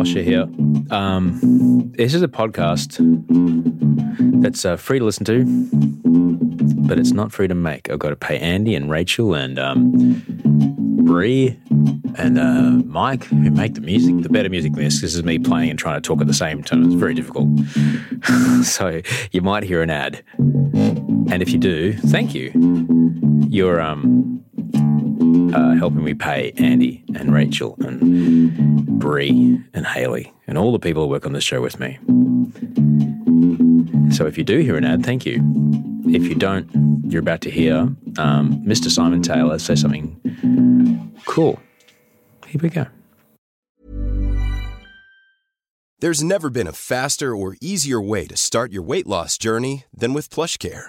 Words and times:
Osher 0.00 0.24
here. 0.24 0.48
Um, 0.90 1.92
this 1.94 2.14
is 2.14 2.22
a 2.22 2.28
podcast 2.28 2.96
that's 4.42 4.64
uh, 4.64 4.76
free 4.76 4.98
to 4.98 5.04
listen 5.04 5.26
to, 5.26 5.44
but 6.88 6.98
it's 6.98 7.12
not 7.12 7.32
free 7.32 7.48
to 7.48 7.54
make. 7.54 7.90
I've 7.90 7.98
got 7.98 8.08
to 8.08 8.16
pay 8.16 8.38
Andy 8.38 8.74
and 8.74 8.90
Rachel 8.90 9.34
and 9.34 9.58
um, 9.58 10.22
Bree 11.04 11.58
and 12.16 12.38
uh, 12.38 12.82
Mike 12.86 13.24
who 13.24 13.50
make 13.50 13.74
the 13.74 13.82
music, 13.82 14.22
the 14.22 14.30
better 14.30 14.48
music 14.48 14.72
than 14.72 14.84
this. 14.84 15.02
This 15.02 15.14
is 15.14 15.22
me 15.22 15.38
playing 15.38 15.68
and 15.68 15.78
trying 15.78 16.00
to 16.00 16.06
talk 16.06 16.22
at 16.22 16.26
the 16.26 16.34
same 16.34 16.62
time. 16.62 16.84
It's 16.84 16.94
very 16.94 17.12
difficult. 17.12 17.48
so 18.62 19.02
you 19.32 19.42
might 19.42 19.64
hear 19.64 19.82
an 19.82 19.90
ad. 19.90 20.24
And 20.38 21.42
if 21.42 21.50
you 21.50 21.58
do, 21.58 21.92
thank 21.92 22.34
you. 22.34 22.52
You're 23.50 23.82
um, 23.82 24.39
uh, 25.54 25.74
helping 25.74 26.04
me 26.04 26.14
pay 26.14 26.52
Andy 26.56 27.04
and 27.14 27.32
Rachel 27.32 27.76
and 27.80 28.98
Bree 28.98 29.60
and 29.72 29.86
Haley 29.86 30.32
and 30.46 30.56
all 30.58 30.72
the 30.72 30.78
people 30.78 31.04
who 31.04 31.08
work 31.08 31.26
on 31.26 31.32
this 31.32 31.44
show 31.44 31.60
with 31.60 31.80
me. 31.80 31.98
So 34.14 34.26
if 34.26 34.36
you 34.36 34.44
do 34.44 34.58
hear 34.58 34.76
an 34.76 34.84
ad, 34.84 35.04
thank 35.04 35.24
you. 35.24 35.40
If 36.06 36.24
you 36.24 36.34
don't, 36.34 36.68
you're 37.08 37.20
about 37.20 37.40
to 37.42 37.50
hear 37.50 37.76
um, 38.18 38.62
Mr. 38.66 38.90
Simon 38.90 39.22
Taylor 39.22 39.58
say 39.58 39.74
something 39.74 41.14
cool. 41.26 41.58
Here 42.46 42.60
we 42.60 42.68
go. 42.68 42.86
There's 46.00 46.24
never 46.24 46.48
been 46.48 46.66
a 46.66 46.72
faster 46.72 47.36
or 47.36 47.56
easier 47.60 48.00
way 48.00 48.26
to 48.26 48.36
start 48.36 48.72
your 48.72 48.82
weight 48.82 49.06
loss 49.06 49.36
journey 49.36 49.84
than 49.94 50.14
with 50.14 50.30
PlushCare. 50.30 50.88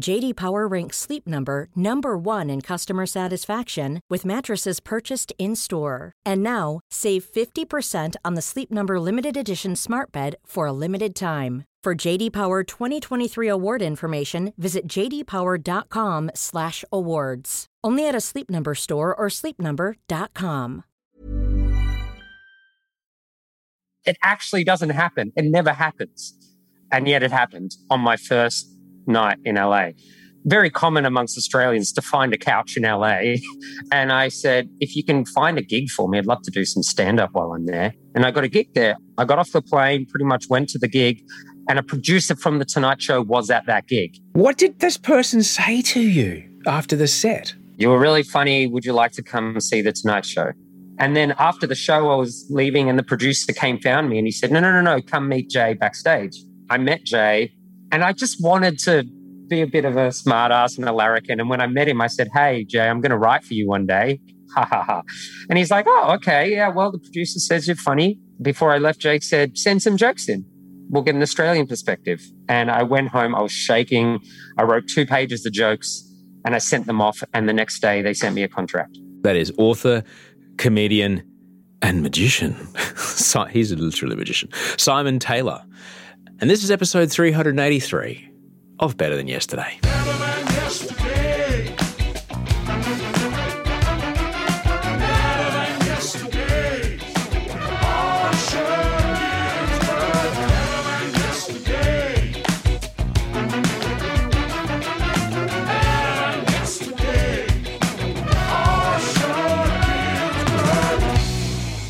JD 0.00 0.36
Power 0.36 0.66
ranks 0.66 0.96
Sleep 0.96 1.26
Number 1.26 1.68
number 1.76 2.16
1 2.16 2.48
in 2.50 2.60
customer 2.60 3.06
satisfaction 3.06 4.00
with 4.08 4.24
mattresses 4.24 4.80
purchased 4.80 5.32
in-store. 5.38 6.12
And 6.24 6.42
now, 6.42 6.80
save 6.90 7.24
50% 7.24 8.16
on 8.24 8.34
the 8.34 8.42
Sleep 8.42 8.72
Number 8.72 8.98
limited 8.98 9.36
edition 9.36 9.76
Smart 9.76 10.10
Bed 10.10 10.34
for 10.44 10.66
a 10.66 10.72
limited 10.72 11.14
time. 11.14 11.62
For 11.84 11.94
JD 11.94 12.32
Power 12.32 12.64
2023 12.64 13.48
award 13.48 13.82
information, 13.82 14.54
visit 14.56 14.86
jdpower.com/awards. 14.86 17.66
Only 17.84 18.08
at 18.08 18.14
a 18.14 18.20
Sleep 18.20 18.48
Number 18.48 18.76
store 18.76 19.12
or 19.14 19.26
sleepnumber.com. 19.28 20.84
It 24.04 24.16
actually 24.22 24.64
doesn't 24.64 24.90
happen. 24.90 25.32
It 25.36 25.44
never 25.44 25.72
happens. 25.72 26.34
And 26.92 27.08
yet 27.08 27.22
it 27.22 27.32
happened 27.32 27.76
on 27.90 28.00
my 28.00 28.16
first 28.16 28.71
night 29.06 29.38
in 29.44 29.56
LA. 29.56 29.90
Very 30.44 30.70
common 30.70 31.04
amongst 31.04 31.38
Australians 31.38 31.92
to 31.92 32.02
find 32.02 32.34
a 32.34 32.38
couch 32.38 32.76
in 32.76 32.82
LA. 32.82 33.34
And 33.92 34.10
I 34.10 34.28
said, 34.28 34.68
if 34.80 34.96
you 34.96 35.04
can 35.04 35.24
find 35.24 35.58
a 35.58 35.62
gig 35.62 35.90
for 35.90 36.08
me, 36.08 36.18
I'd 36.18 36.26
love 36.26 36.42
to 36.42 36.50
do 36.50 36.64
some 36.64 36.82
stand 36.82 37.20
up 37.20 37.30
while 37.32 37.52
I'm 37.52 37.66
there. 37.66 37.94
And 38.14 38.24
I 38.24 38.30
got 38.30 38.42
a 38.44 38.48
gig 38.48 38.74
there. 38.74 38.96
I 39.18 39.24
got 39.24 39.38
off 39.38 39.52
the 39.52 39.62
plane, 39.62 40.06
pretty 40.06 40.24
much 40.24 40.48
went 40.48 40.68
to 40.70 40.78
the 40.78 40.88
gig, 40.88 41.22
and 41.68 41.78
a 41.78 41.82
producer 41.82 42.34
from 42.34 42.58
The 42.58 42.64
Tonight 42.64 43.00
Show 43.00 43.22
was 43.22 43.50
at 43.50 43.66
that 43.66 43.86
gig. 43.86 44.16
What 44.32 44.58
did 44.58 44.80
this 44.80 44.96
person 44.96 45.42
say 45.42 45.82
to 45.82 46.00
you 46.00 46.48
after 46.66 46.96
the 46.96 47.06
set? 47.06 47.54
You 47.76 47.90
were 47.90 47.98
really 47.98 48.22
funny. 48.22 48.66
Would 48.66 48.84
you 48.84 48.92
like 48.92 49.12
to 49.12 49.22
come 49.22 49.60
see 49.60 49.80
The 49.82 49.92
Tonight 49.92 50.24
Show? 50.24 50.52
And 50.98 51.16
then 51.16 51.34
after 51.38 51.66
the 51.66 51.74
show, 51.74 52.10
I 52.10 52.16
was 52.16 52.46
leaving, 52.50 52.88
and 52.88 52.98
the 52.98 53.02
producer 53.02 53.52
came, 53.52 53.78
found 53.80 54.08
me, 54.08 54.18
and 54.18 54.26
he 54.26 54.30
said, 54.30 54.50
No, 54.50 54.60
no, 54.60 54.72
no, 54.72 54.80
no, 54.80 55.02
come 55.02 55.28
meet 55.28 55.50
Jay 55.50 55.74
backstage. 55.74 56.36
I 56.70 56.78
met 56.78 57.04
Jay, 57.04 57.52
and 57.92 58.02
I 58.02 58.12
just 58.12 58.42
wanted 58.42 58.78
to 58.80 59.04
be 59.48 59.60
a 59.60 59.66
bit 59.66 59.84
of 59.84 59.96
a 59.96 60.08
smartass 60.08 60.78
and 60.78 60.88
a 60.88 60.92
larrikin. 60.92 61.38
And 61.38 61.50
when 61.50 61.60
I 61.60 61.66
met 61.66 61.86
him, 61.86 62.00
I 62.00 62.06
said, 62.06 62.28
Hey, 62.32 62.64
Jay, 62.64 62.88
I'm 62.88 63.00
going 63.00 63.10
to 63.10 63.18
write 63.18 63.44
for 63.44 63.54
you 63.54 63.68
one 63.68 63.86
day. 63.86 64.18
Ha 64.54 64.66
ha 64.66 64.82
ha. 64.82 65.02
And 65.48 65.56
he's 65.56 65.70
like, 65.70 65.86
Oh, 65.88 66.12
okay. 66.16 66.50
Yeah, 66.50 66.68
well, 66.68 66.92
the 66.92 66.98
producer 66.98 67.38
says 67.38 67.66
you're 67.66 67.74
funny. 67.74 68.18
Before 68.42 68.70
I 68.70 68.76
left, 68.76 69.00
Jake 69.00 69.22
said, 69.22 69.56
Send 69.56 69.80
some 69.82 69.96
jokes 69.96 70.28
in. 70.28 70.44
We'll 70.90 71.02
get 71.02 71.14
an 71.14 71.22
Australian 71.22 71.66
perspective. 71.66 72.20
And 72.50 72.70
I 72.70 72.82
went 72.82 73.08
home, 73.08 73.34
I 73.34 73.40
was 73.40 73.52
shaking. 73.52 74.18
I 74.58 74.64
wrote 74.64 74.88
two 74.88 75.06
pages 75.06 75.46
of 75.46 75.54
jokes 75.54 76.06
and 76.44 76.54
I 76.54 76.58
sent 76.58 76.84
them 76.84 77.00
off. 77.00 77.22
And 77.32 77.48
the 77.48 77.54
next 77.54 77.80
day, 77.80 78.02
they 78.02 78.12
sent 78.12 78.34
me 78.34 78.42
a 78.42 78.48
contract. 78.48 78.98
That 79.22 79.36
is 79.36 79.54
author, 79.56 80.04
comedian, 80.58 81.22
and 81.80 82.02
magician. 82.02 82.54
He's 83.50 83.72
a 83.72 83.76
literally 83.76 84.16
magician. 84.16 84.50
Simon 84.76 85.18
Taylor. 85.18 85.62
And 86.42 86.50
this 86.50 86.64
is 86.64 86.72
episode 86.72 87.08
383 87.08 88.28
of 88.80 88.96
Better 88.96 89.14
Than 89.14 89.28
Yesterday. 89.28 89.78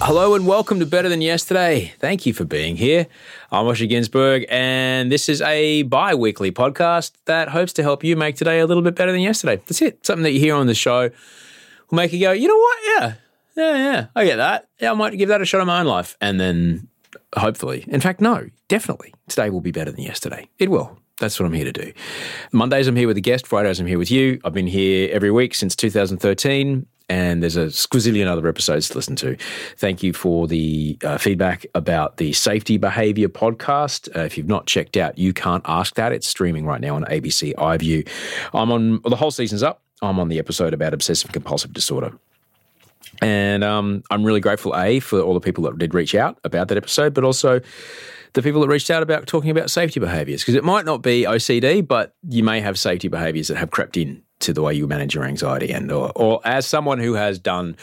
Hello 0.04 0.34
and 0.34 0.48
welcome 0.48 0.80
to 0.80 0.84
Better 0.84 1.08
Than 1.08 1.22
Yesterday. 1.22 1.92
Thank 2.00 2.26
you 2.26 2.32
for 2.34 2.44
being 2.44 2.74
here. 2.74 3.06
I'm 3.52 3.66
Osher 3.66 3.88
Günsberg, 3.88 4.46
and 4.48 5.12
this 5.12 5.28
is 5.28 5.40
a 5.42 5.84
bi 5.84 6.12
weekly 6.16 6.50
podcast 6.50 7.12
that 7.26 7.50
hopes 7.50 7.72
to 7.74 7.84
help 7.84 8.02
you 8.02 8.16
make 8.16 8.34
today 8.34 8.58
a 8.58 8.66
little 8.66 8.82
bit 8.82 8.96
better 8.96 9.12
than 9.12 9.20
yesterday. 9.20 9.62
That's 9.64 9.80
it. 9.80 10.04
Something 10.04 10.24
that 10.24 10.32
you 10.32 10.40
hear 10.40 10.56
on 10.56 10.66
the 10.66 10.74
show 10.74 11.02
will 11.02 11.96
make 11.96 12.12
you 12.12 12.18
go, 12.18 12.32
you 12.32 12.48
know 12.48 12.56
what? 12.56 12.78
Yeah, 12.84 13.14
yeah, 13.56 13.76
yeah. 13.76 14.06
I 14.16 14.24
get 14.24 14.36
that. 14.36 14.68
Yeah, 14.80 14.90
I 14.90 14.94
might 14.94 15.16
give 15.16 15.28
that 15.28 15.40
a 15.40 15.44
shot 15.44 15.60
in 15.60 15.68
my 15.68 15.78
own 15.78 15.86
life. 15.86 16.16
And 16.20 16.40
then 16.40 16.88
hopefully, 17.36 17.84
in 17.86 18.00
fact, 18.00 18.20
no, 18.20 18.50
definitely, 18.66 19.14
today 19.28 19.50
will 19.50 19.60
be 19.60 19.70
better 19.70 19.92
than 19.92 20.02
yesterday. 20.02 20.48
It 20.58 20.68
will. 20.68 20.98
That's 21.20 21.38
what 21.38 21.46
I'm 21.46 21.52
here 21.52 21.66
to 21.66 21.72
do. 21.72 21.92
Mondays, 22.50 22.88
I'm 22.88 22.96
here 22.96 23.06
with 23.06 23.18
a 23.18 23.20
guest. 23.20 23.46
Fridays, 23.46 23.78
I'm 23.78 23.86
here 23.86 24.00
with 24.00 24.10
you. 24.10 24.40
I've 24.44 24.52
been 24.52 24.66
here 24.66 25.10
every 25.12 25.30
week 25.30 25.54
since 25.54 25.76
2013 25.76 26.86
and 27.08 27.42
there's 27.42 27.56
a 27.56 27.66
squizillion 27.66 28.26
other 28.26 28.46
episodes 28.48 28.88
to 28.88 28.96
listen 28.96 29.16
to. 29.16 29.36
Thank 29.76 30.02
you 30.02 30.12
for 30.12 30.46
the 30.46 30.98
uh, 31.04 31.18
feedback 31.18 31.66
about 31.74 32.16
the 32.16 32.32
safety 32.32 32.76
behavior 32.76 33.28
podcast. 33.28 34.14
Uh, 34.16 34.20
if 34.20 34.36
you've 34.36 34.48
not 34.48 34.66
checked 34.66 34.96
out, 34.96 35.18
you 35.18 35.32
can't 35.32 35.62
ask 35.66 35.94
that. 35.94 36.12
It's 36.12 36.26
streaming 36.26 36.66
right 36.66 36.80
now 36.80 36.96
on 36.96 37.04
ABC 37.04 37.54
iView. 37.54 38.08
I'm 38.54 38.72
on 38.72 39.00
the 39.02 39.16
whole 39.16 39.30
season's 39.30 39.62
up. 39.62 39.82
I'm 40.00 40.18
on 40.18 40.28
the 40.28 40.38
episode 40.38 40.74
about 40.74 40.94
obsessive 40.94 41.32
compulsive 41.32 41.72
disorder. 41.72 42.12
And 43.20 43.62
um, 43.62 44.02
I'm 44.10 44.24
really 44.24 44.40
grateful, 44.40 44.74
A, 44.76 45.00
for 45.00 45.20
all 45.20 45.34
the 45.34 45.40
people 45.40 45.64
that 45.64 45.78
did 45.78 45.94
reach 45.94 46.14
out 46.14 46.38
about 46.44 46.68
that 46.68 46.76
episode, 46.76 47.14
but 47.14 47.24
also 47.24 47.60
the 48.32 48.42
people 48.42 48.60
that 48.62 48.68
reached 48.68 48.90
out 48.90 49.02
about 49.02 49.26
talking 49.26 49.50
about 49.50 49.70
safety 49.70 50.00
behaviors. 50.00 50.42
Because 50.42 50.54
it 50.54 50.64
might 50.64 50.84
not 50.84 51.02
be 51.02 51.22
OCD, 51.22 51.86
but 51.86 52.14
you 52.28 52.42
may 52.42 52.60
have 52.60 52.78
safety 52.78 53.08
behaviors 53.08 53.48
that 53.48 53.58
have 53.58 53.70
crept 53.70 53.96
in 53.96 54.22
to 54.42 54.52
the 54.52 54.62
way 54.62 54.74
you 54.74 54.86
manage 54.86 55.14
your 55.14 55.24
anxiety. 55.24 55.72
And, 55.72 55.90
or, 55.90 56.12
or 56.14 56.40
as 56.44 56.66
someone 56.66 56.98
who 56.98 57.14
has 57.14 57.38
done 57.38 57.76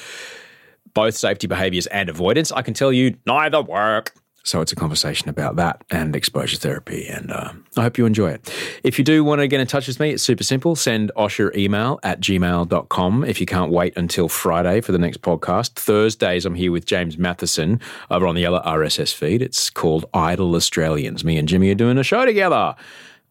both 0.93 1.15
safety 1.15 1.47
behaviors 1.47 1.87
and 1.87 2.09
avoidance, 2.09 2.51
I 2.51 2.61
can 2.61 2.73
tell 2.73 2.91
you 2.91 3.15
neither 3.25 3.61
work. 3.61 4.13
So 4.43 4.61
it's 4.61 4.71
a 4.71 4.75
conversation 4.75 5.29
about 5.29 5.57
that 5.57 5.83
and 5.91 6.15
exposure 6.15 6.57
therapy. 6.57 7.07
And 7.07 7.31
uh, 7.31 7.51
I 7.77 7.83
hope 7.83 7.97
you 7.97 8.05
enjoy 8.05 8.31
it. 8.31 8.53
If 8.83 8.97
you 8.97 9.05
do 9.05 9.23
want 9.23 9.41
to 9.41 9.47
get 9.47 9.59
in 9.59 9.67
touch 9.67 9.87
with 9.87 9.99
me, 9.99 10.11
it's 10.11 10.23
super 10.23 10.43
simple. 10.43 10.75
Send 10.75 11.11
Osher 11.15 11.55
email 11.55 11.99
at 12.03 12.19
gmail.com 12.19 13.25
if 13.25 13.39
you 13.39 13.45
can't 13.45 13.71
wait 13.71 13.95
until 13.97 14.29
Friday 14.29 14.81
for 14.81 14.91
the 14.91 14.97
next 14.97 15.21
podcast. 15.21 15.73
Thursdays, 15.73 16.45
I'm 16.45 16.55
here 16.55 16.71
with 16.71 16.85
James 16.85 17.17
Mathison 17.17 17.81
over 18.09 18.25
on 18.25 18.35
the 18.35 18.45
other 18.45 18.61
RSS 18.65 19.13
feed. 19.13 19.41
It's 19.41 19.69
called 19.69 20.05
Idle 20.13 20.55
Australians. 20.55 21.23
Me 21.23 21.37
and 21.37 21.47
Jimmy 21.47 21.69
are 21.69 21.75
doing 21.75 21.97
a 21.97 22.03
show 22.03 22.25
together. 22.25 22.75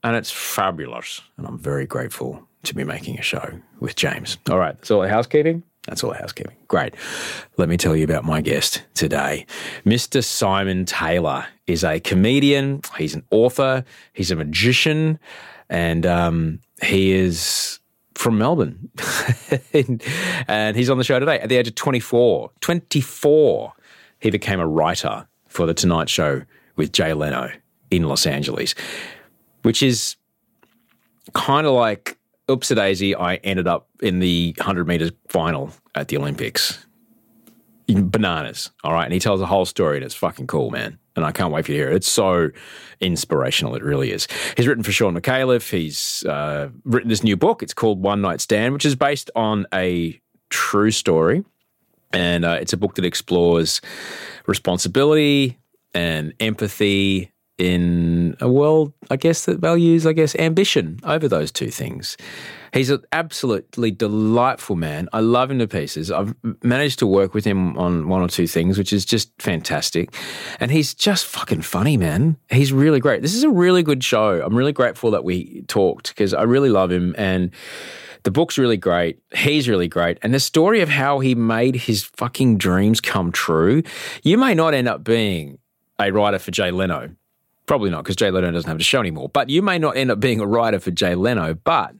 And 0.05 0.15
it's 0.15 0.31
fabulous. 0.31 1.23
And 1.37 1.47
I'm 1.47 1.59
very 1.59 1.87
grateful 1.87 2.48
to 2.69 2.75
be 2.75 2.85
making 2.85 3.19
a 3.19 3.23
show 3.23 3.61
with 3.81 3.97
James. 3.97 4.39
All 4.51 4.59
right, 4.59 4.77
that's 4.77 4.91
all 4.91 5.03
the 5.03 5.09
housekeeping. 5.09 5.63
That's 5.87 6.05
all 6.05 6.11
the 6.11 6.19
housekeeping. 6.19 6.55
Great. 6.69 6.95
Let 7.57 7.69
me 7.69 7.79
tell 7.79 7.97
you 7.97 8.05
about 8.05 8.25
my 8.25 8.43
guest 8.43 8.83
today. 8.95 9.47
Mr. 9.87 10.23
Simon 10.23 10.85
Taylor 10.85 11.47
is 11.67 11.83
a 11.83 11.99
comedian, 11.99 12.83
he's 12.99 13.15
an 13.15 13.25
author, 13.31 13.85
he's 14.13 14.31
a 14.31 14.37
magician, 14.37 15.19
and 15.71 16.05
um, 16.05 16.61
he 16.83 17.13
is 17.13 17.79
from 18.15 18.37
Melbourne. 18.37 18.91
and 20.49 20.77
he's 20.77 20.91
on 20.91 20.99
the 20.99 21.05
show 21.05 21.19
today 21.19 21.41
at 21.41 21.49
the 21.49 21.57
age 21.57 21.69
of 21.69 21.75
24. 21.75 22.51
24, 22.61 23.73
he 24.21 24.31
became 24.31 24.61
a 24.61 24.67
writer 24.67 25.27
for 25.49 25.65
The 25.65 25.75
Tonight 25.75 26.11
Show 26.11 26.43
with 26.77 26.93
Jay 26.93 27.15
Leno 27.15 27.51
in 27.91 28.03
Los 28.03 28.27
Angeles, 28.27 28.75
which 29.63 29.83
is 29.83 30.17
kind 31.33 31.67
of 31.67 31.73
like 31.73 32.18
oops 32.51 32.71
a 32.71 32.75
daisy, 32.75 33.15
I 33.15 33.37
ended 33.37 33.67
up 33.67 33.89
in 34.01 34.21
the 34.21 34.55
100 34.59 34.87
meters 34.87 35.13
final 35.29 35.73
at 35.95 36.09
the 36.09 36.17
Olympics. 36.17 36.85
Bananas. 37.89 38.71
All 38.85 38.93
right. 38.93 39.05
And 39.05 39.15
he 39.15 39.21
tells 39.21 39.41
the 39.41 39.47
whole 39.47 39.65
story 39.65 39.97
and 39.97 40.05
it's 40.05 40.15
fucking 40.15 40.47
cool, 40.47 40.71
man. 40.71 40.99
And 41.17 41.25
I 41.25 41.33
can't 41.33 41.53
wait 41.53 41.65
for 41.65 41.73
you 41.73 41.79
to 41.79 41.85
hear 41.85 41.91
it. 41.91 41.97
It's 41.97 42.09
so 42.09 42.51
inspirational. 43.01 43.75
It 43.75 43.83
really 43.83 44.13
is. 44.13 44.29
He's 44.57 44.67
written 44.67 44.85
for 44.85 44.93
Shaun 44.93 45.15
Micallef. 45.15 45.71
He's 45.71 46.25
uh, 46.27 46.69
written 46.85 47.09
this 47.09 47.25
new 47.25 47.37
book. 47.37 47.63
It's 47.63 47.75
called 47.75 48.03
One 48.03 48.21
Night 48.21 48.41
Stand, 48.41 48.75
which 48.75 48.85
is 48.85 48.95
based 48.95 49.31
on 49.35 49.67
a 49.73 50.21
true 50.51 50.91
story. 50.91 51.45
And 52.13 52.45
uh, 52.45 52.59
it's 52.61 52.73
a 52.73 52.77
book 52.77 52.95
that 52.97 53.05
explores 53.05 53.81
responsibility 54.47 55.59
and 55.95 56.35
empathy 56.41 57.33
in 57.59 58.37
a 58.41 58.49
world, 58.49 58.93
I 59.11 59.17
guess, 59.17 59.45
that 59.47 59.59
values, 59.59 60.07
I 60.07 60.13
guess, 60.13 60.37
ambition 60.37 61.01
over 61.03 61.29
those 61.29 61.51
two 61.51 61.71
things. 61.71 62.17
He's 62.73 62.91
an 62.91 63.03
absolutely 63.13 63.91
delightful 63.91 64.77
man. 64.77 65.09
I 65.13 65.21
love 65.21 65.51
him 65.51 65.59
to 65.59 65.67
pieces. 65.67 66.11
I've 66.11 66.35
managed 66.63 66.99
to 67.01 67.07
work 67.07 67.35
with 67.35 67.45
him 67.45 67.77
on 67.77 68.09
one 68.09 68.23
or 68.23 68.29
two 68.29 68.47
things, 68.47 68.79
which 68.79 68.93
is 68.93 69.05
just 69.05 69.31
fantastic. 69.41 70.15
And 70.61 70.71
he's 70.71 70.95
just 70.95 71.27
fucking 71.27 71.63
funny, 71.63 71.97
man. 71.97 72.37
He's 72.51 72.73
really 72.73 73.01
great. 73.01 73.23
This 73.23 73.35
is 73.35 73.43
a 73.43 73.51
really 73.51 73.83
good 73.83 74.05
show. 74.05 74.41
I'm 74.43 74.57
really 74.57 74.73
grateful 74.73 75.11
that 75.11 75.25
we 75.25 75.63
talked 75.63 76.09
because 76.09 76.35
I 76.35 76.43
really 76.43 76.71
love 76.71 76.93
him. 76.93 77.15
And 77.19 77.51
the 78.23 78.31
book's 78.31 78.59
really 78.59 78.77
great. 78.77 79.19
He's 79.35 79.69
really 79.69 79.89
great. 79.89 80.19
And 80.23 80.35
the 80.35 80.41
story 80.41 80.81
of 80.81 80.89
how 80.89 81.21
he 81.21 81.35
made 81.35 81.75
his 81.75 82.05
fucking 82.05 82.59
dreams 82.59 83.01
come 83.01 83.33
true. 83.33 83.83
You 84.23 84.37
may 84.39 84.55
not 84.55 84.75
end 84.75 84.89
up 84.89 85.03
being 85.03 85.59
a 85.99 86.13
writer 86.13 86.39
for 86.39 86.51
Jay 86.51 86.71
Leno. 86.71 87.11
Probably 87.69 87.91
not, 87.91 88.03
because 88.03 88.17
Jay 88.17 88.31
Leno 88.31 88.51
doesn't 88.51 88.69
have 88.69 88.81
a 88.81 88.83
show 88.83 88.99
anymore. 88.99 89.29
But 89.29 89.51
you 89.51 89.61
may 89.63 89.79
not 89.79 89.97
end 89.97 90.11
up 90.11 90.19
being 90.19 90.41
a 90.41 90.47
writer 90.47 90.81
for 90.81 90.91
Jay 90.91 91.15
Leno. 91.15 91.53
But 91.55 91.95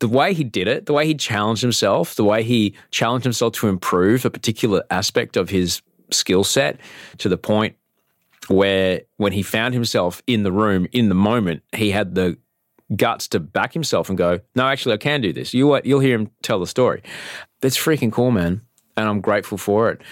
the 0.00 0.06
way 0.06 0.34
he 0.34 0.44
did 0.44 0.68
it, 0.68 0.84
the 0.86 0.92
way 0.92 1.06
he 1.06 1.14
challenged 1.14 1.62
himself, 1.62 2.14
the 2.14 2.24
way 2.24 2.42
he 2.42 2.74
challenged 2.90 3.24
himself 3.24 3.54
to 3.54 3.68
improve 3.68 4.26
a 4.26 4.30
particular 4.30 4.84
aspect 4.90 5.38
of 5.38 5.48
his 5.48 5.80
skill 6.10 6.44
set 6.44 6.78
to 7.16 7.28
the 7.28 7.38
point 7.38 7.74
where 8.48 9.00
when 9.16 9.32
he 9.32 9.42
found 9.42 9.72
himself 9.74 10.22
in 10.26 10.42
the 10.42 10.52
room 10.52 10.86
in 10.92 11.08
the 11.08 11.14
moment, 11.14 11.62
he 11.74 11.90
had 11.90 12.14
the 12.14 12.36
guts 12.94 13.28
to 13.28 13.40
back 13.40 13.72
himself 13.72 14.10
and 14.10 14.18
go, 14.18 14.40
no, 14.54 14.66
actually, 14.66 14.94
I 14.94 14.98
can 14.98 15.22
do 15.22 15.32
this. 15.32 15.54
You, 15.54 15.80
you'll 15.84 16.00
hear 16.00 16.18
him 16.18 16.30
tell 16.42 16.60
the 16.60 16.66
story. 16.66 17.02
That's 17.62 17.78
freaking 17.78 18.12
cool, 18.12 18.30
man. 18.30 18.60
And 18.96 19.08
I'm 19.08 19.20
grateful 19.20 19.58
for 19.58 19.90
it. 19.90 20.02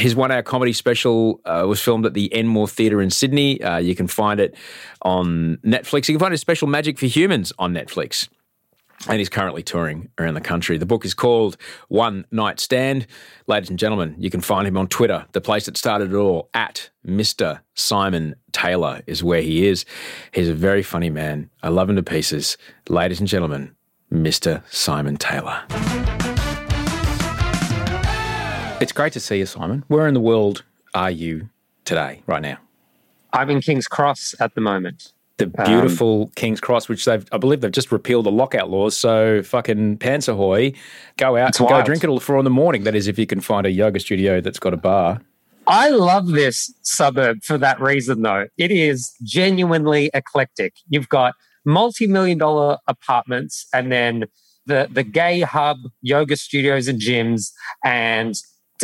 His 0.00 0.16
one 0.16 0.30
hour 0.30 0.42
comedy 0.42 0.72
special 0.72 1.40
uh, 1.44 1.64
was 1.68 1.80
filmed 1.80 2.06
at 2.06 2.14
the 2.14 2.32
Enmore 2.34 2.68
Theatre 2.68 3.02
in 3.02 3.10
Sydney. 3.10 3.62
Uh, 3.62 3.76
you 3.76 3.94
can 3.94 4.08
find 4.08 4.40
it 4.40 4.54
on 5.02 5.58
Netflix. 5.58 6.08
You 6.08 6.14
can 6.14 6.20
find 6.20 6.32
his 6.32 6.40
special 6.40 6.68
Magic 6.68 6.98
for 6.98 7.06
Humans 7.06 7.52
on 7.58 7.74
Netflix 7.74 8.28
and 9.08 9.18
he's 9.18 9.28
currently 9.28 9.62
touring 9.62 10.08
around 10.18 10.34
the 10.34 10.40
country. 10.40 10.76
The 10.76 10.86
book 10.86 11.04
is 11.04 11.14
called 11.14 11.56
One 11.88 12.26
Night 12.30 12.60
Stand. 12.60 13.06
Ladies 13.46 13.70
and 13.70 13.78
gentlemen, 13.78 14.14
you 14.18 14.30
can 14.30 14.40
find 14.40 14.66
him 14.66 14.76
on 14.76 14.88
Twitter, 14.88 15.26
the 15.32 15.40
place 15.40 15.66
that 15.66 15.76
started 15.76 16.12
it 16.12 16.16
all, 16.16 16.50
at 16.52 16.90
Mr. 17.06 17.60
Simon 17.74 18.34
Taylor 18.52 19.02
is 19.06 19.24
where 19.24 19.42
he 19.42 19.66
is. 19.66 19.84
He's 20.32 20.48
a 20.48 20.54
very 20.54 20.82
funny 20.82 21.10
man. 21.10 21.50
I 21.62 21.68
love 21.68 21.88
him 21.88 21.96
to 21.96 22.02
pieces. 22.02 22.58
Ladies 22.88 23.20
and 23.20 23.28
gentlemen, 23.28 23.74
Mr. 24.12 24.62
Simon 24.70 25.16
Taylor. 25.16 25.62
It's 28.80 28.92
great 28.92 29.12
to 29.12 29.20
see 29.20 29.38
you, 29.38 29.46
Simon. 29.46 29.84
Where 29.88 30.08
in 30.08 30.14
the 30.14 30.20
world 30.20 30.64
are 30.94 31.10
you 31.10 31.48
today, 31.84 32.22
right 32.26 32.42
now? 32.42 32.58
I'm 33.32 33.50
in 33.50 33.60
King's 33.60 33.86
Cross 33.86 34.34
at 34.40 34.54
the 34.54 34.60
moment 34.60 35.12
the 35.40 35.50
um, 35.58 35.64
beautiful 35.66 36.22
um, 36.24 36.32
King's 36.36 36.60
Cross, 36.60 36.88
which 36.88 37.04
they've, 37.04 37.26
I 37.32 37.38
believe 37.38 37.62
they've 37.62 37.72
just 37.72 37.90
repealed 37.90 38.26
the 38.26 38.30
lockout 38.30 38.70
laws. 38.70 38.96
So 38.96 39.42
fucking 39.42 39.98
pants 39.98 40.28
ahoy, 40.28 40.72
go 41.16 41.36
out 41.36 41.58
and 41.58 41.68
go 41.68 41.82
drink 41.82 42.04
it 42.04 42.08
all 42.08 42.20
four 42.20 42.38
in 42.38 42.44
the 42.44 42.50
morning. 42.50 42.84
That 42.84 42.94
is, 42.94 43.08
if 43.08 43.18
you 43.18 43.26
can 43.26 43.40
find 43.40 43.66
a 43.66 43.70
yoga 43.70 43.98
studio 43.98 44.40
that's 44.40 44.60
got 44.60 44.72
a 44.72 44.76
bar. 44.76 45.20
I 45.66 45.90
love 45.90 46.28
this 46.28 46.72
suburb 46.82 47.42
for 47.42 47.58
that 47.58 47.80
reason, 47.80 48.22
though. 48.22 48.46
It 48.56 48.70
is 48.70 49.12
genuinely 49.22 50.10
eclectic. 50.14 50.74
You've 50.88 51.08
got 51.08 51.34
multi-million 51.64 52.38
dollar 52.38 52.78
apartments, 52.86 53.66
and 53.72 53.90
then 53.92 54.24
the 54.66 54.88
the 54.90 55.02
gay 55.02 55.40
hub, 55.40 55.78
yoga 56.02 56.36
studios 56.36 56.88
and 56.88 57.00
gyms, 57.00 57.52
and 57.84 58.34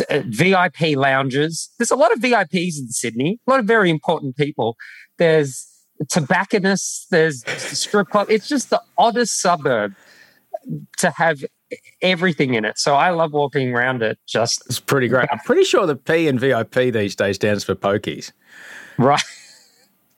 uh, 0.09 0.21
VIP 0.27 0.95
lounges. 0.95 1.69
There's 1.77 1.91
a 1.91 1.95
lot 1.95 2.11
of 2.11 2.19
VIPs 2.19 2.79
in 2.79 2.89
Sydney, 2.89 3.39
a 3.47 3.51
lot 3.51 3.59
of 3.59 3.65
very 3.65 3.89
important 3.89 4.35
people. 4.35 4.77
There's 5.17 5.67
tobacconists, 6.09 7.07
there's 7.09 7.43
strip 7.47 8.09
club. 8.09 8.27
It's 8.29 8.47
just 8.47 8.69
the 8.69 8.81
oddest 8.97 9.41
suburb 9.41 9.95
to 10.97 11.09
have 11.11 11.43
everything 12.01 12.53
in 12.53 12.65
it. 12.65 12.77
So 12.77 12.95
I 12.95 13.09
love 13.09 13.33
walking 13.33 13.73
around 13.73 14.01
it. 14.01 14.17
Just 14.27 14.65
it's 14.67 14.79
pretty 14.79 15.07
great. 15.07 15.27
I'm 15.31 15.39
pretty 15.39 15.63
sure 15.63 15.85
the 15.85 15.95
P 15.95 16.27
in 16.27 16.39
VIP 16.39 16.93
these 16.93 17.15
days 17.15 17.35
stands 17.35 17.63
for 17.63 17.75
pokies. 17.75 18.31
Right. 18.97 19.21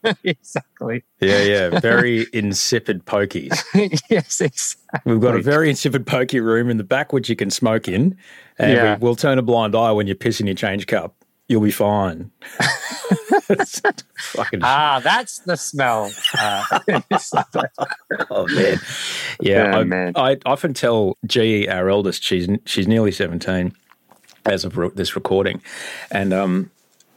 exactly. 0.24 1.04
Yeah, 1.20 1.44
yeah. 1.44 1.80
Very 1.82 2.28
insipid 2.34 3.06
pokies. 3.06 3.64
yes, 4.10 4.42
exactly. 4.42 5.12
We've 5.12 5.22
got 5.22 5.36
a 5.36 5.42
very 5.42 5.70
insipid 5.70 6.08
pokey 6.08 6.40
room 6.40 6.70
in 6.70 6.78
the 6.78 6.84
back 6.84 7.14
which 7.14 7.30
you 7.30 7.36
can 7.36 7.50
smoke 7.50 7.88
in. 7.88 8.18
And 8.58 8.74
yeah. 8.74 8.98
we, 8.98 9.06
will 9.06 9.16
turn 9.16 9.38
a 9.38 9.42
blind 9.42 9.76
eye 9.76 9.92
when 9.92 10.08
you 10.08 10.16
piss 10.16 10.40
in 10.40 10.48
your 10.48 10.56
change 10.56 10.88
cup. 10.88 11.16
You'll 11.48 11.62
be 11.62 11.72
fine. 11.72 12.32
ah, 14.62 15.02
that's 15.04 15.40
the 15.40 15.56
smell. 15.58 16.12
Uh, 16.38 16.64
oh 18.30 18.48
man, 18.48 18.80
yeah. 19.42 19.78
I, 19.78 19.84
man. 19.84 20.14
I 20.16 20.38
often 20.46 20.76
tell 20.76 21.18
G, 21.26 21.68
our 21.68 21.90
eldest, 21.90 22.24
she's 22.24 22.48
she's 22.66 22.88
nearly 22.88 23.12
seventeen 23.12 23.74
as 24.46 24.64
of 24.64 24.76
this 24.96 25.16
recording, 25.16 25.60
and 26.12 26.34
um, 26.34 26.70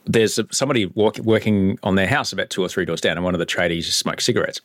there's 0.04 0.38
somebody 0.50 0.86
walk, 0.86 1.18
working 1.18 1.78
on 1.82 1.94
their 1.94 2.06
house 2.06 2.32
about 2.32 2.50
two 2.50 2.62
or 2.62 2.68
three 2.68 2.84
doors 2.84 3.00
down, 3.00 3.16
and 3.16 3.24
one 3.24 3.34
of 3.34 3.38
the 3.38 3.46
tradies 3.46 3.84
smokes 3.84 4.24
cigarettes. 4.24 4.60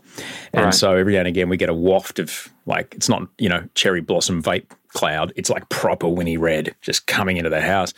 And 0.54 0.66
right. 0.66 0.74
so 0.74 0.96
every 0.96 1.14
now 1.14 1.20
and 1.20 1.28
again, 1.28 1.50
we 1.50 1.58
get 1.58 1.70
a 1.70 1.74
waft 1.74 2.20
of 2.20 2.52
like, 2.66 2.94
it's 2.96 3.10
not, 3.10 3.28
you 3.38 3.50
know, 3.50 3.68
cherry 3.76 4.02
blossom 4.02 4.42
vape 4.42 4.66
cloud. 4.90 5.32
It's 5.36 5.50
like 5.50 5.70
proper 5.70 6.08
Winnie 6.08 6.38
Red 6.38 6.74
just 6.82 7.06
coming 7.08 7.38
into 7.38 7.50
the 7.50 7.62
house. 7.62 7.94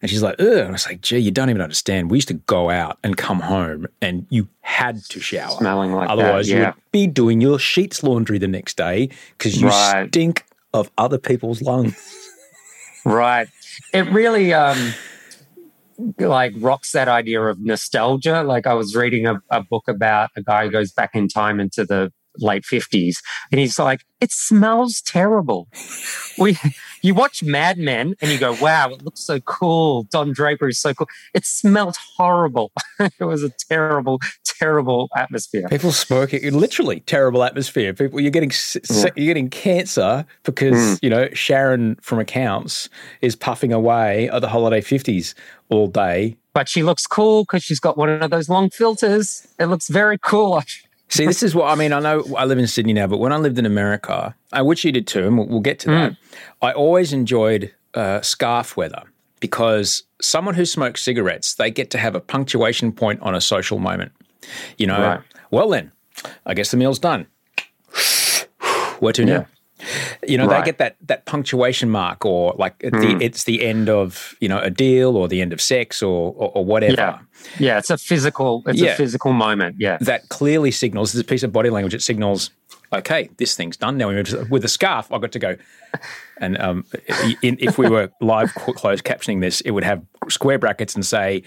And 0.00 0.10
she's 0.10 0.22
like, 0.22 0.36
ugh. 0.38 0.46
And 0.46 0.68
I 0.68 0.72
was 0.72 0.86
like, 0.86 1.00
gee, 1.00 1.18
you 1.18 1.30
don't 1.30 1.50
even 1.50 1.62
understand. 1.62 2.10
We 2.10 2.18
used 2.18 2.28
to 2.28 2.34
go 2.34 2.70
out 2.70 2.98
and 3.02 3.16
come 3.16 3.40
home 3.40 3.86
and 4.00 4.26
you 4.30 4.48
had 4.60 5.04
to 5.06 5.20
shower. 5.20 5.56
Smelling 5.58 5.92
like 5.92 6.08
Otherwise, 6.08 6.46
that, 6.46 6.52
yeah. 6.52 6.58
you 6.58 6.66
would 6.66 6.74
be 6.92 7.06
doing 7.06 7.40
your 7.40 7.58
sheets 7.58 8.02
laundry 8.02 8.38
the 8.38 8.48
next 8.48 8.76
day 8.76 9.10
because 9.36 9.60
you 9.60 9.68
right. 9.68 10.08
stink 10.08 10.44
of 10.72 10.90
other 10.96 11.18
people's 11.18 11.60
lungs. 11.60 12.30
right. 13.04 13.48
It 13.92 14.06
really, 14.10 14.52
um, 14.52 14.94
like 16.18 16.52
rocks 16.56 16.92
that 16.92 17.08
idea 17.08 17.42
of 17.42 17.60
nostalgia. 17.60 18.42
Like 18.42 18.66
I 18.66 18.74
was 18.74 18.94
reading 18.94 19.26
a, 19.26 19.40
a 19.50 19.62
book 19.62 19.84
about 19.88 20.30
a 20.36 20.42
guy 20.42 20.64
who 20.64 20.70
goes 20.70 20.92
back 20.92 21.10
in 21.14 21.28
time 21.28 21.60
into 21.60 21.84
the 21.84 22.12
late 22.38 22.64
50s 22.64 23.18
and 23.52 23.60
he's 23.60 23.78
like 23.78 24.00
it 24.20 24.32
smells 24.32 25.00
terrible. 25.02 25.68
We 26.38 26.58
you 27.02 27.14
watch 27.14 27.42
mad 27.44 27.78
men 27.78 28.14
and 28.20 28.30
you 28.30 28.38
go 28.38 28.56
wow 28.60 28.90
it 28.90 29.04
looks 29.04 29.20
so 29.20 29.38
cool. 29.40 30.04
Don 30.10 30.32
draper 30.32 30.68
is 30.68 30.80
so 30.80 30.94
cool. 30.94 31.06
It 31.32 31.44
smelled 31.44 31.96
horrible. 32.16 32.72
It 33.20 33.24
was 33.24 33.42
a 33.42 33.50
terrible 33.68 34.20
terrible 34.58 35.08
atmosphere 35.16 35.66
people 35.68 35.92
smoking 35.92 36.52
literally 36.52 37.00
terrible 37.00 37.42
atmosphere 37.42 37.92
people 37.92 38.20
you're 38.20 38.30
getting 38.30 38.52
yeah. 38.90 39.10
you're 39.16 39.26
getting 39.26 39.50
cancer 39.50 40.24
because 40.42 40.74
mm. 40.74 40.98
you 41.02 41.10
know 41.10 41.28
sharon 41.32 41.96
from 42.02 42.18
accounts 42.18 42.88
is 43.20 43.36
puffing 43.36 43.72
away 43.72 44.28
at 44.30 44.40
the 44.40 44.48
holiday 44.48 44.80
50s 44.80 45.34
all 45.68 45.86
day 45.86 46.36
but 46.54 46.68
she 46.68 46.84
looks 46.84 47.06
cool 47.06 47.42
because 47.42 47.62
she's 47.64 47.80
got 47.80 47.98
one 47.98 48.08
of 48.08 48.30
those 48.30 48.48
long 48.48 48.70
filters. 48.70 49.46
It 49.58 49.66
looks 49.66 49.88
very 49.88 50.16
cool. 50.18 50.62
See, 51.08 51.26
this 51.26 51.42
is 51.42 51.54
what 51.54 51.66
I 51.66 51.74
mean. 51.74 51.92
I 51.92 52.00
know 52.00 52.24
I 52.36 52.44
live 52.44 52.58
in 52.58 52.66
Sydney 52.66 52.92
now, 52.92 53.06
but 53.06 53.18
when 53.18 53.32
I 53.32 53.36
lived 53.36 53.58
in 53.58 53.66
America, 53.66 54.34
uh, 54.52 54.64
which 54.64 54.84
you 54.84 54.90
did 54.90 55.06
too, 55.06 55.26
and 55.26 55.36
we'll, 55.36 55.46
we'll 55.46 55.60
get 55.60 55.78
to 55.80 55.90
that, 55.90 56.12
Mm. 56.12 56.16
I 56.62 56.72
always 56.72 57.12
enjoyed 57.12 57.72
uh, 57.94 58.20
scarf 58.22 58.76
weather 58.76 59.02
because 59.38 60.02
someone 60.20 60.54
who 60.54 60.64
smokes 60.64 61.02
cigarettes, 61.02 61.54
they 61.54 61.70
get 61.70 61.90
to 61.90 61.98
have 61.98 62.14
a 62.14 62.20
punctuation 62.20 62.90
point 62.90 63.20
on 63.20 63.34
a 63.34 63.40
social 63.40 63.78
moment. 63.78 64.12
You 64.78 64.86
know, 64.86 65.00
Right. 65.00 65.20
well 65.50 65.68
then, 65.68 65.92
I 66.46 66.54
guess 66.54 66.70
the 66.70 66.76
meal's 66.76 66.98
done. 66.98 67.26
Where 69.00 69.12
to 69.12 69.24
now? 69.24 69.46
You 70.26 70.38
know, 70.38 70.46
Right. 70.46 70.56
Hmm. 70.56 70.60
they 70.62 70.64
get 70.66 70.78
that 70.78 70.96
that 71.06 71.26
punctuation 71.26 71.90
mark, 71.90 72.24
or 72.24 72.54
like 72.56 72.82
at 72.84 72.92
the, 72.92 73.18
it's 73.20 73.44
the 73.44 73.62
end 73.62 73.90
of 73.90 74.34
you 74.40 74.48
know 74.48 74.58
a 74.60 74.70
deal, 74.70 75.16
or 75.16 75.28
the 75.28 75.42
end 75.42 75.52
of 75.52 75.60
sex, 75.60 76.02
or 76.02 76.32
or, 76.36 76.52
or 76.54 76.64
whatever. 76.64 76.94
Yeah. 76.96 77.18
Yeah, 77.58 77.78
it's 77.78 77.90
a 77.90 77.98
physical. 77.98 78.62
It's 78.66 78.80
Yeah. 78.80 78.92
a 78.92 78.96
physical 78.96 79.32
moment. 79.32 79.76
Yeah. 79.78 79.98
that 80.00 80.28
clearly 80.30 80.70
signals 80.70 81.12
this 81.12 81.22
piece 81.24 81.42
of 81.42 81.52
body 81.52 81.68
language. 81.68 81.92
It 81.92 82.00
signals, 82.02 82.50
okay, 82.94 83.28
this 83.36 83.54
thing's 83.56 83.76
done. 83.76 83.98
Now 83.98 84.08
we 84.08 84.14
move 84.14 84.28
to, 84.30 84.46
with 84.48 84.64
a 84.64 84.68
scarf. 84.68 85.12
I 85.12 85.18
got 85.18 85.32
to 85.32 85.38
go. 85.38 85.56
And 86.38 86.56
um, 86.58 86.84
in, 87.42 87.58
if 87.60 87.76
we 87.76 87.88
were 87.88 88.10
live 88.22 88.54
closed 88.54 89.04
captioning 89.04 89.40
this, 89.42 89.60
it 89.60 89.72
would 89.72 89.84
have 89.84 90.02
square 90.30 90.58
brackets 90.58 90.94
and 90.94 91.04
say, 91.04 91.42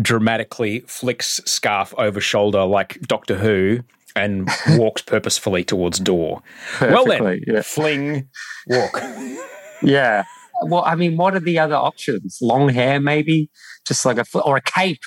dramatically 0.00 0.80
flicks 0.80 1.40
scarf 1.44 1.94
over 1.98 2.20
shoulder 2.20 2.64
like 2.64 3.00
Doctor 3.02 3.36
Who 3.36 3.80
and 4.14 4.48
walks 4.70 5.02
purposefully 5.02 5.64
towards 5.64 5.98
door. 5.98 6.42
well 6.80 7.04
then, 7.04 7.42
yeah. 7.46 7.62
fling, 7.62 8.28
walk. 8.66 9.02
Yeah. 9.82 10.24
Well, 10.64 10.84
I 10.84 10.94
mean, 10.94 11.16
what 11.16 11.34
are 11.34 11.40
the 11.40 11.58
other 11.58 11.74
options? 11.74 12.38
Long 12.40 12.68
hair, 12.68 13.00
maybe, 13.00 13.50
just 13.86 14.04
like 14.04 14.18
a 14.18 14.24
fl- 14.24 14.40
or 14.44 14.56
a 14.56 14.60
cape. 14.60 15.00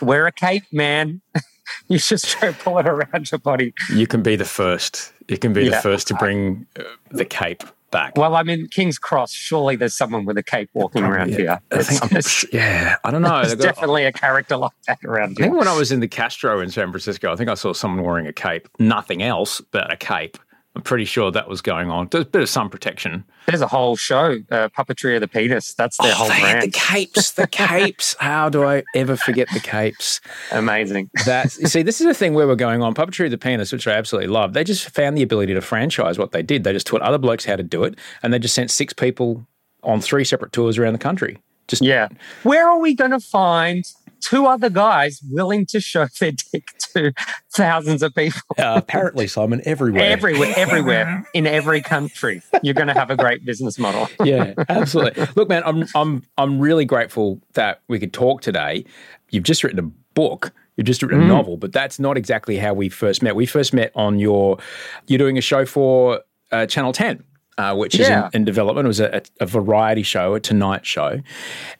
Wear 0.00 0.26
a 0.26 0.32
cape, 0.32 0.64
man. 0.72 1.22
you 1.88 1.98
just 1.98 2.26
try 2.26 2.52
to 2.52 2.58
pull 2.58 2.78
it 2.78 2.86
around 2.86 3.30
your 3.30 3.38
body. 3.38 3.72
You 3.92 4.06
can 4.06 4.22
be 4.22 4.36
the 4.36 4.44
first. 4.44 5.12
You 5.28 5.38
can 5.38 5.52
be 5.52 5.68
the 5.68 5.76
first 5.76 6.06
to 6.08 6.14
bring 6.14 6.66
uh, 6.78 6.84
the 7.10 7.24
cape 7.24 7.64
back. 7.96 8.16
Well, 8.16 8.34
I'm 8.36 8.48
in 8.48 8.66
King's 8.68 8.98
Cross. 8.98 9.32
Surely 9.32 9.76
there's 9.76 9.94
someone 9.94 10.24
with 10.24 10.36
a 10.38 10.42
cape 10.42 10.68
walking 10.74 11.02
around 11.04 11.30
Yeah. 11.30 11.36
here. 11.36 11.60
I 11.72 11.82
think, 11.82 12.12
It's- 12.12 12.44
yeah, 12.52 12.96
I 13.04 13.10
don't 13.10 13.22
know. 13.22 13.36
there's 13.38 13.50
They've 13.50 13.58
got- 13.58 13.74
definitely 13.74 14.04
a 14.04 14.12
character 14.12 14.56
like 14.56 14.72
that 14.86 14.98
around 15.04 15.36
here. 15.38 15.46
I 15.46 15.48
think 15.48 15.58
when 15.58 15.68
I 15.68 15.76
was 15.76 15.90
in 15.92 16.00
the 16.00 16.08
Castro 16.08 16.60
in 16.60 16.70
San 16.70 16.90
Francisco, 16.90 17.32
I 17.32 17.36
think 17.36 17.48
I 17.50 17.54
saw 17.54 17.72
someone 17.72 18.04
wearing 18.04 18.26
a 18.26 18.32
cape. 18.32 18.68
Nothing 18.78 19.22
else 19.22 19.60
but 19.72 19.90
a 19.92 19.96
cape. 19.96 20.36
I'm 20.76 20.82
pretty 20.82 21.06
sure 21.06 21.30
that 21.30 21.48
was 21.48 21.62
going 21.62 21.90
on. 21.90 22.08
There's 22.10 22.24
a 22.24 22.28
bit 22.28 22.42
of 22.42 22.50
sun 22.50 22.68
protection. 22.68 23.24
There's 23.46 23.62
a 23.62 23.66
whole 23.66 23.96
show, 23.96 24.36
uh, 24.50 24.68
Puppetry 24.68 25.14
of 25.14 25.22
the 25.22 25.26
Penis. 25.28 25.72
That's 25.72 25.96
their 25.96 26.12
whole 26.12 26.26
Oh, 26.26 26.28
they 26.28 26.34
had 26.34 26.62
the 26.64 26.70
capes, 26.70 27.32
the 27.32 27.46
capes. 27.50 28.14
How 28.20 28.50
do 28.50 28.62
I 28.62 28.82
ever 28.94 29.16
forget 29.16 29.48
the 29.54 29.60
capes? 29.60 30.20
Amazing. 30.52 31.08
That's 31.24 31.58
you 31.60 31.66
see, 31.68 31.80
this 31.82 32.02
is 32.02 32.06
a 32.06 32.12
thing 32.12 32.34
where 32.34 32.46
we're 32.46 32.56
going 32.56 32.82
on. 32.82 32.92
Puppetry 32.92 33.24
of 33.24 33.30
the 33.30 33.38
penis, 33.38 33.72
which 33.72 33.86
I 33.88 33.92
absolutely 33.92 34.28
love. 34.28 34.52
They 34.52 34.64
just 34.64 34.90
found 34.90 35.16
the 35.16 35.22
ability 35.22 35.54
to 35.54 35.62
franchise 35.62 36.18
what 36.18 36.32
they 36.32 36.42
did. 36.42 36.62
They 36.64 36.74
just 36.74 36.86
taught 36.86 37.00
other 37.00 37.16
blokes 37.16 37.46
how 37.46 37.56
to 37.56 37.62
do 37.62 37.82
it, 37.84 37.94
and 38.22 38.34
they 38.34 38.38
just 38.38 38.54
sent 38.54 38.70
six 38.70 38.92
people 38.92 39.46
on 39.82 40.02
three 40.02 40.24
separate 40.24 40.52
tours 40.52 40.76
around 40.76 40.92
the 40.92 40.98
country. 40.98 41.38
Just 41.68 41.80
Yeah. 41.80 42.08
Where 42.42 42.68
are 42.68 42.78
we 42.78 42.94
going 42.94 43.12
to 43.12 43.20
find 43.20 43.82
two 44.20 44.44
other 44.46 44.68
guys 44.68 45.20
willing 45.30 45.64
to 45.66 45.80
show 45.80 46.06
their 46.20 46.32
dick 46.52 46.68
to 46.96 47.12
thousands 47.50 48.02
of 48.02 48.14
people? 48.14 48.40
uh, 48.58 48.74
apparently, 48.76 49.26
Simon, 49.36 49.60
everywhere. 49.64 50.04
Everywhere, 50.04 50.52
everywhere, 50.56 51.26
in 51.34 51.46
every 51.46 51.80
country, 51.80 52.42
you're 52.62 52.74
going 52.74 52.88
to 52.88 52.94
have 52.94 53.10
a 53.10 53.16
great 53.16 53.44
business 53.44 53.78
model. 53.78 54.08
yeah, 54.24 54.54
absolutely. 54.68 55.26
Look, 55.36 55.48
man, 55.48 55.62
I'm 55.64 55.84
I'm 55.94 56.22
I'm 56.38 56.58
really 56.58 56.84
grateful 56.84 57.40
that 57.54 57.82
we 57.88 57.98
could 57.98 58.12
talk 58.12 58.40
today. 58.40 58.84
You've 59.30 59.44
just 59.44 59.62
written 59.64 59.78
a 59.78 59.90
book. 60.14 60.52
You've 60.76 60.86
just 60.86 61.02
written 61.02 61.22
a 61.22 61.26
novel, 61.26 61.56
but 61.56 61.72
that's 61.72 61.98
not 61.98 62.18
exactly 62.18 62.58
how 62.58 62.74
we 62.74 62.90
first 62.90 63.22
met. 63.22 63.34
We 63.34 63.46
first 63.46 63.72
met 63.72 63.92
on 63.94 64.18
your. 64.18 64.58
You're 65.06 65.18
doing 65.18 65.38
a 65.38 65.40
show 65.40 65.64
for 65.64 66.20
uh, 66.52 66.66
Channel 66.66 66.92
Ten. 66.92 67.24
Uh, 67.58 67.74
which 67.74 67.94
is 67.98 68.06
Yeah. 68.06 68.26
in, 68.34 68.40
in 68.40 68.44
development. 68.44 68.84
It 68.84 68.88
was 68.88 69.00
a, 69.00 69.22
a 69.40 69.46
variety 69.46 70.02
show, 70.02 70.34
a 70.34 70.40
Tonight 70.40 70.84
show, 70.84 71.20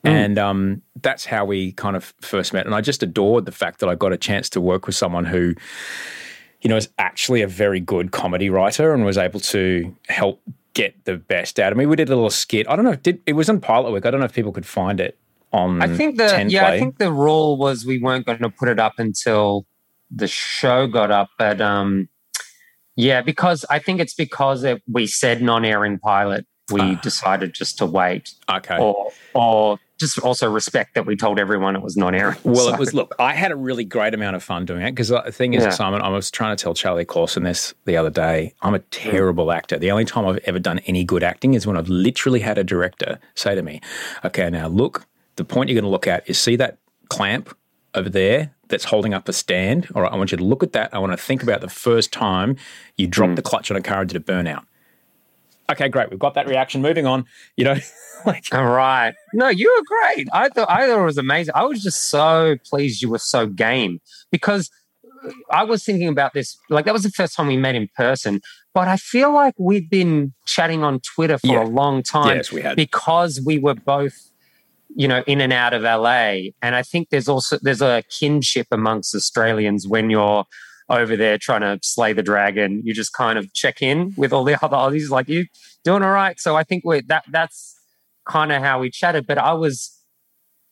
and 0.05 0.39
um, 0.39 0.81
that's 1.03 1.27
how 1.27 1.45
we 1.45 1.73
kind 1.73 1.97
of 1.97 2.15
first 2.23 2.55
met. 2.55 2.65
And 2.65 2.75
I 2.75 2.81
just 2.81 3.03
adored 3.03 3.45
the 3.45 3.53
fact 3.53 3.81
that 3.81 3.89
I 3.89 3.95
got 3.95 4.11
a 4.13 4.17
chance 4.17 4.49
to 4.51 4.61
work 4.61 4.87
with 4.87 4.97
someone 4.97 5.27
who, 5.27 5.55
you 6.63 6.71
know, 6.71 6.77
is 6.77 6.89
actually 6.99 7.43
a 7.43 7.47
very 7.47 7.79
good 7.81 8.11
comedy 8.11 8.49
writer 8.49 8.95
and 8.95 9.05
was 9.05 9.19
able 9.19 9.41
to 9.41 9.95
help 10.09 10.41
get 10.73 11.05
the 11.05 11.17
best 11.19 11.59
out 11.61 11.73
of 11.73 11.79
me. 11.79 11.85
We 11.85 11.97
did 11.97 12.09
a 12.09 12.15
little 12.15 12.31
skit. 12.31 12.67
I 12.71 12.77
don't 12.77 12.85
know. 12.87 12.93
if 12.93 13.03
Did 13.03 13.21
it 13.27 13.35
was 13.35 13.51
on 13.51 13.61
Pilot 13.61 13.91
Week? 13.93 14.07
I 14.07 14.11
don't 14.11 14.21
know 14.21 14.27
if 14.27 14.33
people 14.35 14.53
could 14.53 14.67
find 14.67 14.99
it 14.99 15.19
on. 15.53 15.83
I 15.83 15.89
think 15.95 16.17
the 16.17 16.29
10 16.29 16.49
yeah, 16.51 16.67
I 16.69 16.79
think 16.79 16.97
the 16.99 17.13
rule 17.13 17.59
was 17.59 17.85
we 17.85 17.99
weren't 18.01 18.25
going 18.25 18.39
to 18.39 18.49
put 18.51 18.69
it 18.69 18.81
up 18.81 18.95
until 18.99 19.67
the 20.11 20.27
show 20.27 20.87
got 20.87 21.11
up, 21.11 21.29
but 21.39 21.61
um, 21.61 22.09
yeah, 22.97 23.21
because 23.23 23.65
I 23.71 23.79
think 23.79 24.01
it's 24.01 24.15
because 24.15 24.65
it, 24.65 24.83
we 24.91 25.07
said 25.07 25.43
non-airing 25.43 25.99
pilot, 26.01 26.47
we 26.73 26.81
Ah. 26.81 26.95
decided 27.03 27.55
just 27.55 27.79
to 27.79 27.87
wait, 27.87 28.33
okay. 28.51 28.79
or 28.79 29.11
or 29.35 29.79
just 29.99 30.19
also 30.19 30.51
respect 30.51 30.95
that 30.95 31.07
we 31.07 31.17
told 31.17 31.39
everyone 31.39 31.75
it 31.75 31.81
was 31.83 31.97
non-airing. 31.97 32.37
Well, 32.45 32.57
So- 32.67 32.75
it 32.75 32.79
was. 32.79 32.93
Look, 32.93 33.15
I 33.19 33.33
had 33.35 33.51
a 33.53 33.57
really 33.57 33.85
great 33.85 34.13
amount 34.15 34.37
of 34.37 34.43
fun 34.43 34.65
doing 34.67 34.83
it 34.83 34.91
because 34.91 35.09
the 35.09 35.23
thing 35.33 35.55
is, 35.55 35.63
Yeah. 35.63 35.71
Simon, 35.71 36.03
I 36.03 36.09
was 36.09 36.31
trying 36.31 36.55
to 36.57 36.63
tell 36.63 36.75
Charlie 36.75 37.05
Clausen 37.07 37.45
this 37.45 37.73
the 37.87 37.97
other 37.97 38.11
day. 38.11 38.53
I'm 38.63 38.75
a 38.75 38.81
terrible 38.81 39.53
actor. 39.53 39.79
The 39.79 39.91
only 39.93 40.05
time 40.05 40.27
I've 40.27 40.39
ever 40.45 40.59
done 40.59 40.81
any 40.81 41.03
good 41.05 41.23
acting 41.23 41.55
is 41.55 41.67
when 41.67 41.77
I've 41.79 41.89
literally 41.89 42.41
had 42.41 42.59
a 42.59 42.65
director 42.65 43.19
say 43.37 43.55
to 43.55 43.63
me, 43.63 43.81
"Okay, 44.25 44.51
now 44.51 44.67
look. 44.69 45.07
The 45.37 45.45
point 45.45 45.71
you're 45.71 45.75
going 45.81 45.85
to 45.91 45.91
look 45.91 46.07
at 46.07 46.29
is 46.29 46.39
see 46.39 46.57
that 46.57 46.77
clamp 47.09 47.57
over 47.95 48.11
there 48.11 48.51
that's 48.69 48.85
holding 48.85 49.15
up 49.15 49.29
a 49.29 49.33
stand. 49.33 49.89
All 49.95 50.03
right, 50.03 50.13
I 50.13 50.17
want 50.17 50.33
you 50.33 50.39
to 50.39 50.45
look 50.45 50.63
at 50.63 50.73
that. 50.73 50.93
I 50.93 50.99
want 50.99 51.13
to 51.13 51.17
think 51.17 51.43
about 51.43 51.61
the 51.61 51.69
first 51.69 52.13
time 52.13 52.57
you 52.97 53.07
dropped 53.07 53.31
hmm. 53.31 53.37
the 53.37 53.43
clutch 53.43 53.71
on 53.71 53.77
a 53.77 53.83
car 53.83 54.01
and 54.01 54.09
did 54.09 54.21
a 54.21 54.25
burnout. 54.25 54.65
Okay, 55.71 55.89
great. 55.89 56.11
We've 56.11 56.19
got 56.19 56.35
that 56.35 56.47
reaction. 56.47 56.81
Moving 56.81 57.07
on. 57.07 57.25
You 57.57 57.65
know, 57.65 57.77
like 58.27 58.47
All 58.53 58.65
right. 58.65 59.15
No, 59.35 59.49
you 59.49 59.73
were 59.77 59.85
great. 59.85 60.29
I 60.33 60.49
thought 60.49 60.71
I 60.71 60.87
thought 60.87 61.01
it 61.01 61.05
was 61.05 61.19
amazing. 61.19 61.53
I 61.57 61.65
was 61.65 61.83
just 61.83 62.09
so 62.09 62.57
pleased 62.69 63.03
you 63.03 63.11
were 63.11 63.19
so 63.19 63.47
game 63.47 64.01
because 64.31 64.71
I 65.51 65.65
was 65.65 65.85
thinking 65.85 66.09
about 66.09 66.35
this. 66.35 66.57
Like 66.71 66.85
that 66.85 66.95
was 66.95 67.03
the 67.03 67.11
first 67.11 67.35
time 67.35 67.47
we 67.47 67.57
met 67.57 67.75
in 67.75 67.89
person, 67.97 68.41
but 68.75 68.89
I 68.89 68.97
feel 68.97 69.33
like 69.33 69.55
we've 69.59 69.89
been 69.89 70.35
chatting 70.45 70.85
on 70.85 71.01
Twitter 71.01 71.39
for 71.39 71.47
Yeah. 71.47 71.65
a 71.65 71.67
long 71.67 72.03
time 72.03 72.37
yes, 72.37 72.53
we 72.53 72.63
had. 72.63 72.77
because 72.77 73.41
we 73.45 73.59
were 73.59 73.75
both, 73.75 74.31
you 74.95 75.09
know, 75.09 75.23
in 75.27 75.41
and 75.41 75.53
out 75.53 75.75
of 75.75 75.83
LA. 75.83 76.51
And 76.63 76.75
I 76.75 76.83
think 76.83 77.11
there's 77.11 77.29
also 77.29 77.59
there's 77.63 77.83
a 77.83 78.03
kinship 78.11 78.69
amongst 78.71 79.15
Australians 79.15 79.87
when 79.87 80.11
you're 80.11 80.45
over 80.89 81.17
there 81.17 81.39
trying 81.39 81.63
to 81.63 81.79
slay 81.83 82.13
the 82.13 82.23
dragon. 82.23 82.83
You 82.85 82.95
just 82.95 83.13
kind 83.13 83.39
of 83.39 83.53
check 83.53 83.83
in 83.83 84.15
with 84.17 84.33
all 84.33 84.45
the 84.45 84.55
other 84.65 84.77
Aussies, 84.77 85.11
like 85.11 85.29
you 85.29 85.47
doing 85.85 86.03
all 86.03 86.11
right. 86.11 86.39
So 86.39 86.57
I 86.57 86.65
think 86.65 86.85
we 86.85 87.01
that 87.03 87.25
that's 87.31 87.77
kind 88.29 88.53
of 88.53 88.63
how 88.63 88.81
we 88.81 88.91
chatted. 88.91 89.27
But 89.27 89.39
I 89.39 89.53
was 89.53 89.93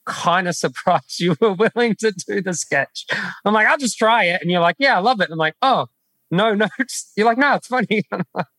kind 0.07 0.49
of 0.49 0.57
surprised 0.65 1.21
you 1.21 1.37
were 1.41 1.55
willing 1.55 1.97
to 1.97 2.13
do 2.13 2.41
the 2.41 2.55
sketch. 2.55 3.07
I'm 3.45 3.55
like, 3.55 3.67
I'll 3.67 3.79
just 3.79 3.99
try 3.99 4.25
it, 4.25 4.41
and 4.43 4.51
you're 4.51 4.61
like, 4.61 4.77
Yeah, 4.79 4.97
I 4.97 5.01
love 5.01 5.21
it. 5.21 5.31
I'm 5.31 5.39
like, 5.39 5.55
Oh. 5.63 5.87
No, 6.31 6.53
no, 6.53 6.67
you're 7.17 7.27
like, 7.27 7.39
no, 7.39 7.55
it's 7.55 7.69
funny. 7.69 8.03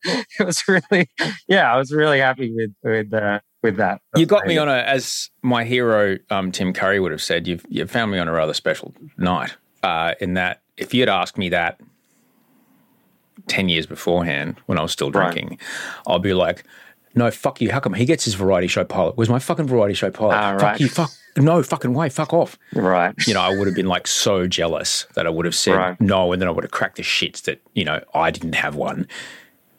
it 0.06 0.46
was 0.46 0.66
really, 0.66 1.10
yeah, 1.46 1.70
I 1.70 1.76
was 1.76 1.92
really 1.92 2.20
happy 2.20 2.50
with 2.54 2.70
with 2.82 3.12
uh, 3.12 3.40
with 3.66 3.76
that. 3.76 4.00
You 4.16 4.24
got 4.26 4.46
me 4.46 4.56
on 4.58 4.68
a, 4.68 4.76
as 4.78 5.30
my 5.42 5.64
hero 5.64 6.16
um, 6.30 6.50
Tim 6.52 6.72
Curry 6.72 6.98
would 7.00 7.12
have 7.12 7.22
said. 7.22 7.46
You've 7.46 7.64
you 7.68 7.86
found 7.86 8.10
me 8.12 8.18
on 8.18 8.28
a 8.28 8.32
rather 8.32 8.54
special 8.54 8.94
night. 9.18 9.54
Uh, 9.82 10.14
in 10.20 10.34
that, 10.34 10.62
if 10.76 10.94
you'd 10.94 11.08
asked 11.08 11.36
me 11.38 11.48
that 11.50 11.80
ten 13.48 13.68
years 13.68 13.86
beforehand, 13.86 14.56
when 14.66 14.78
I 14.78 14.82
was 14.82 14.92
still 14.92 15.10
Right. 15.10 15.32
drinking, 15.32 15.58
I'll 16.06 16.18
be 16.18 16.34
like, 16.34 16.64
"No, 17.14 17.30
fuck 17.30 17.60
you. 17.60 17.70
How 17.70 17.80
come 17.80 17.94
he 17.94 18.04
gets 18.04 18.24
his 18.24 18.34
variety 18.34 18.66
show 18.68 18.84
pilot? 18.84 19.16
Where's 19.16 19.28
my 19.28 19.38
fucking 19.38 19.66
variety 19.66 19.94
show 19.94 20.10
pilot? 20.10 20.34
Ah, 20.34 20.52
fuck 20.52 20.62
right. 20.62 20.80
you. 20.80 20.88
Fuck 20.88 21.10
no. 21.36 21.62
Fucking 21.62 21.92
way. 21.94 22.08
Fuck 22.08 22.32
off. 22.32 22.58
right. 22.74 23.14
You 23.26 23.34
know, 23.34 23.40
I 23.42 23.50
would 23.56 23.66
have 23.66 23.76
been 23.76 23.86
like 23.86 24.06
so 24.06 24.46
jealous 24.46 25.06
that 25.14 25.26
I 25.26 25.30
would 25.30 25.44
have 25.44 25.54
said 25.54 25.74
Right. 25.76 26.00
no, 26.00 26.32
and 26.32 26.40
then 26.40 26.48
I 26.48 26.52
would 26.52 26.64
have 26.64 26.70
cracked 26.70 26.96
the 26.96 27.02
shits 27.02 27.42
that 27.42 27.60
you 27.74 27.84
know 27.84 28.00
I 28.14 28.30
didn't 28.30 28.54
have 28.54 28.74
one. 28.74 29.06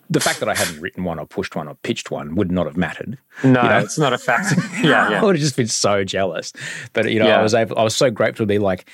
The 0.09 0.19
fact 0.19 0.39
that 0.39 0.49
I 0.49 0.55
hadn't 0.55 0.79
written 0.79 1.03
one 1.03 1.19
or 1.19 1.25
pushed 1.25 1.55
one 1.55 1.67
or 1.67 1.75
pitched 1.75 2.11
one 2.11 2.35
would 2.35 2.51
not 2.51 2.65
have 2.65 2.77
mattered. 2.77 3.17
No, 3.43 3.61
you 3.61 3.69
know? 3.69 3.79
it's 3.79 3.97
not 3.97 4.13
a 4.13 4.17
fact. 4.17 4.57
yeah, 4.81 5.09
I 5.21 5.23
would 5.23 5.35
have 5.35 5.41
just 5.41 5.57
been 5.57 5.67
so 5.67 6.03
jealous. 6.03 6.53
But 6.93 7.11
you 7.11 7.19
know, 7.19 7.27
I 7.27 7.41
was 7.41 7.53
able 7.53 7.77
I 7.77 7.83
was 7.83 7.95
so 7.95 8.09
grateful 8.09 8.43
to 8.43 8.47
be 8.47 8.59
like 8.59 8.89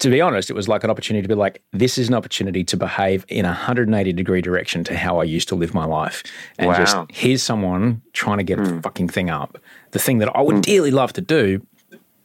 to 0.00 0.10
be 0.10 0.20
honest, 0.20 0.50
it 0.50 0.54
was 0.54 0.68
like 0.68 0.84
an 0.84 0.90
opportunity 0.90 1.22
to 1.22 1.28
be 1.28 1.34
like, 1.34 1.62
this 1.72 1.98
is 1.98 2.08
an 2.08 2.14
opportunity 2.14 2.64
to 2.64 2.76
behave 2.76 3.24
in 3.28 3.44
a 3.44 3.48
180 3.48 4.12
degree 4.12 4.40
direction 4.40 4.84
to 4.84 4.96
how 4.96 5.18
I 5.18 5.24
used 5.24 5.48
to 5.48 5.54
live 5.54 5.72
my 5.72 5.84
life. 5.84 6.22
And 6.58 6.74
just 6.74 6.96
Wow. 6.96 7.06
here's 7.10 7.42
someone 7.42 8.02
trying 8.12 8.38
to 8.38 8.44
get 8.44 8.58
a 8.58 8.62
hmm. 8.62 8.80
fucking 8.80 9.08
thing 9.08 9.30
up. 9.30 9.58
The 9.92 9.98
thing 9.98 10.18
that 10.18 10.34
I 10.34 10.40
would 10.40 10.56
hmm. 10.56 10.60
dearly 10.62 10.90
love 10.90 11.12
to 11.14 11.20
do, 11.20 11.64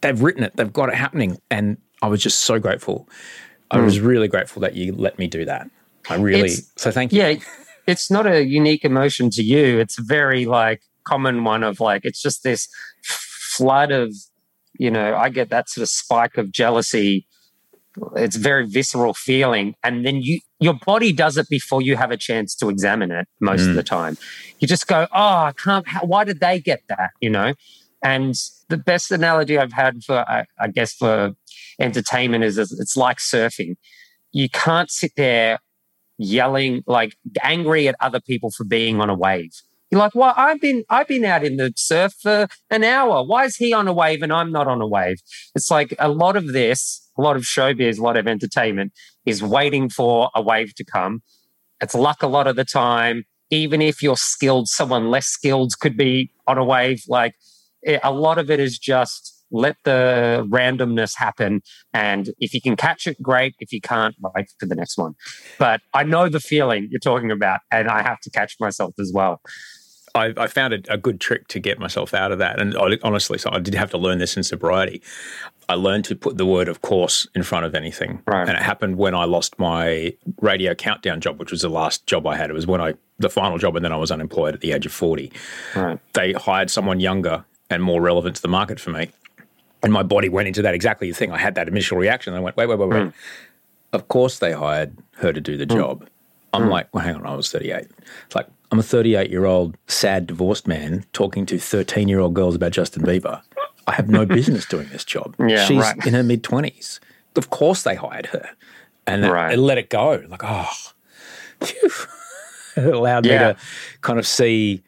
they've 0.01 0.19
written 0.19 0.43
it, 0.43 0.55
they've 0.55 0.73
got 0.73 0.89
it 0.89 0.95
happening. 0.95 1.37
And 1.51 1.77
I 2.01 2.07
was 2.07 2.21
just 2.21 2.39
so 2.39 2.59
grateful. 2.59 3.07
I 3.69 3.77
hmm. 3.77 3.85
was 3.85 3.99
really 3.99 4.27
grateful 4.27 4.61
that 4.61 4.75
you 4.75 4.93
let 4.93 5.19
me 5.19 5.27
do 5.27 5.45
that. 5.45 5.69
I 6.09 6.15
really, 6.15 6.51
It's- 6.51 6.71
so 6.75 6.89
thank 6.89 7.13
you. 7.13 7.21
Yeah, 7.21 7.35
it's 7.89 8.09
not 8.11 8.25
a 8.27 8.45
unique 8.45 8.85
emotion 8.85 9.29
to 9.31 9.43
you. 9.43 9.79
It's 9.79 9.97
a 9.99 10.03
very 10.03 10.45
like 10.45 10.81
common 11.03 11.43
one 11.43 11.63
of 11.63 11.79
like 11.79 12.05
it's 12.05 12.21
just 12.21 12.43
this 12.43 12.67
flood 13.03 13.91
of 13.91 14.13
you 14.77 14.89
know, 14.89 15.13
I 15.15 15.27
get 15.29 15.49
that 15.49 15.67
sort 15.69 15.83
of 15.83 15.89
spike 15.89 16.37
of 16.37 16.51
jealousy. 16.53 17.27
It's 18.15 18.37
a 18.37 18.39
very 18.39 18.65
visceral 18.65 19.13
feeling. 19.13 19.75
And 19.83 20.05
then 20.05 20.21
you, 20.21 20.39
your 20.61 20.75
body 20.85 21.11
does 21.11 21.35
it 21.37 21.49
before 21.49 21.81
you 21.81 21.97
have 21.97 22.11
a 22.11 22.17
chance 22.17 22.55
to 22.57 22.69
examine 22.69 23.11
it 23.11 23.27
most 23.41 23.63
Mm. 23.63 23.71
of 23.71 23.75
the 23.75 23.83
time. 23.83 24.17
You 24.59 24.69
just 24.69 24.87
go, 24.87 25.05
oh, 25.11 25.35
I 25.49 25.51
can't, 25.57 25.85
how, 25.85 26.05
why 26.05 26.23
did 26.23 26.39
they 26.39 26.61
get 26.61 26.81
that? 26.87 27.09
You 27.19 27.29
know? 27.29 27.55
And 28.01 28.35
the 28.69 28.77
best 28.77 29.11
analogy 29.11 29.57
I've 29.57 29.73
had 29.73 30.01
for, 30.05 30.19
I, 30.29 30.45
I 30.57 30.69
guess, 30.69 30.93
for 30.93 31.33
entertainment 31.77 32.45
is 32.45 32.57
it's 32.57 32.95
like 32.95 33.17
surfing. 33.17 33.75
You 34.31 34.47
can't 34.49 34.89
sit 34.89 35.11
there 35.17 35.59
yelling, 36.19 36.83
like 36.85 37.15
angry 37.41 37.87
at 37.87 37.95
other 37.99 38.19
people 38.19 38.51
for 38.51 38.65
being 38.65 39.01
on 39.01 39.09
a 39.09 39.15
wave. 39.15 39.51
You're 39.89 39.99
like, 39.99 40.13
well, 40.13 40.33
I've 40.37 40.61
been 40.61 40.83
I've 40.89 41.07
been 41.07 41.25
out 41.25 41.43
in 41.43 41.57
the 41.57 41.73
surf 41.75 42.13
for 42.21 42.47
an 42.69 42.83
hour. 42.83 43.25
Why 43.25 43.45
is 43.45 43.55
he 43.55 43.73
on 43.73 43.87
a 43.87 43.93
wave 43.93 44.21
and 44.21 44.31
I'm 44.31 44.51
not 44.51 44.67
on 44.67 44.81
a 44.81 44.87
wave? 44.87 45.17
It's 45.55 45.71
like 45.71 45.95
a 45.97 46.09
lot 46.09 46.35
of 46.35 46.47
this, 46.53 47.09
a 47.17 47.21
lot 47.23 47.35
of 47.35 47.41
showbiz, 47.41 47.97
a 47.97 48.03
lot 48.03 48.17
of 48.17 48.27
entertainment 48.27 48.93
is 49.25 49.41
waiting 49.41 49.89
for 49.89 50.29
a 50.35 50.41
wave 50.41 50.75
to 50.75 50.83
come. 50.83 51.21
It's 51.81 51.95
luck 51.95 52.21
a 52.21 52.27
lot 52.27 52.45
of 52.45 52.55
the 52.55 52.65
time. 52.65 53.23
Even 53.49 53.81
if 53.81 54.03
you're 54.03 54.17
skilled, 54.17 54.67
someone 54.67 55.09
less 55.09 55.25
skilled 55.25 55.73
could 55.79 55.97
be 55.97 56.31
on 56.45 56.59
a 56.59 56.63
wave. 56.63 57.01
Like 57.07 57.33
a 58.03 58.11
lot 58.11 58.37
of 58.37 58.51
it 58.51 58.59
is 58.59 58.77
just 58.77 59.38
let 59.51 59.77
the 59.83 60.45
randomness 60.49 61.13
happen. 61.17 61.61
And 61.93 62.29
if 62.39 62.53
you 62.53 62.61
can 62.61 62.75
catch 62.75 63.07
it, 63.07 63.21
great. 63.21 63.55
If 63.59 63.71
you 63.71 63.81
can't, 63.81 64.15
wait 64.19 64.47
for 64.59 64.65
the 64.65 64.75
next 64.75 64.97
one. 64.97 65.15
But 65.57 65.81
I 65.93 66.03
know 66.03 66.29
the 66.29 66.39
feeling 66.39 66.87
you're 66.91 66.99
talking 66.99 67.31
about, 67.31 67.61
and 67.71 67.89
I 67.89 68.01
have 68.01 68.19
to 68.21 68.29
catch 68.29 68.55
myself 68.59 68.93
as 68.99 69.11
well. 69.13 69.41
I, 70.15 70.33
I 70.37 70.47
found 70.47 70.73
it 70.73 70.87
a 70.89 70.97
good 70.97 71.19
trick 71.19 71.47
to 71.49 71.59
get 71.59 71.79
myself 71.79 72.13
out 72.13 72.31
of 72.31 72.39
that. 72.39 72.59
And 72.59 72.75
I, 72.75 72.97
honestly, 73.03 73.37
so 73.37 73.49
I 73.51 73.59
did 73.59 73.75
have 73.75 73.91
to 73.91 73.97
learn 73.97 74.17
this 74.17 74.35
in 74.37 74.43
sobriety. 74.43 75.01
I 75.67 75.75
learned 75.75 76.05
to 76.05 76.15
put 76.15 76.37
the 76.37 76.45
word 76.45 76.67
of 76.67 76.81
course 76.81 77.27
in 77.35 77.43
front 77.43 77.65
of 77.65 77.75
anything. 77.75 78.21
Right. 78.25 78.47
And 78.47 78.57
it 78.57 78.61
happened 78.61 78.97
when 78.97 79.13
I 79.13 79.25
lost 79.25 79.59
my 79.59 80.15
radio 80.41 80.73
countdown 80.73 81.21
job, 81.21 81.39
which 81.39 81.51
was 81.51 81.61
the 81.61 81.69
last 81.69 82.07
job 82.07 82.25
I 82.25 82.35
had. 82.35 82.49
It 82.49 82.53
was 82.53 82.65
when 82.65 82.81
I, 82.81 82.95
the 83.19 83.29
final 83.29 83.57
job, 83.57 83.75
and 83.75 83.85
then 83.85 83.93
I 83.93 83.97
was 83.97 84.11
unemployed 84.11 84.55
at 84.55 84.61
the 84.61 84.71
age 84.71 84.85
of 84.85 84.91
40. 84.91 85.31
Right. 85.75 85.99
They 86.13 86.33
hired 86.33 86.71
someone 86.71 86.99
younger 86.99 87.45
and 87.69 87.83
more 87.83 88.01
relevant 88.01 88.37
to 88.37 88.41
the 88.41 88.47
market 88.47 88.79
for 88.79 88.89
me. 88.89 89.11
And 89.81 89.93
my 89.93 90.03
body 90.03 90.29
went 90.29 90.47
into 90.47 90.61
that 90.61 90.73
exactly 90.73 91.09
the 91.09 91.15
thing. 91.15 91.31
I 91.31 91.37
had 91.37 91.55
that 91.55 91.67
initial 91.67 91.97
reaction. 91.97 92.33
I 92.33 92.39
went, 92.39 92.57
wait, 92.57 92.67
wait, 92.67 92.77
wait, 92.77 92.89
wait. 92.89 93.03
Hmm. 93.03 93.09
Of 93.93 94.07
course 94.07 94.39
they 94.39 94.51
hired 94.51 94.97
her 95.17 95.31
to 95.31 95.41
do 95.41 95.57
the 95.57 95.65
hmm. 95.65 95.79
job. 95.79 96.09
I'm 96.53 96.63
hmm. 96.63 96.69
like, 96.69 96.93
well, 96.93 97.03
hang 97.03 97.15
on, 97.15 97.25
I 97.25 97.35
was 97.35 97.51
38. 97.51 97.87
It's 98.25 98.35
like, 98.35 98.47
I'm 98.71 98.79
a 98.79 98.83
38 98.83 99.29
year 99.29 99.45
old 99.45 99.77
sad 99.87 100.27
divorced 100.27 100.67
man 100.67 101.05
talking 101.13 101.45
to 101.47 101.57
13 101.57 102.07
year 102.07 102.19
old 102.19 102.33
girls 102.33 102.55
about 102.55 102.71
Justin 102.71 103.03
Bieber. 103.03 103.41
I 103.87 103.93
have 103.93 104.09
no 104.09 104.25
business 104.25 104.65
doing 104.65 104.89
this 104.89 105.03
job. 105.03 105.35
Yeah, 105.39 105.65
She's 105.65 105.81
right. 105.81 106.05
in 106.05 106.13
her 106.13 106.23
mid 106.23 106.43
20s. 106.43 106.99
Of 107.35 107.49
course 107.49 107.83
they 107.83 107.95
hired 107.95 108.27
her. 108.27 108.49
And 109.07 109.25
it- 109.25 109.31
Right. 109.31 109.53
it 109.53 109.57
let 109.57 109.77
it 109.77 109.89
go. 109.89 110.23
Like, 110.27 110.43
oh, 110.43 110.69
phew. 111.61 111.89
it 112.75 112.93
allowed 112.93 113.25
Yeah. 113.25 113.47
me 113.47 113.53
to 113.53 113.59
kind 114.01 114.19
of 114.19 114.27
see 114.27 114.83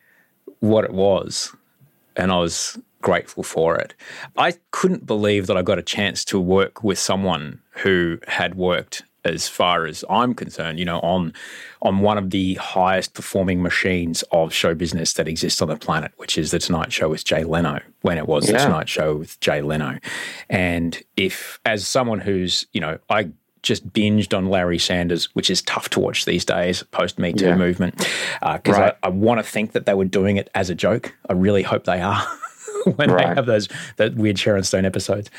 what 0.60 0.84
it 0.84 0.92
was. 0.94 1.56
And 2.16 2.32
I 2.32 2.38
was 2.38 2.78
grateful 3.02 3.44
for 3.44 3.76
it. 3.78 3.94
I 4.38 4.54
couldn't 4.72 5.06
believe 5.06 5.48
that 5.48 5.58
I 5.58 5.62
got 5.62 5.78
a 5.80 5.84
chance 5.84 6.24
to 6.26 6.40
work 6.40 6.84
with 6.84 7.00
someone 7.00 7.62
who 7.84 8.20
had 8.28 8.56
worked 8.56 9.04
as 9.24 9.48
far 9.48 9.86
as 9.86 10.04
I'm 10.10 10.34
concerned, 10.34 10.80
you 10.80 10.86
know, 10.86 11.00
on 11.02 11.34
on 11.84 12.00
one 12.00 12.18
of 12.18 12.32
the 12.32 12.56
highest 12.56 13.14
performing 13.14 13.62
machines 13.62 14.24
of 14.32 14.52
show 14.52 14.74
business 14.74 15.14
that 15.14 15.28
exists 15.28 15.62
on 15.62 15.68
the 15.68 15.76
planet, 15.78 16.12
which 16.18 16.38
is 16.40 16.50
the 16.52 16.58
Tonight 16.58 16.92
Show 16.92 17.10
with 17.10 17.24
Jay 17.24 17.44
Leno, 17.44 17.80
when 18.02 18.18
it 18.18 18.28
was 18.28 18.48
the 18.48 18.54
Tonight 18.54 18.90
Show 18.90 19.16
with 19.18 19.40
Jay 19.40 19.62
Leno. 19.62 20.00
And 20.50 21.00
if 21.18 21.60
as 21.66 21.88
someone 21.88 22.20
who's, 22.20 22.66
you 22.74 22.82
know, 22.82 22.98
I 23.12 23.30
just 23.62 23.88
binged 23.94 24.36
on 24.36 24.48
Larry 24.48 24.80
Sanders, 24.80 25.26
which 25.36 25.52
is 25.52 25.62
tough 25.62 25.88
to 25.90 26.00
watch 26.00 26.26
these 26.26 26.44
days, 26.44 26.82
post 26.90 27.20
Me 27.20 27.32
Too 27.32 27.46
Yeah. 27.46 27.56
movement, 27.56 27.94
uh, 28.42 28.58
because 28.58 28.76
Right. 28.80 28.96
I, 29.04 29.08
I 29.08 29.10
want 29.12 29.38
to 29.40 29.44
think 29.44 29.74
that 29.74 29.86
they 29.86 29.94
were 29.94 30.06
doing 30.06 30.38
it 30.38 30.50
as 30.56 30.72
a 30.72 30.76
joke. 30.76 31.14
I 31.30 31.34
really 31.34 31.62
hope 31.62 31.84
they 31.84 32.02
are. 32.02 32.26
when 32.96 33.12
right. 33.12 33.28
they 33.28 33.36
have 33.36 33.46
those 33.46 33.68
that 33.98 34.16
weird 34.16 34.40
Sharon 34.40 34.64
Stone 34.64 34.86
episodes. 34.86 35.30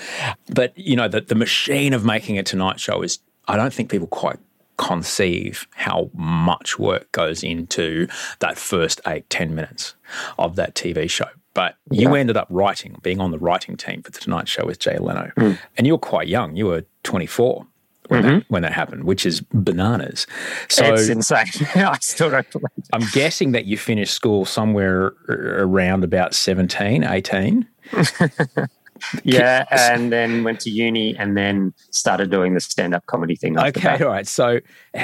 But 0.48 0.76
you 0.76 0.96
know, 0.96 1.08
the, 1.08 1.20
the 1.20 1.34
machine 1.34 1.92
of 1.92 2.04
making 2.04 2.38
a 2.38 2.42
tonight 2.42 2.80
show 2.80 3.02
is 3.02 3.18
I 3.48 3.56
don't 3.56 3.72
think 3.72 3.90
people 3.90 4.08
quite 4.08 4.38
conceive 4.78 5.66
how 5.72 6.10
much 6.14 6.78
work 6.78 7.10
goes 7.12 7.42
into 7.42 8.08
that 8.40 8.58
first 8.58 9.00
eight, 9.06 9.28
ten 9.30 9.54
minutes 9.54 9.94
of 10.38 10.56
that 10.56 10.74
TV 10.74 11.08
show. 11.08 11.28
But 11.54 11.76
you 11.90 12.14
yeah. 12.14 12.20
ended 12.20 12.36
up 12.36 12.46
writing, 12.50 12.96
being 13.02 13.20
on 13.20 13.30
the 13.30 13.38
writing 13.38 13.76
team 13.76 14.02
for 14.02 14.10
the 14.10 14.18
Tonight 14.18 14.48
Show 14.48 14.64
with 14.64 14.78
Jay 14.78 14.96
Leno. 14.98 15.32
Mm. 15.36 15.58
And 15.76 15.86
you 15.86 15.92
were 15.92 15.98
quite 15.98 16.26
young. 16.26 16.56
You 16.56 16.66
were 16.66 16.84
24 17.02 17.66
when 18.12 18.22
mm-hmm. 18.22 18.34
that 18.34 18.44
when 18.48 18.62
that 18.62 18.72
happened, 18.72 19.04
which 19.04 19.24
is 19.24 19.40
bananas. 19.40 20.26
So 20.68 20.84
it's 20.92 21.08
insane. 21.08 21.46
I 21.74 21.96
still 22.00 22.30
don't 22.30 22.50
believe. 22.50 22.68
I'm 22.92 23.06
guessing 23.12 23.52
that 23.52 23.64
you 23.64 23.78
finished 23.78 24.12
school 24.12 24.44
somewhere 24.44 25.14
around 25.28 26.04
about 26.04 26.34
17, 26.34 27.04
18. 27.04 27.66
yeah, 29.24 29.64
and 29.70 30.12
then 30.12 30.44
went 30.44 30.60
to 30.60 30.70
uni 30.70 31.16
and 31.16 31.38
then 31.38 31.72
started 31.90 32.30
doing 32.30 32.52
the 32.52 32.60
stand 32.60 32.94
up 32.94 33.06
comedy 33.06 33.34
thing. 33.34 33.58
Okay, 33.58 34.02
all 34.02 34.10
right. 34.10 34.26
So, 34.26 34.60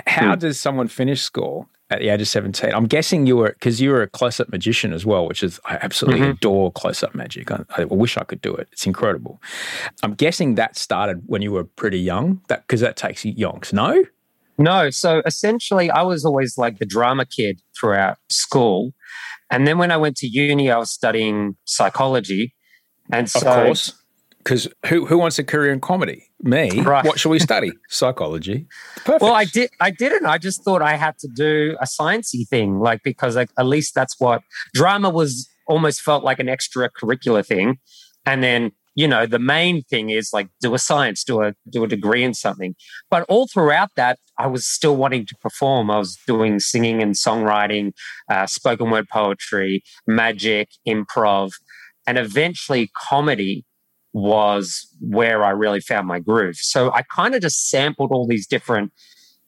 how 0.06 0.34
hmm. 0.34 0.38
does 0.38 0.60
someone 0.60 0.88
finish 0.88 1.22
school 1.22 1.66
at 1.90 2.00
the 2.00 2.08
age 2.08 2.20
of 2.20 2.28
17? 2.28 2.72
I'm 2.72 2.86
guessing 2.86 3.26
you 3.26 3.36
were, 3.36 3.50
because 3.50 3.80
you 3.80 3.90
were 3.90 4.02
a 4.02 4.08
close 4.08 4.40
up 4.40 4.48
magician 4.50 4.92
as 4.92 5.06
well, 5.06 5.26
which 5.26 5.42
is, 5.42 5.60
I 5.64 5.78
absolutely 5.80 6.20
mm-hmm. 6.20 6.30
adore 6.32 6.72
close 6.72 7.02
up 7.02 7.14
magic. 7.14 7.50
I, 7.50 7.64
I 7.76 7.84
wish 7.84 8.16
I 8.16 8.24
could 8.24 8.40
do 8.40 8.54
it. 8.54 8.68
It's 8.72 8.86
incredible. 8.86 9.40
I'm 10.02 10.14
guessing 10.14 10.54
that 10.56 10.76
started 10.76 11.22
when 11.26 11.42
you 11.42 11.52
were 11.52 11.64
pretty 11.64 11.98
young, 12.00 12.40
that 12.48 12.62
because 12.62 12.80
that 12.80 12.96
takes 12.96 13.22
yonks. 13.24 13.72
No? 13.72 14.04
No, 14.58 14.90
so 14.90 15.22
essentially, 15.24 15.88
I 15.88 16.02
was 16.02 16.24
always 16.24 16.58
like 16.58 16.78
the 16.78 16.86
drama 16.86 17.24
kid 17.24 17.60
throughout 17.78 18.18
school. 18.28 18.92
And 19.50 19.66
then 19.66 19.78
when 19.78 19.92
I 19.92 19.96
went 19.96 20.16
to 20.16 20.26
uni, 20.26 20.70
I 20.70 20.78
was 20.78 20.90
studying 20.90 21.56
psychology. 21.64 22.54
And 23.10 23.26
Of 23.26 23.30
so, 23.30 23.64
course. 23.64 23.94
Because 24.38 24.68
who, 24.86 25.06
who 25.06 25.16
wants 25.16 25.38
a 25.38 25.44
career 25.44 25.72
in 25.72 25.80
comedy? 25.80 26.27
Me. 26.40 26.80
Right. 26.80 27.04
What 27.04 27.18
should 27.18 27.30
we 27.30 27.40
study? 27.40 27.72
Psychology. 27.88 28.66
Perfect. 28.98 29.22
well, 29.22 29.34
I 29.34 29.44
did. 29.44 29.70
I 29.80 29.90
didn't. 29.90 30.26
I 30.26 30.38
just 30.38 30.62
thought 30.62 30.82
I 30.82 30.94
had 30.94 31.18
to 31.18 31.28
do 31.28 31.76
a 31.80 31.84
sciencey 31.84 32.46
thing, 32.46 32.78
like 32.78 33.02
because 33.02 33.34
like, 33.34 33.50
at 33.58 33.66
least 33.66 33.94
that's 33.94 34.18
what 34.18 34.42
drama 34.74 35.10
was. 35.10 35.48
Almost 35.66 36.00
felt 36.00 36.24
like 36.24 36.38
an 36.38 36.46
extracurricular 36.46 37.44
thing, 37.44 37.76
and 38.24 38.42
then 38.42 38.72
you 38.94 39.06
know 39.06 39.26
the 39.26 39.38
main 39.38 39.82
thing 39.82 40.08
is 40.08 40.30
like 40.32 40.48
do 40.62 40.74
a 40.74 40.78
science, 40.78 41.24
do 41.24 41.42
a 41.42 41.54
do 41.68 41.84
a 41.84 41.88
degree 41.88 42.24
in 42.24 42.32
something. 42.32 42.74
But 43.10 43.24
all 43.28 43.48
throughout 43.48 43.90
that, 43.96 44.18
I 44.38 44.46
was 44.46 44.66
still 44.66 44.96
wanting 44.96 45.26
to 45.26 45.34
perform. 45.42 45.90
I 45.90 45.98
was 45.98 46.16
doing 46.26 46.58
singing 46.58 47.02
and 47.02 47.14
songwriting, 47.14 47.92
uh, 48.30 48.46
spoken 48.46 48.90
word 48.90 49.08
poetry, 49.12 49.82
magic, 50.06 50.70
improv, 50.88 51.50
and 52.06 52.16
eventually 52.16 52.90
comedy 52.96 53.66
was 54.18 54.86
where 55.00 55.44
I 55.44 55.50
really 55.50 55.80
found 55.80 56.06
my 56.06 56.18
groove. 56.18 56.56
So 56.56 56.92
I 56.92 57.02
kind 57.02 57.34
of 57.34 57.42
just 57.42 57.70
sampled 57.70 58.10
all 58.12 58.26
these 58.26 58.46
different, 58.46 58.92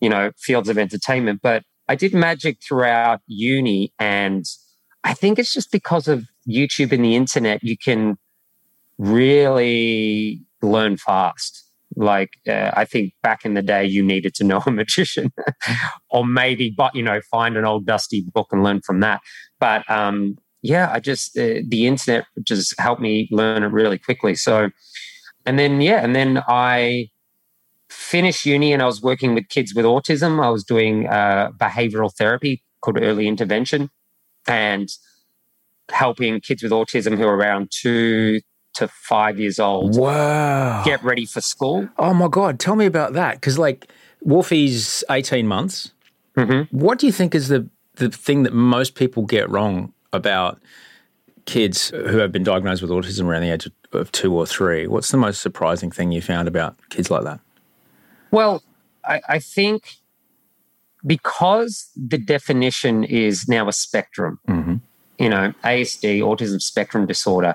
you 0.00 0.09
know, 0.09 0.30
fields 0.38 0.68
of 0.68 0.78
entertainment. 0.78 1.40
But 1.42 1.64
I 1.88 1.96
did 1.96 2.14
magic 2.14 2.59
throughout 2.62 3.20
uni, 3.26 3.92
and 3.98 4.44
I 5.02 5.14
think 5.14 5.38
it's 5.38 5.52
just 5.52 5.72
because 5.72 6.06
of 6.06 6.24
YouTube 6.48 6.92
and 6.92 7.04
the 7.04 7.16
internet, 7.16 7.62
you 7.62 7.76
can 7.76 8.16
really 8.98 10.42
learn 10.62 10.96
fast. 10.96 11.64
Like 11.96 12.30
uh, 12.46 12.70
I 12.74 12.85
think 12.85 13.14
back 13.22 13.44
in 13.44 13.54
the 13.54 13.62
day, 13.62 13.85
you 13.85 14.04
needed 14.04 14.35
to 14.35 14.44
know 14.50 14.62
a 14.64 14.70
magician, 14.70 15.33
or 16.11 16.24
maybe, 16.24 16.72
but 16.76 16.94
you 16.94 17.02
know, 17.02 17.20
find 17.30 17.56
an 17.56 17.64
old 17.64 17.87
dusty 17.87 18.24
book 18.33 18.48
and 18.52 18.62
learn 18.62 18.83
from 18.83 19.00
that. 19.00 19.20
But 19.59 19.90
um, 19.90 20.37
yeah, 20.62 20.90
I 20.92 21.00
just 21.00 21.36
uh, 21.36 21.60
the 21.66 21.86
internet 21.86 22.24
just 22.42 22.78
helped 22.78 23.00
me 23.00 23.28
learn 23.30 23.62
it 23.62 23.68
really 23.68 23.98
quickly. 23.98 24.34
So, 24.34 24.70
and 25.46 25.58
then 25.58 25.80
yeah, 25.80 26.04
and 26.04 26.14
then 26.14 26.42
I 26.48 27.10
finished 27.88 28.46
uni 28.46 28.72
and 28.72 28.82
I 28.82 28.86
was 28.86 29.02
working 29.02 29.34
with 29.34 29.48
kids 29.48 29.74
with 29.74 29.84
autism. 29.84 30.42
I 30.44 30.50
was 30.50 30.64
doing 30.64 31.06
uh, 31.08 31.50
behavioral 31.56 32.14
therapy 32.14 32.62
called 32.80 33.00
early 33.00 33.26
intervention, 33.26 33.90
and 34.46 34.88
helping 35.90 36.40
kids 36.40 36.62
with 36.62 36.72
autism 36.72 37.16
who 37.16 37.26
are 37.26 37.36
around 37.36 37.70
two 37.70 38.40
to 38.74 38.88
five 38.88 39.38
years 39.40 39.58
old 39.58 39.96
wow. 39.96 40.82
get 40.84 41.02
ready 41.02 41.26
for 41.26 41.40
school. 41.40 41.88
Oh 41.98 42.14
my 42.14 42.28
God, 42.28 42.60
tell 42.60 42.76
me 42.76 42.86
about 42.86 43.14
that. 43.14 43.34
Because, 43.34 43.58
like, 43.58 43.90
Wolfie's 44.24 45.02
18 45.10 45.46
months. 45.46 45.92
Mhm. 46.36 46.68
What 46.70 46.98
do 46.98 47.06
you 47.06 47.12
think 47.12 47.34
is 47.34 47.48
the, 47.48 47.68
the 47.96 48.08
thing 48.08 48.44
that 48.44 48.52
most 48.52 48.94
people 48.94 49.24
get 49.24 49.50
wrong 49.50 49.92
about 50.12 50.60
kids 51.46 51.88
who 51.90 52.18
have 52.18 52.32
been 52.32 52.44
diagnosed 52.44 52.82
with 52.82 52.90
autism 52.90 53.26
around 53.26 53.42
the 53.42 53.50
age 53.50 53.66
of, 53.66 53.72
of 53.92 54.12
two 54.12 54.34
or 54.34 54.46
three? 54.46 54.86
What's 54.86 55.10
the 55.10 55.16
most 55.16 55.40
surprising 55.40 55.90
thing 55.90 56.12
you 56.12 56.20
found 56.20 56.48
about 56.48 56.76
kids 56.90 57.10
like 57.10 57.24
that? 57.24 57.40
Well, 58.30 58.62
I, 59.04 59.20
I 59.28 59.38
think 59.38 59.94
because 61.06 61.90
the 61.96 62.18
definition 62.18 63.04
is 63.04 63.48
now 63.48 63.68
a 63.68 63.72
spectrum, 63.72 64.38
Mm-hmm. 64.48 64.76
you 65.18 65.28
know, 65.28 65.52
ASD, 65.64 66.20
autism 66.20 66.60
spectrum 66.60 67.06
disorder, 67.06 67.54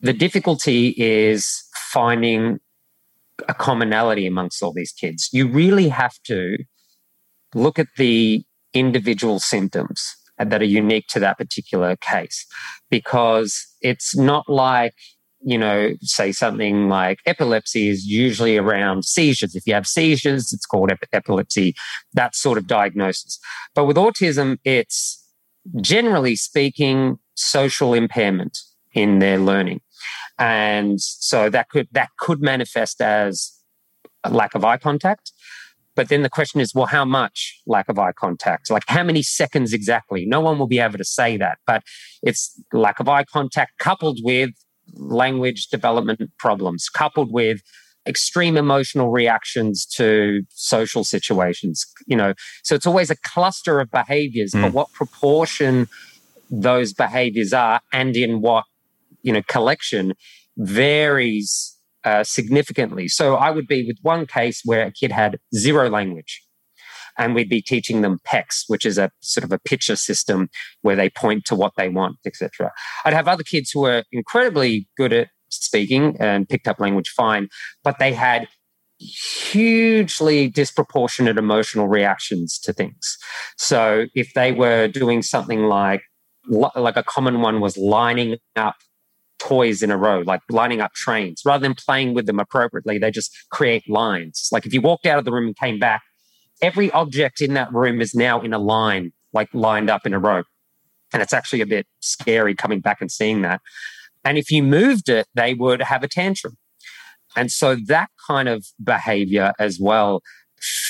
the 0.00 0.12
difficulty 0.12 0.94
is 0.96 1.64
finding 1.92 2.58
a 3.48 3.54
commonality 3.54 4.26
amongst 4.26 4.62
all 4.62 4.72
these 4.72 4.92
kids. 4.92 5.28
You 5.32 5.48
really 5.48 5.88
have 5.88 6.18
to 6.24 6.58
look 7.54 7.78
at 7.78 7.86
the 7.96 8.44
individual 8.74 9.38
symptoms 9.38 10.16
that 10.50 10.62
are 10.62 10.66
unique 10.66 11.06
to 11.08 11.20
that 11.20 11.38
particular 11.38 11.96
case 11.96 12.46
because 12.90 13.66
it's 13.80 14.16
not 14.16 14.48
like 14.48 14.94
you 15.44 15.58
know, 15.58 15.92
say 16.02 16.32
something 16.32 16.88
like 16.88 17.18
epilepsy 17.26 17.88
is 17.88 18.06
usually 18.06 18.56
around 18.56 19.04
seizures. 19.04 19.54
If 19.54 19.66
you 19.66 19.74
have 19.74 19.86
seizures, 19.86 20.52
it's 20.52 20.66
called 20.66 20.90
ep- 20.90 21.08
epilepsy, 21.12 21.74
that 22.14 22.36
sort 22.36 22.58
of 22.58 22.66
diagnosis. 22.66 23.38
But 23.74 23.86
with 23.86 23.96
autism, 23.96 24.58
it's 24.64 25.22
generally 25.80 26.36
speaking 26.36 27.18
social 27.34 27.94
impairment 27.94 28.58
in 28.94 29.18
their 29.18 29.38
learning. 29.38 29.80
And 30.38 31.00
so 31.00 31.50
that 31.50 31.68
could 31.68 31.88
that 31.92 32.10
could 32.18 32.40
manifest 32.40 33.00
as 33.00 33.52
a 34.24 34.30
lack 34.30 34.54
of 34.54 34.64
eye 34.64 34.76
contact. 34.76 35.32
But 35.94 36.08
then 36.08 36.22
the 36.22 36.30
question 36.30 36.60
is, 36.60 36.74
well, 36.74 36.86
how 36.86 37.04
much 37.04 37.60
lack 37.66 37.88
of 37.88 37.98
eye 37.98 38.12
contact? 38.12 38.70
Like 38.70 38.84
how 38.88 39.02
many 39.02 39.22
seconds 39.22 39.72
exactly? 39.72 40.24
No 40.26 40.40
one 40.40 40.58
will 40.58 40.66
be 40.66 40.78
able 40.78 40.98
to 40.98 41.04
say 41.04 41.36
that, 41.36 41.58
but 41.66 41.82
it's 42.22 42.58
lack 42.72 43.00
of 43.00 43.08
eye 43.08 43.24
contact 43.24 43.78
coupled 43.78 44.18
with 44.22 44.50
language 44.94 45.68
development 45.68 46.20
problems, 46.38 46.88
coupled 46.88 47.32
with 47.32 47.60
extreme 48.06 48.56
emotional 48.56 49.10
reactions 49.10 49.86
to 49.86 50.42
social 50.48 51.04
situations. 51.04 51.86
You 52.06 52.16
know, 52.16 52.34
so 52.62 52.74
it's 52.74 52.86
always 52.86 53.10
a 53.10 53.16
cluster 53.16 53.80
of 53.80 53.90
behaviors, 53.90 54.52
mm. 54.52 54.62
but 54.62 54.72
what 54.72 54.92
proportion 54.92 55.88
those 56.50 56.92
behaviors 56.92 57.52
are 57.52 57.80
and 57.92 58.16
in 58.16 58.40
what, 58.40 58.64
you 59.22 59.32
know, 59.32 59.42
collection 59.46 60.14
varies 60.56 61.76
uh, 62.04 62.24
significantly. 62.24 63.08
So 63.08 63.36
I 63.36 63.50
would 63.50 63.66
be 63.66 63.86
with 63.86 63.98
one 64.02 64.26
case 64.26 64.62
where 64.64 64.86
a 64.86 64.92
kid 64.92 65.12
had 65.12 65.38
zero 65.54 65.88
language 65.88 66.42
and 67.18 67.34
we'd 67.34 67.48
be 67.48 67.62
teaching 67.62 68.02
them 68.02 68.18
PECS, 68.26 68.64
which 68.68 68.86
is 68.86 68.98
a 68.98 69.10
sort 69.20 69.44
of 69.44 69.52
a 69.52 69.58
picture 69.58 69.96
system 69.96 70.48
where 70.82 70.96
they 70.96 71.10
point 71.10 71.44
to 71.46 71.54
what 71.54 71.72
they 71.76 71.88
want, 71.88 72.16
etc. 72.26 72.72
I'd 73.04 73.12
have 73.12 73.28
other 73.28 73.42
kids 73.42 73.70
who 73.70 73.80
were 73.80 74.04
incredibly 74.12 74.88
good 74.96 75.12
at 75.12 75.28
speaking 75.50 76.16
and 76.18 76.48
picked 76.48 76.66
up 76.66 76.80
language 76.80 77.10
fine, 77.10 77.48
but 77.84 77.98
they 77.98 78.12
had 78.12 78.48
hugely 78.98 80.48
disproportionate 80.48 81.36
emotional 81.36 81.88
reactions 81.88 82.58
to 82.60 82.72
things. 82.72 83.18
So 83.58 84.06
if 84.14 84.32
they 84.34 84.52
were 84.52 84.88
doing 84.88 85.22
something 85.22 85.64
like 85.64 86.02
like 86.48 86.96
a 86.96 87.04
common 87.04 87.40
one 87.40 87.60
was 87.60 87.76
lining 87.76 88.36
up 88.56 88.74
toys 89.42 89.82
in 89.82 89.90
a 89.90 89.96
row, 89.96 90.20
like 90.20 90.40
lining 90.48 90.80
up 90.80 90.92
trains, 90.92 91.42
rather 91.44 91.62
than 91.62 91.74
playing 91.74 92.14
with 92.14 92.26
them 92.26 92.38
appropriately, 92.38 92.98
they 92.98 93.10
just 93.10 93.34
create 93.50 93.88
lines. 93.88 94.48
Like 94.52 94.66
if 94.66 94.72
you 94.72 94.80
walked 94.80 95.06
out 95.06 95.18
of 95.18 95.24
the 95.24 95.32
room 95.32 95.46
and 95.46 95.56
came 95.56 95.78
back, 95.78 96.02
every 96.60 96.90
object 96.92 97.40
in 97.40 97.54
that 97.54 97.72
room 97.72 98.00
is 98.00 98.14
now 98.14 98.40
in 98.40 98.52
a 98.52 98.58
line, 98.58 99.12
like 99.32 99.48
lined 99.52 99.90
up 99.90 100.06
in 100.06 100.14
a 100.14 100.18
row. 100.18 100.44
And 101.12 101.20
it's 101.20 101.32
actually 101.32 101.60
a 101.60 101.66
bit 101.66 101.86
scary 102.00 102.54
coming 102.54 102.80
back 102.80 103.00
and 103.00 103.10
seeing 103.10 103.42
that. 103.42 103.60
And 104.24 104.38
if 104.38 104.50
you 104.50 104.62
moved 104.62 105.08
it, 105.08 105.26
they 105.34 105.54
would 105.54 105.82
have 105.82 106.04
a 106.04 106.08
tantrum. 106.08 106.56
And 107.34 107.50
so 107.50 107.76
that 107.86 108.10
kind 108.26 108.48
of 108.48 108.64
behavior 108.82 109.52
as 109.58 109.78
well 109.80 110.22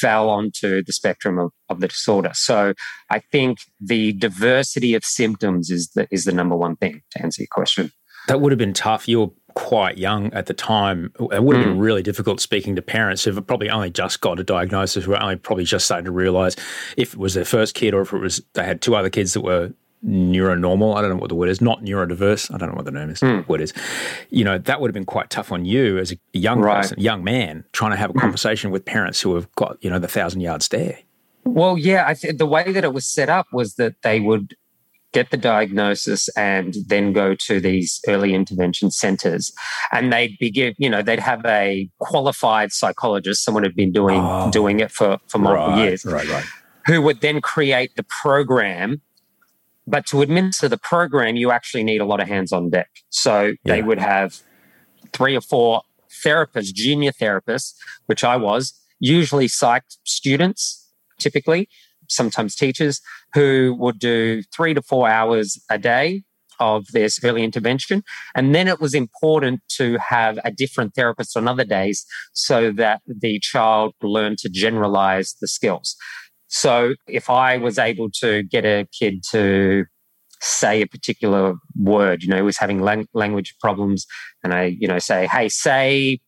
fell 0.00 0.28
onto 0.28 0.84
the 0.84 0.92
spectrum 0.92 1.38
of, 1.38 1.50
of 1.70 1.80
the 1.80 1.88
disorder. 1.88 2.32
So 2.34 2.74
I 3.08 3.20
think 3.32 3.58
the 3.80 4.12
diversity 4.12 4.94
of 4.94 5.04
symptoms 5.04 5.70
is 5.70 5.90
the, 5.94 6.06
is 6.10 6.24
the 6.24 6.32
number 6.32 6.54
one 6.54 6.76
thing 6.76 7.00
to 7.12 7.22
answer 7.22 7.42
your 7.42 7.48
question. 7.50 7.90
That 8.28 8.40
would 8.40 8.52
have 8.52 8.58
been 8.58 8.72
tough. 8.72 9.08
You 9.08 9.20
were 9.20 9.30
quite 9.54 9.98
young 9.98 10.32
at 10.32 10.46
the 10.46 10.54
time. 10.54 11.12
It 11.18 11.42
would 11.42 11.56
have 11.56 11.64
been 11.64 11.74
hmm. 11.74 11.80
really 11.80 12.02
difficult 12.02 12.40
speaking 12.40 12.76
to 12.76 12.82
parents 12.82 13.24
who've 13.24 13.46
probably 13.46 13.70
only 13.70 13.90
just 13.90 14.20
got 14.20 14.40
a 14.40 14.44
diagnosis, 14.44 15.04
who 15.04 15.12
are 15.14 15.22
only 15.22 15.36
probably 15.36 15.64
just 15.64 15.84
starting 15.84 16.04
to 16.04 16.12
realize 16.12 16.56
if 16.96 17.14
it 17.14 17.18
was 17.18 17.34
their 17.34 17.44
first 17.44 17.74
kid 17.74 17.94
or 17.94 18.02
if 18.02 18.12
it 18.12 18.18
was 18.18 18.42
they 18.54 18.64
had 18.64 18.80
two 18.80 18.94
other 18.94 19.10
kids 19.10 19.34
that 19.34 19.42
were 19.42 19.72
neuronormal. 20.04 20.96
I 20.96 21.00
don't 21.00 21.10
know 21.10 21.16
what 21.16 21.28
the 21.28 21.34
word 21.34 21.48
is, 21.48 21.60
not 21.60 21.82
neurodiverse. 21.82 22.52
I 22.52 22.58
don't 22.58 22.70
know 22.70 22.74
what 22.74 22.84
the 22.84 22.90
name 22.90 23.10
is. 23.10 23.20
Mm. 23.20 23.46
Word 23.46 23.60
is, 23.60 23.72
you 24.30 24.44
know, 24.44 24.58
that 24.58 24.80
would 24.80 24.88
have 24.88 24.94
been 24.94 25.04
quite 25.04 25.30
tough 25.30 25.52
on 25.52 25.64
you 25.64 25.98
as 25.98 26.12
a 26.12 26.16
young 26.32 26.60
right. 26.60 26.82
person, 26.82 27.00
young 27.00 27.22
man, 27.22 27.64
trying 27.72 27.92
to 27.92 27.96
have 27.96 28.10
a 28.10 28.14
hmm. 28.14 28.20
conversation 28.20 28.70
with 28.70 28.84
parents 28.84 29.20
who 29.20 29.34
have 29.34 29.50
got 29.52 29.78
you 29.82 29.90
know 29.90 29.98
the 29.98 30.08
thousand 30.08 30.40
yard 30.40 30.62
stare. 30.62 30.98
Well, 31.44 31.76
yeah, 31.76 32.04
I 32.06 32.14
th- 32.14 32.36
the 32.36 32.46
way 32.46 32.70
that 32.70 32.84
it 32.84 32.92
was 32.92 33.04
set 33.04 33.28
up 33.28 33.46
was 33.52 33.74
that 33.74 34.00
they 34.02 34.20
would 34.20 34.56
get 35.12 35.30
the 35.30 35.36
diagnosis 35.36 36.28
and 36.36 36.76
then 36.86 37.12
go 37.12 37.34
to 37.34 37.60
these 37.60 38.00
early 38.08 38.34
intervention 38.34 38.90
centers. 38.90 39.52
And 39.92 40.12
they'd 40.12 40.36
be 40.38 40.50
give, 40.50 40.74
you 40.78 40.88
know 40.88 41.02
they'd 41.02 41.20
have 41.20 41.44
a 41.46 41.88
qualified 41.98 42.72
psychologist 42.72 43.44
someone 43.44 43.62
who'd 43.64 43.76
been 43.76 43.92
doing 43.92 44.20
oh, 44.20 44.50
doing 44.50 44.80
it 44.80 44.90
for 44.90 45.18
for 45.28 45.38
multiple 45.38 45.70
right, 45.70 45.84
years 45.84 46.04
right 46.04 46.28
right. 46.28 46.44
who 46.86 47.02
would 47.02 47.20
then 47.20 47.40
create 47.40 47.96
the 47.96 48.04
program. 48.04 49.00
But 49.84 50.06
to 50.06 50.22
administer 50.22 50.68
the 50.68 50.78
program 50.78 51.36
you 51.36 51.50
actually 51.50 51.82
need 51.82 52.00
a 52.00 52.04
lot 52.04 52.20
of 52.20 52.28
hands 52.28 52.52
on 52.52 52.70
deck. 52.70 52.88
So 53.10 53.52
yeah. 53.64 53.74
they 53.74 53.82
would 53.82 53.98
have 53.98 54.40
three 55.12 55.36
or 55.36 55.40
four 55.40 55.82
therapists 56.24 56.72
junior 56.74 57.10
therapists 57.10 57.74
which 58.06 58.22
i 58.22 58.36
was 58.36 58.78
usually 59.00 59.48
psych 59.48 59.82
students 60.04 60.90
typically 61.18 61.68
sometimes 62.12 62.54
teachers 62.54 63.00
who 63.34 63.76
would 63.78 63.98
do 63.98 64.42
three 64.54 64.74
to 64.74 64.82
four 64.82 65.08
hours 65.08 65.60
a 65.70 65.78
day 65.78 66.22
of 66.60 66.86
this 66.92 67.18
early 67.24 67.42
intervention. 67.42 68.02
And 68.34 68.54
then 68.54 68.68
it 68.68 68.80
was 68.80 68.94
important 68.94 69.60
to 69.76 69.98
have 69.98 70.38
a 70.44 70.52
different 70.52 70.94
therapist 70.94 71.36
on 71.36 71.48
other 71.48 71.64
days 71.64 72.04
so 72.32 72.70
that 72.72 73.00
the 73.06 73.40
child 73.40 73.94
learned 74.02 74.38
to 74.38 74.48
generalize 74.48 75.34
the 75.40 75.48
skills. 75.48 75.96
So 76.46 76.94
if 77.08 77.30
I 77.30 77.56
was 77.56 77.78
able 77.78 78.10
to 78.20 78.42
get 78.42 78.64
a 78.64 78.86
kid 78.98 79.24
to 79.30 79.86
say 80.40 80.82
a 80.82 80.86
particular 80.86 81.54
word, 81.76 82.22
you 82.22 82.28
know, 82.28 82.44
was 82.44 82.58
having 82.58 82.80
lang- 82.80 83.08
language 83.14 83.54
problems, 83.60 84.06
and 84.44 84.52
I, 84.52 84.76
you 84.78 84.86
know, 84.86 84.98
say, 84.98 85.26
hey, 85.26 85.48
say, 85.48 86.18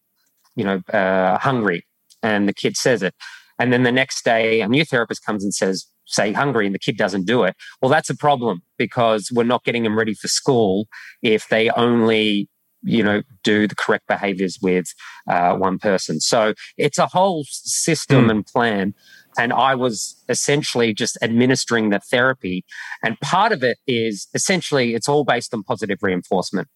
you 0.57 0.65
know, 0.65 0.81
uh, 0.93 1.39
hungry, 1.39 1.87
and 2.23 2.49
the 2.49 2.55
kid 2.55 2.77
says 2.77 3.03
it. 3.03 3.15
And 3.59 3.73
then 3.73 3.83
the 3.83 3.93
next 3.93 4.25
day, 4.25 4.61
a 4.61 4.69
new 4.69 4.85
therapist 4.85 5.25
comes 5.25 5.45
and 5.45 5.55
says, 5.55 5.87
say 6.07 6.33
hungry 6.33 6.67
and 6.67 6.75
the 6.75 6.79
kid 6.79 6.97
doesn't 6.97 7.27
do 7.27 7.45
it, 7.45 7.57
well, 7.81 7.91
that's 7.91 8.11
a 8.11 8.17
problem 8.17 8.63
because 8.79 9.31
we're 9.33 9.45
not 9.45 9.65
getting 9.65 9.85
them 9.85 9.97
ready 9.99 10.15
for 10.15 10.29
school 10.29 10.87
if 11.23 11.49
they 11.49 11.71
only 11.71 12.49
you 12.85 13.03
know 13.03 13.23
do 13.43 13.67
the 13.67 13.75
correct 13.75 14.07
behaviors 14.07 14.59
with 14.63 14.87
uh, 15.29 15.55
one 15.55 15.79
person. 15.79 16.21
So 16.21 16.55
it's 16.77 16.99
a 16.99 17.07
whole 17.07 17.45
system 17.49 18.27
mm. 18.27 18.31
and 18.31 18.47
plan. 18.47 18.95
And 19.37 19.53
i 19.53 19.75
was 19.75 20.15
essentially 20.29 20.95
just 20.95 21.19
administering 21.21 21.91
the 21.91 21.99
therapy. 21.99 22.65
And 23.03 23.19
part 23.21 23.51
of 23.51 23.65
it 23.65 23.79
is 23.87 24.29
essentially 24.33 24.95
it's 24.95 25.09
all 25.09 25.25
based 25.25 25.53
on 25.53 25.65
positive 25.65 25.99
reinforcement. 26.03 26.69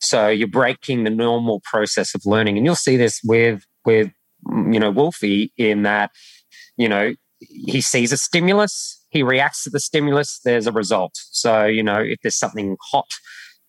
So 0.00 0.28
you're 0.28 0.48
breaking 0.48 1.04
the 1.04 1.10
normal 1.10 1.60
process 1.64 2.14
of 2.14 2.22
learning. 2.24 2.56
And 2.56 2.64
you'll 2.64 2.76
see 2.76 2.96
this 2.96 3.20
with 3.24 3.66
with 3.84 4.10
you 4.50 4.80
know 4.80 4.90
wolfie 4.90 5.52
in 5.56 5.82
that 5.82 6.10
you 6.76 6.88
know 6.88 7.14
he 7.50 7.80
sees 7.80 8.12
a 8.12 8.16
stimulus, 8.16 9.04
he 9.10 9.22
reacts 9.22 9.64
to 9.64 9.70
the 9.70 9.80
stimulus, 9.80 10.40
there's 10.44 10.66
a 10.66 10.72
result. 10.72 11.12
So, 11.30 11.64
you 11.64 11.82
know, 11.82 11.98
if 11.98 12.18
there's 12.22 12.38
something 12.38 12.76
hot, 12.92 13.10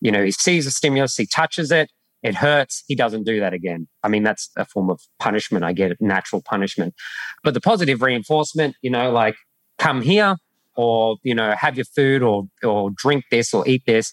you 0.00 0.10
know, 0.10 0.24
he 0.24 0.30
sees 0.30 0.66
a 0.66 0.70
stimulus, 0.70 1.16
he 1.16 1.26
touches 1.26 1.70
it, 1.70 1.90
it 2.22 2.34
hurts, 2.34 2.84
he 2.86 2.94
doesn't 2.94 3.24
do 3.24 3.40
that 3.40 3.52
again. 3.52 3.88
I 4.02 4.08
mean, 4.08 4.22
that's 4.22 4.50
a 4.56 4.64
form 4.64 4.90
of 4.90 5.00
punishment. 5.18 5.64
I 5.64 5.72
get 5.72 5.90
it, 5.90 5.98
natural 6.00 6.42
punishment. 6.42 6.94
But 7.42 7.54
the 7.54 7.60
positive 7.60 8.02
reinforcement, 8.02 8.76
you 8.82 8.90
know, 8.90 9.10
like 9.10 9.36
come 9.78 10.02
here 10.02 10.36
or, 10.76 11.16
you 11.22 11.34
know, 11.34 11.54
have 11.58 11.76
your 11.76 11.84
food 11.84 12.22
or 12.22 12.44
or 12.62 12.90
drink 12.96 13.24
this 13.30 13.52
or 13.52 13.66
eat 13.68 13.82
this. 13.86 14.12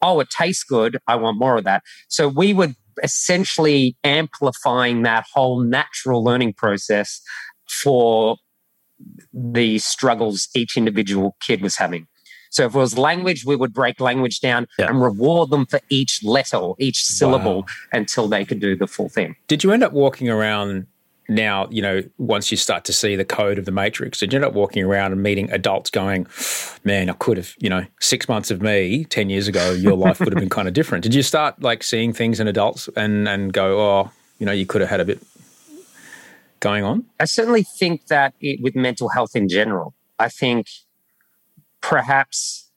Oh, 0.00 0.18
it 0.18 0.30
tastes 0.30 0.64
good. 0.64 0.98
I 1.06 1.14
want 1.14 1.38
more 1.38 1.56
of 1.56 1.64
that. 1.64 1.84
So 2.08 2.26
we 2.26 2.52
would 2.52 2.74
essentially 3.02 3.96
amplifying 4.04 5.02
that 5.02 5.24
whole 5.32 5.60
natural 5.60 6.22
learning 6.22 6.54
process 6.54 7.20
for 7.68 8.36
the 9.32 9.78
struggles 9.78 10.48
each 10.54 10.76
individual 10.76 11.36
kid 11.40 11.62
was 11.62 11.76
having. 11.76 12.06
So 12.50 12.66
if 12.66 12.74
it 12.74 12.78
was 12.78 12.98
language, 12.98 13.46
we 13.46 13.56
would 13.56 13.72
break 13.72 13.98
language 13.98 14.40
down 14.40 14.66
yeah. 14.78 14.88
and 14.88 15.00
reward 15.00 15.48
them 15.48 15.64
for 15.64 15.80
each 15.88 16.22
letter 16.22 16.58
or 16.58 16.76
each 16.78 17.02
syllable 17.02 17.60
wow. 17.60 17.66
until 17.92 18.28
they 18.28 18.44
could 18.44 18.60
do 18.60 18.76
the 18.76 18.86
full 18.86 19.08
thing. 19.08 19.36
Did 19.48 19.64
you 19.64 19.72
end 19.72 19.82
up 19.82 19.92
walking 19.92 20.28
around 20.28 20.86
now, 21.28 21.68
you 21.70 21.82
know, 21.82 22.02
once 22.18 22.50
you 22.50 22.56
start 22.56 22.84
to 22.86 22.92
see 22.92 23.16
the 23.16 23.24
code 23.24 23.58
of 23.58 23.64
the 23.64 23.70
matrix, 23.70 24.22
and 24.22 24.32
you 24.32 24.36
end 24.36 24.44
up 24.44 24.54
walking 24.54 24.82
around 24.82 25.12
and 25.12 25.22
meeting 25.22 25.50
adults 25.50 25.90
going, 25.90 26.26
man, 26.84 27.08
I 27.08 27.14
could 27.14 27.36
have, 27.36 27.54
you 27.58 27.70
know, 27.70 27.86
six 28.00 28.28
months 28.28 28.50
of 28.50 28.60
me 28.60 29.04
10 29.04 29.30
years 29.30 29.48
ago, 29.48 29.72
your 29.72 29.94
life 29.94 30.20
would 30.20 30.32
have 30.32 30.40
been 30.40 30.50
kind 30.50 30.68
of 30.68 30.74
different. 30.74 31.02
Did 31.04 31.14
you 31.14 31.22
start 31.22 31.62
like 31.62 31.82
seeing 31.82 32.12
things 32.12 32.40
in 32.40 32.48
adults 32.48 32.88
and, 32.96 33.28
and 33.28 33.52
go, 33.52 33.80
oh, 33.80 34.10
you 34.38 34.46
know, 34.46 34.52
you 34.52 34.66
could 34.66 34.80
have 34.80 34.90
had 34.90 35.00
a 35.00 35.04
bit 35.04 35.22
going 36.60 36.84
on? 36.84 37.04
I 37.20 37.24
certainly 37.26 37.62
think 37.62 38.06
that 38.06 38.34
it, 38.40 38.60
with 38.60 38.74
mental 38.74 39.08
health 39.10 39.36
in 39.36 39.48
general, 39.48 39.94
I 40.18 40.28
think 40.28 40.66
perhaps 41.80 42.70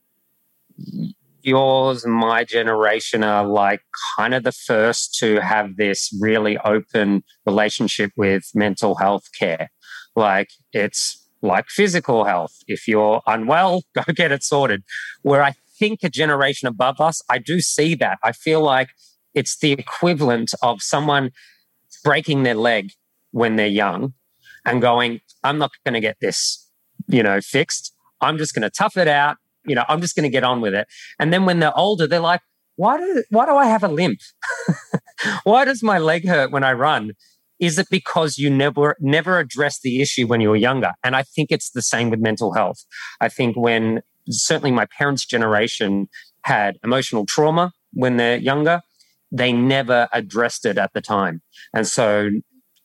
yours 1.46 2.04
and 2.04 2.14
my 2.14 2.44
generation 2.44 3.24
are 3.24 3.46
like 3.46 3.82
kind 4.18 4.34
of 4.34 4.44
the 4.44 4.52
first 4.52 5.16
to 5.20 5.40
have 5.40 5.78
this 5.78 6.16
really 6.20 6.58
open 6.60 7.24
relationship 7.46 8.12
with 8.18 8.44
mental 8.54 8.96
health 8.96 9.26
care. 9.38 9.70
Like 10.16 10.50
it's 10.74 11.26
like 11.42 11.68
physical 11.70 12.26
health. 12.26 12.54
If 12.68 12.88
you're 12.88 13.22
unwell, 13.28 13.84
go 13.96 14.04
get 14.14 14.32
it 14.32 14.44
sorted. 14.44 14.84
Where 15.22 15.44
I 15.44 15.54
think 15.80 16.00
a 16.04 16.10
generation 16.10 16.68
above 16.68 17.00
us, 17.00 17.22
I 17.30 17.38
do 17.38 17.62
see 17.62 17.96
that. 17.96 18.18
I 18.24 18.32
feel 18.32 18.62
like 18.62 18.90
it's 19.34 19.58
the 19.58 19.74
equivalent 19.74 20.54
of 20.62 20.82
someone 20.82 21.32
breaking 22.04 22.44
their 22.44 22.56
leg 22.56 22.92
when 23.32 23.56
they're 23.56 23.68
young 23.68 24.14
and 24.66 24.82
going, 24.82 25.22
I'm 25.44 25.58
not 25.58 25.72
going 25.86 25.94
to 25.94 26.00
get 26.00 26.18
this, 26.22 26.70
you 27.08 27.22
know, 27.22 27.42
fixed. 27.42 27.94
I'm 28.22 28.38
just 28.38 28.56
going 28.56 28.64
to 28.64 28.70
tough 28.70 28.98
it 28.98 29.08
out. 29.08 29.38
You 29.66 29.76
know, 29.76 29.86
I'm 29.88 30.02
just 30.02 30.16
going 30.16 30.24
to 30.24 30.30
get 30.30 30.44
on 30.44 30.62
with 30.62 30.74
it. 30.74 30.88
And 31.20 31.32
then 31.32 31.46
when 31.46 31.60
they're 31.60 31.78
older, 31.78 32.08
they're 32.08 32.20
like, 32.20 32.42
why 32.76 32.98
do, 32.98 33.24
why 33.30 33.46
do 33.46 33.56
I 33.56 33.66
have 33.68 33.84
a 33.84 33.88
limp? 33.88 34.20
why 35.44 35.66
does 35.66 35.82
my 35.82 35.98
leg 35.98 36.28
hurt 36.28 36.52
when 36.52 36.64
I 36.64 36.74
run? 36.74 37.14
Is 37.60 37.80
it 37.80 37.88
because 37.90 38.38
you 38.38 38.50
never 38.50 38.98
never 39.00 39.40
addressed 39.40 39.82
the 39.82 40.02
issue 40.02 40.28
when 40.28 40.42
you 40.42 40.50
were 40.50 40.58
younger? 40.58 40.92
And 41.04 41.16
I 41.16 41.24
think 41.24 41.52
it's 41.52 41.72
the 41.72 41.82
same 41.82 42.10
with 42.10 42.20
mental 42.20 42.54
health. 42.54 42.84
I 43.22 43.30
think 43.30 43.56
when 43.56 44.02
certainly 44.30 44.72
my 44.72 44.86
parents' 44.98 45.26
generation 45.26 46.08
had 46.44 46.78
emotional 46.84 47.26
trauma 47.26 47.72
when 47.94 48.18
they're 48.18 48.38
younger, 48.38 48.82
they 49.32 49.54
never 49.54 50.10
addressed 50.12 50.66
it 50.66 50.78
at 50.78 50.92
the 50.94 51.02
time. 51.02 51.42
And 51.74 51.88
so 51.88 52.30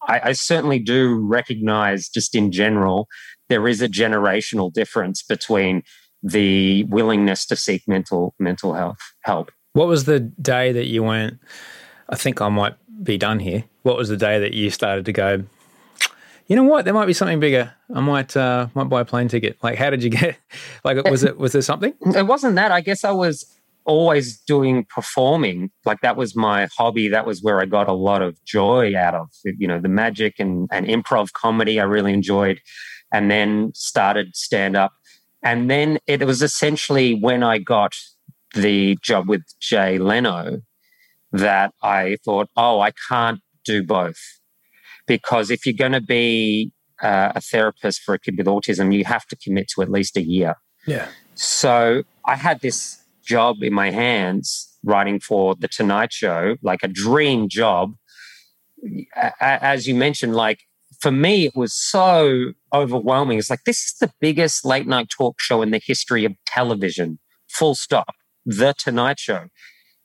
I, 0.06 0.20
I 0.24 0.32
certainly 0.32 0.78
do 0.78 1.14
recognize, 1.14 2.08
just 2.08 2.34
in 2.34 2.52
general, 2.52 3.08
there 3.48 3.66
is 3.68 3.82
a 3.82 3.88
generational 3.88 4.72
difference 4.72 5.22
between 5.22 5.82
the 6.22 6.84
willingness 6.84 7.46
to 7.46 7.56
seek 7.56 7.86
mental 7.88 8.34
mental 8.38 8.74
health 8.74 8.98
help. 9.22 9.50
What 9.72 9.88
was 9.88 10.04
the 10.04 10.20
day 10.20 10.72
that 10.72 10.86
you 10.86 11.02
went? 11.02 11.38
I 12.08 12.16
think 12.16 12.40
I 12.40 12.48
might 12.48 12.74
be 13.02 13.16
done 13.16 13.38
here. 13.38 13.64
What 13.82 13.96
was 13.96 14.08
the 14.08 14.16
day 14.16 14.38
that 14.40 14.52
you 14.52 14.70
started 14.70 15.04
to 15.06 15.12
go? 15.12 15.44
You 16.48 16.56
know 16.56 16.64
what? 16.64 16.84
There 16.84 16.92
might 16.92 17.06
be 17.06 17.12
something 17.12 17.38
bigger. 17.38 17.72
I 17.94 18.00
might 18.00 18.36
uh, 18.36 18.66
might 18.74 18.84
buy 18.84 19.02
a 19.02 19.04
plane 19.04 19.28
ticket. 19.28 19.56
Like, 19.62 19.78
how 19.78 19.90
did 19.90 20.02
you 20.02 20.10
get? 20.10 20.36
Like, 20.84 21.04
was 21.08 21.22
it 21.22 21.38
was 21.38 21.52
there 21.52 21.62
something? 21.62 21.94
It 22.14 22.26
wasn't 22.26 22.56
that. 22.56 22.72
I 22.72 22.80
guess 22.80 23.04
I 23.04 23.12
was 23.12 23.46
always 23.84 24.38
doing 24.40 24.84
performing. 24.84 25.70
Like 25.84 26.00
that 26.02 26.16
was 26.16 26.36
my 26.36 26.68
hobby. 26.76 27.08
That 27.08 27.26
was 27.26 27.42
where 27.42 27.60
I 27.60 27.66
got 27.66 27.88
a 27.88 27.92
lot 27.92 28.22
of 28.22 28.42
joy 28.44 28.96
out 28.96 29.14
of. 29.14 29.28
You 29.44 29.68
know, 29.68 29.80
the 29.80 29.88
magic 29.88 30.34
and, 30.38 30.68
and 30.72 30.86
improv 30.86 31.32
comedy 31.32 31.80
I 31.80 31.84
really 31.84 32.12
enjoyed, 32.12 32.60
and 33.12 33.30
then 33.30 33.72
started 33.74 34.34
stand 34.34 34.76
up. 34.76 34.92
And 35.42 35.70
then 35.70 35.98
it 36.06 36.24
was 36.24 36.42
essentially 36.42 37.14
when 37.14 37.42
I 37.42 37.58
got 37.58 37.94
the 38.54 38.96
job 39.02 39.28
with 39.28 39.42
Jay 39.60 39.98
Leno 39.98 40.60
that 41.32 41.72
I 41.82 42.16
thought, 42.24 42.48
oh, 42.56 42.80
I 42.80 42.92
can't 43.08 43.40
do 43.64 43.82
both. 43.82 44.18
Because 45.06 45.50
if 45.50 45.64
you're 45.64 45.74
going 45.74 45.92
to 45.92 46.00
be 46.00 46.72
uh, 47.02 47.32
a 47.34 47.40
therapist 47.40 48.02
for 48.02 48.14
a 48.14 48.18
kid 48.18 48.36
with 48.36 48.46
autism, 48.46 48.94
you 48.94 49.04
have 49.04 49.26
to 49.26 49.36
commit 49.36 49.68
to 49.74 49.82
at 49.82 49.90
least 49.90 50.16
a 50.16 50.22
year. 50.22 50.56
Yeah. 50.86 51.08
So 51.34 52.02
I 52.26 52.36
had 52.36 52.60
this 52.60 53.02
job 53.24 53.62
in 53.62 53.72
my 53.72 53.90
hands 53.90 54.76
writing 54.84 55.20
for 55.20 55.54
The 55.54 55.68
Tonight 55.68 56.12
Show, 56.12 56.56
like 56.62 56.80
a 56.82 56.88
dream 56.88 57.48
job. 57.48 57.94
As 59.40 59.86
you 59.86 59.94
mentioned, 59.94 60.34
like 60.34 60.60
for 61.00 61.10
me, 61.10 61.46
it 61.46 61.56
was 61.56 61.72
so 61.72 62.52
overwhelming. 62.72 63.38
It's 63.38 63.50
like, 63.50 63.64
this 63.64 63.78
is 63.78 63.94
the 64.00 64.12
biggest 64.20 64.64
late 64.64 64.86
night 64.86 65.08
talk 65.10 65.40
show 65.40 65.62
in 65.62 65.70
the 65.70 65.80
history 65.84 66.24
of 66.24 66.32
television, 66.46 67.18
full 67.48 67.74
stop. 67.74 68.14
The 68.46 68.74
Tonight 68.76 69.18
Show. 69.18 69.46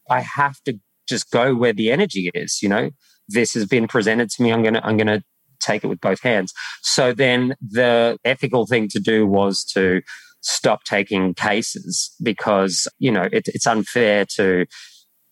I 0.09 0.21
have 0.21 0.61
to 0.65 0.79
just 1.07 1.31
go 1.31 1.55
where 1.55 1.73
the 1.73 1.91
energy 1.91 2.29
is, 2.33 2.61
you 2.61 2.69
know? 2.69 2.91
This 3.27 3.53
has 3.53 3.65
been 3.65 3.87
presented 3.87 4.29
to 4.31 4.43
me. 4.43 4.51
I'm 4.51 4.61
going 4.61 4.75
to, 4.75 4.85
I'm 4.85 4.97
going 4.97 5.07
to 5.07 5.23
take 5.59 5.83
it 5.83 5.87
with 5.87 6.01
both 6.01 6.21
hands. 6.21 6.53
So 6.81 7.13
then 7.13 7.55
the 7.61 8.17
ethical 8.23 8.67
thing 8.67 8.87
to 8.89 8.99
do 8.99 9.25
was 9.25 9.63
to 9.73 10.01
stop 10.41 10.83
taking 10.83 11.33
cases 11.33 12.13
because, 12.21 12.87
you 12.99 13.11
know, 13.11 13.27
it, 13.31 13.47
it's 13.47 13.65
unfair 13.65 14.25
to, 14.35 14.65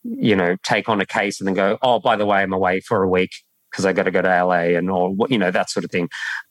you 0.03 0.35
know, 0.35 0.55
take 0.63 0.89
on 0.89 1.01
a 1.01 1.05
case 1.05 1.39
and 1.39 1.47
then 1.47 1.55
go, 1.55 1.77
oh, 1.81 1.99
by 1.99 2.15
the 2.15 2.25
way, 2.25 2.39
I'm 2.39 2.53
away 2.53 2.79
for 2.79 3.03
a 3.03 3.09
week 3.09 3.31
because 3.73 3.85
I 3.85 3.93
got 3.93 4.03
to 4.03 4.11
go 4.11 4.21
to 4.21 4.45
LA 4.45 4.77
and 4.77 4.91
all, 4.91 5.17
you 5.29 5.37
know 5.37 5.49
that 5.49 5.71
sort 5.71 5.83
of 5.83 5.89
thing. 5.89 6.07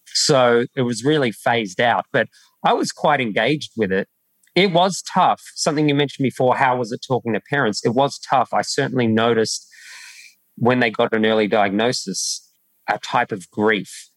So 0.06 0.66
it 0.74 0.82
was 0.82 1.04
really 1.04 1.30
phased 1.30 1.80
out, 1.80 2.04
but 2.12 2.28
I 2.64 2.72
was 2.72 2.90
quite 2.90 3.20
engaged 3.20 3.70
with 3.76 3.92
it. 3.92 4.08
It 4.56 4.72
was 4.72 5.02
tough. 5.02 5.40
Something 5.54 5.88
you 5.88 5.94
mentioned 5.94 6.24
before, 6.24 6.56
how 6.56 6.76
was 6.76 6.92
it 6.92 7.00
talking 7.06 7.32
to 7.32 7.40
parents? 7.48 7.84
It 7.86 7.90
was 7.90 8.18
tough. 8.18 8.52
I 8.52 8.62
certainly 8.62 9.06
noticed 9.06 9.66
when 10.56 10.80
they 10.80 10.90
got 10.90 11.14
an 11.14 11.24
early 11.24 11.46
diagnosis 11.46 12.50
a 12.88 12.98
type 12.98 13.32
of 13.32 13.48
grief. 13.50 14.10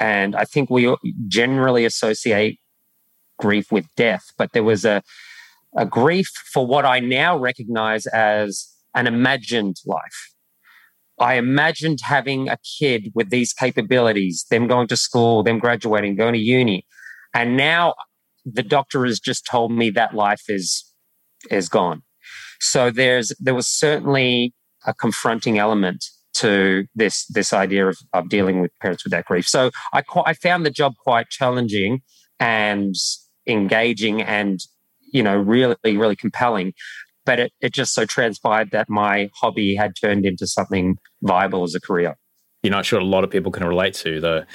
And 0.00 0.36
I 0.36 0.44
think 0.44 0.70
we 0.70 0.94
generally 1.28 1.84
associate 1.84 2.58
grief 3.38 3.70
with 3.70 3.86
death, 3.96 4.32
but 4.36 4.52
there 4.52 4.64
was 4.64 4.84
a, 4.84 5.02
a 5.76 5.86
grief 5.86 6.28
for 6.52 6.66
what 6.66 6.84
I 6.84 7.00
now 7.00 7.36
recognize 7.38 8.06
as 8.06 8.68
an 8.94 9.06
imagined 9.06 9.76
life. 9.86 10.34
I 11.20 11.34
imagined 11.34 12.00
having 12.02 12.48
a 12.48 12.58
kid 12.78 13.10
with 13.14 13.30
these 13.30 13.52
capabilities, 13.52 14.46
them 14.50 14.66
going 14.66 14.88
to 14.88 14.96
school, 14.96 15.42
them 15.42 15.58
graduating, 15.58 16.16
going 16.16 16.34
to 16.34 16.40
uni. 16.40 16.86
And 17.34 17.56
now 17.56 17.94
the 18.44 18.62
doctor 18.62 19.04
has 19.04 19.20
just 19.20 19.46
told 19.46 19.72
me 19.72 19.90
that 19.90 20.14
life 20.14 20.42
is 20.48 20.84
is 21.50 21.68
gone. 21.68 22.02
So 22.60 22.90
there's 22.90 23.32
there 23.38 23.54
was 23.54 23.66
certainly 23.66 24.54
a 24.86 24.94
confronting 24.94 25.58
element 25.58 26.04
to 26.34 26.86
this 26.94 27.26
this 27.26 27.52
idea 27.52 27.86
of, 27.88 27.98
of 28.12 28.28
dealing 28.28 28.60
with 28.60 28.70
parents 28.80 29.04
with 29.04 29.10
that 29.12 29.24
grief. 29.24 29.46
So 29.46 29.70
I 29.92 30.02
I 30.24 30.34
found 30.34 30.64
the 30.64 30.70
job 30.70 30.94
quite 31.02 31.28
challenging 31.28 32.00
and 32.40 32.94
engaging 33.46 34.22
and 34.22 34.60
you 35.12 35.22
know 35.22 35.36
really 35.36 35.76
really 35.84 36.16
compelling 36.16 36.72
but 37.28 37.38
it, 37.38 37.52
it 37.60 37.74
just 37.74 37.92
so 37.92 38.06
transpired 38.06 38.70
that 38.70 38.88
my 38.88 39.30
hobby 39.34 39.74
had 39.74 39.92
turned 39.94 40.24
into 40.24 40.46
something 40.46 40.96
viable 41.22 41.62
as 41.62 41.74
a 41.74 41.80
career 41.80 42.16
you're 42.62 42.70
not 42.70 42.86
sure 42.86 42.98
a 42.98 43.04
lot 43.04 43.22
of 43.22 43.30
people 43.30 43.52
can 43.52 43.66
relate 43.66 43.94
to 43.94 44.20
the 44.20 44.46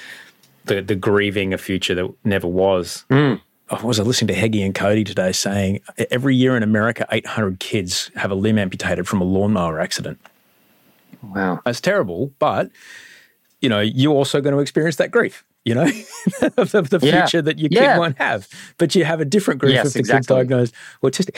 the, 0.64 0.80
the 0.80 0.94
grieving 0.94 1.54
a 1.54 1.58
future 1.58 1.94
that 1.94 2.12
never 2.24 2.48
was 2.48 3.04
mm. 3.08 3.40
I 3.70 3.82
was 3.82 3.98
listening 3.98 4.28
to 4.28 4.34
Heggie 4.34 4.62
and 4.62 4.74
Cody 4.74 5.04
today 5.04 5.32
saying 5.32 5.80
every 6.10 6.36
year 6.36 6.54
in 6.54 6.62
America, 6.62 7.06
800 7.10 7.60
kids 7.60 8.10
have 8.14 8.30
a 8.30 8.34
limb 8.34 8.58
amputated 8.58 9.08
from 9.08 9.22
a 9.22 9.24
lawnmower 9.24 9.80
accident. 9.80 10.20
Wow. 11.22 11.60
That's 11.64 11.80
terrible, 11.80 12.30
but 12.38 12.70
you 13.62 13.70
know, 13.70 13.80
you're 13.80 14.12
also 14.12 14.42
going 14.42 14.54
to 14.54 14.60
experience 14.60 14.96
that 14.96 15.10
grief 15.10 15.44
you 15.64 15.74
know, 15.74 15.82
of 16.56 16.72
the, 16.72 16.82
the 16.82 17.00
yeah. 17.02 17.26
future 17.26 17.42
that 17.42 17.58
your 17.58 17.70
kid 17.70 17.82
yeah. 17.82 17.98
won't 17.98 18.18
have. 18.18 18.48
But 18.78 18.94
you 18.94 19.04
have 19.04 19.20
a 19.20 19.24
different 19.24 19.60
group 19.60 19.72
yes, 19.72 19.86
if 19.86 19.92
the 19.94 19.98
exactly. 20.00 20.18
kid's 20.18 20.26
diagnosed 20.26 20.74
autistic. 21.02 21.36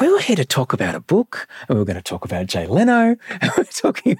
We 0.00 0.12
were 0.12 0.20
here 0.20 0.36
to 0.36 0.44
talk 0.44 0.72
about 0.72 0.94
a 0.94 1.00
book, 1.00 1.48
and 1.68 1.76
we 1.76 1.80
were 1.80 1.86
going 1.86 1.96
to 1.96 2.02
talk 2.02 2.24
about 2.24 2.46
Jay 2.46 2.66
Leno, 2.66 3.16
and 3.40 3.50
we're 3.56 3.64
talking. 3.64 4.18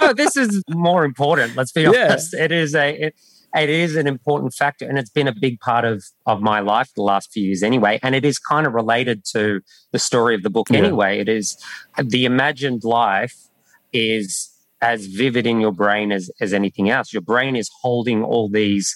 no, 0.00 0.12
this 0.12 0.36
is 0.36 0.62
more 0.68 1.04
important. 1.04 1.56
Let's 1.56 1.72
be 1.72 1.86
honest. 1.86 2.34
It 2.34 2.52
is 2.52 2.74
a. 2.74 3.06
It, 3.06 3.14
it 3.54 3.70
is 3.70 3.96
an 3.96 4.06
important 4.06 4.52
factor 4.52 4.86
and 4.86 4.98
it's 4.98 5.08
been 5.08 5.28
a 5.28 5.34
big 5.34 5.58
part 5.60 5.84
of 5.86 6.04
of 6.26 6.42
my 6.42 6.60
life 6.60 6.90
the 6.94 7.00
last 7.00 7.32
few 7.32 7.42
years 7.42 7.62
anyway 7.62 7.98
and 8.02 8.14
it 8.14 8.22
is 8.22 8.38
kind 8.38 8.66
of 8.66 8.74
related 8.74 9.24
to 9.24 9.60
the 9.92 9.98
story 9.98 10.34
of 10.34 10.42
the 10.42 10.50
book 10.50 10.70
anyway 10.70 11.18
it 11.18 11.28
is 11.28 11.56
the 11.96 12.26
imagined 12.26 12.84
life 12.84 13.48
is 13.94 14.50
as 14.82 15.06
vivid 15.06 15.46
in 15.46 15.60
your 15.60 15.72
brain 15.72 16.12
as, 16.12 16.30
as 16.40 16.52
anything 16.52 16.90
else. 16.90 17.12
Your 17.12 17.22
brain 17.22 17.56
is 17.56 17.70
holding 17.82 18.22
all 18.22 18.48
these 18.50 18.94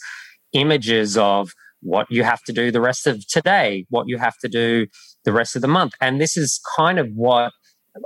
images 0.52 1.16
of 1.16 1.52
what 1.82 2.06
you 2.10 2.22
have 2.22 2.42
to 2.42 2.52
do 2.52 2.70
the 2.70 2.80
rest 2.80 3.06
of 3.06 3.26
today, 3.26 3.86
what 3.88 4.06
you 4.06 4.18
have 4.18 4.36
to 4.38 4.48
do 4.48 4.86
the 5.24 5.32
rest 5.32 5.56
of 5.56 5.62
the 5.62 5.68
month. 5.68 5.94
And 6.00 6.20
this 6.20 6.36
is 6.36 6.60
kind 6.76 6.98
of 6.98 7.08
what 7.14 7.52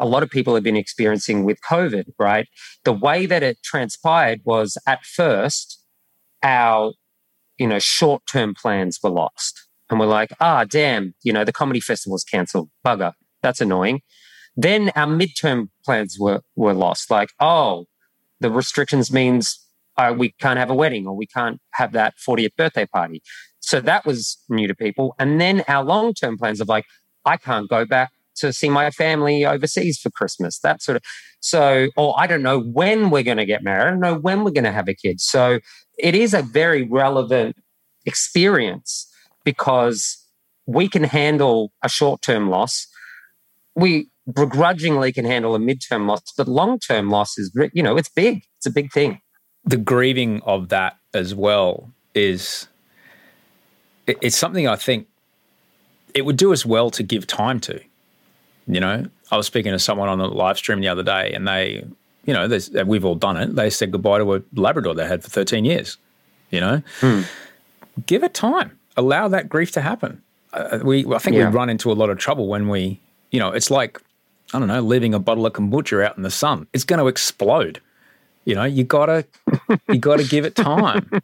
a 0.00 0.06
lot 0.06 0.22
of 0.22 0.30
people 0.30 0.54
have 0.54 0.62
been 0.62 0.76
experiencing 0.76 1.44
with 1.44 1.58
COVID, 1.68 2.04
right? 2.18 2.46
The 2.84 2.92
way 2.92 3.26
that 3.26 3.42
it 3.42 3.58
transpired 3.62 4.40
was 4.44 4.78
at 4.86 5.04
first, 5.04 5.82
our, 6.42 6.92
you 7.58 7.66
know, 7.66 7.78
short 7.78 8.22
term 8.26 8.54
plans 8.54 8.98
were 9.02 9.10
lost. 9.10 9.68
And 9.90 10.00
we're 10.00 10.06
like, 10.06 10.32
ah, 10.40 10.64
damn, 10.64 11.14
you 11.22 11.32
know, 11.32 11.44
the 11.44 11.52
comedy 11.52 11.80
festival's 11.80 12.24
cancelled. 12.24 12.70
Bugger. 12.84 13.12
That's 13.42 13.60
annoying. 13.60 14.00
Then 14.56 14.90
our 14.94 15.06
midterm 15.06 15.68
plans 15.84 16.18
were, 16.18 16.40
were 16.56 16.74
lost. 16.74 17.10
Like, 17.10 17.30
oh, 17.40 17.86
the 18.40 18.50
restrictions 18.50 19.12
means 19.12 19.58
uh, 19.96 20.14
we 20.16 20.32
can't 20.40 20.58
have 20.58 20.70
a 20.70 20.74
wedding 20.74 21.06
or 21.06 21.16
we 21.16 21.26
can't 21.26 21.60
have 21.72 21.92
that 21.92 22.14
40th 22.16 22.56
birthday 22.56 22.86
party. 22.86 23.22
So 23.60 23.80
that 23.80 24.04
was 24.04 24.38
new 24.48 24.66
to 24.66 24.74
people. 24.74 25.14
And 25.18 25.40
then 25.40 25.64
our 25.68 25.84
long 25.84 26.14
term 26.14 26.36
plans 26.36 26.60
of 26.60 26.68
like, 26.68 26.84
I 27.24 27.36
can't 27.36 27.68
go 27.68 27.84
back 27.84 28.12
to 28.36 28.52
see 28.52 28.68
my 28.68 28.90
family 28.90 29.46
overseas 29.46 29.98
for 29.98 30.10
Christmas. 30.10 30.58
That 30.58 30.82
sort 30.82 30.96
of 30.96 31.02
so, 31.40 31.88
or 31.96 32.14
I 32.18 32.26
don't 32.26 32.42
know 32.42 32.60
when 32.60 33.10
we're 33.10 33.22
going 33.22 33.36
to 33.36 33.46
get 33.46 33.62
married. 33.62 33.86
I 33.86 33.90
don't 33.90 34.00
know 34.00 34.18
when 34.18 34.44
we're 34.44 34.50
going 34.50 34.64
to 34.64 34.72
have 34.72 34.88
a 34.88 34.94
kid. 34.94 35.20
So 35.20 35.60
it 35.98 36.14
is 36.14 36.34
a 36.34 36.42
very 36.42 36.82
relevant 36.82 37.56
experience 38.04 39.10
because 39.44 40.18
we 40.66 40.88
can 40.88 41.04
handle 41.04 41.72
a 41.82 41.88
short 41.88 42.22
term 42.22 42.50
loss 42.50 42.88
we 43.74 44.08
begrudgingly 44.32 45.12
can 45.12 45.24
handle 45.24 45.54
a 45.54 45.58
midterm 45.58 46.06
loss, 46.08 46.22
but 46.36 46.48
long 46.48 46.78
term 46.78 47.10
loss 47.10 47.38
is, 47.38 47.52
you 47.72 47.82
know, 47.82 47.96
it's 47.96 48.08
big. 48.08 48.42
It's 48.56 48.66
a 48.66 48.70
big 48.70 48.92
thing. 48.92 49.20
The 49.64 49.76
grieving 49.76 50.42
of 50.42 50.68
that 50.68 50.98
as 51.12 51.34
well 51.34 51.90
is 52.14 52.68
it's 54.06 54.36
something 54.36 54.68
I 54.68 54.76
think 54.76 55.08
it 56.14 56.24
would 56.24 56.36
do 56.36 56.52
us 56.52 56.64
well 56.64 56.90
to 56.90 57.02
give 57.02 57.26
time 57.26 57.60
to. 57.60 57.80
You 58.66 58.80
know, 58.80 59.06
I 59.30 59.36
was 59.36 59.46
speaking 59.46 59.72
to 59.72 59.78
someone 59.78 60.08
on 60.08 60.18
the 60.18 60.28
live 60.28 60.56
stream 60.56 60.80
the 60.80 60.88
other 60.88 61.02
day, 61.02 61.32
and 61.34 61.46
they, 61.46 61.84
you 62.24 62.32
know, 62.32 62.48
we've 62.86 63.04
all 63.04 63.14
done 63.14 63.36
it. 63.36 63.54
They 63.54 63.68
said 63.68 63.90
goodbye 63.90 64.18
to 64.18 64.36
a 64.36 64.42
Labrador 64.54 64.94
they 64.94 65.06
had 65.06 65.22
for 65.22 65.28
13 65.28 65.64
years. 65.64 65.98
You 66.50 66.60
know, 66.60 66.82
hmm. 67.00 67.22
give 68.06 68.22
it 68.22 68.32
time. 68.32 68.78
Allow 68.96 69.28
that 69.28 69.48
grief 69.48 69.72
to 69.72 69.80
happen. 69.80 70.22
Uh, 70.52 70.78
we, 70.82 71.04
I 71.12 71.18
think 71.18 71.36
yeah. 71.36 71.48
we 71.48 71.54
run 71.54 71.68
into 71.68 71.90
a 71.90 71.94
lot 71.94 72.10
of 72.10 72.18
trouble 72.18 72.46
when 72.46 72.68
we, 72.68 73.00
you 73.32 73.40
know, 73.40 73.50
it's 73.50 73.70
like, 73.70 74.00
I 74.52 74.58
don't 74.58 74.68
know, 74.68 74.80
leaving 74.80 75.14
a 75.14 75.18
bottle 75.18 75.46
of 75.46 75.52
kombucha 75.52 76.04
out 76.04 76.16
in 76.16 76.22
the 76.22 76.30
sun. 76.30 76.66
It's 76.72 76.84
going 76.84 77.00
to 77.00 77.08
explode. 77.08 77.80
You 78.44 78.54
know, 78.54 78.64
you 78.64 78.84
gotta, 78.84 79.24
you 79.88 79.98
gotta 79.98 80.24
give 80.24 80.44
it 80.44 80.54
time. 80.54 81.10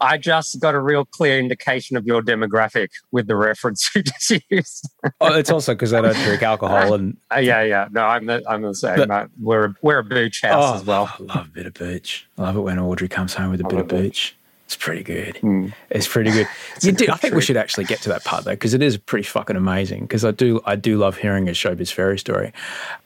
I 0.00 0.18
just 0.18 0.60
got 0.60 0.74
a 0.74 0.80
real 0.80 1.04
clear 1.04 1.38
indication 1.38 1.96
of 1.96 2.06
your 2.06 2.22
demographic 2.22 2.88
with 3.12 3.26
the 3.26 3.36
reference 3.36 3.90
you 3.94 4.02
just 4.02 4.42
used. 4.50 4.88
oh, 5.20 5.34
it's 5.34 5.50
also 5.50 5.74
because 5.74 5.92
I 5.92 6.00
don't 6.00 6.16
drink 6.16 6.42
alcohol 6.42 6.94
and 6.94 7.16
uh, 7.34 7.38
yeah, 7.38 7.62
yeah. 7.62 7.88
No, 7.90 8.04
I'm 8.04 8.26
the 8.26 8.42
I'm 8.48 8.62
the 8.62 8.74
same. 8.74 9.08
But, 9.08 9.30
we're 9.40 9.66
a, 9.66 9.74
we're 9.82 9.98
a 9.98 10.04
booch 10.04 10.42
house 10.42 10.72
oh, 10.72 10.74
as 10.76 10.84
well. 10.84 11.12
I 11.18 11.22
love 11.22 11.46
a 11.46 11.50
bit 11.50 11.66
of 11.66 11.74
booch. 11.74 12.28
I 12.38 12.42
love 12.42 12.56
it 12.56 12.60
when 12.60 12.78
Audrey 12.78 13.08
comes 13.08 13.34
home 13.34 13.50
with 13.50 13.60
a 13.60 13.66
I 13.66 13.68
bit 13.68 13.80
of 13.80 13.88
booch. 13.88 14.36
It's 14.66 14.76
pretty 14.76 15.04
good. 15.04 15.36
Mm. 15.36 15.72
It's 15.90 16.08
pretty 16.08 16.32
good. 16.32 16.48
you 16.82 16.92
do, 16.92 17.06
I 17.10 17.16
think 17.16 17.34
we 17.34 17.40
should 17.40 17.56
actually 17.56 17.84
get 17.84 18.02
to 18.02 18.08
that 18.10 18.24
part 18.24 18.44
though, 18.44 18.50
because 18.50 18.74
it 18.74 18.82
is 18.82 18.96
pretty 18.96 19.22
fucking 19.22 19.56
amazing. 19.56 20.02
Because 20.02 20.24
I 20.24 20.32
do, 20.32 20.60
I 20.66 20.74
do 20.76 20.98
love 20.98 21.16
hearing 21.16 21.48
a 21.48 21.52
showbiz 21.52 21.92
fairy 21.92 22.18
story. 22.18 22.52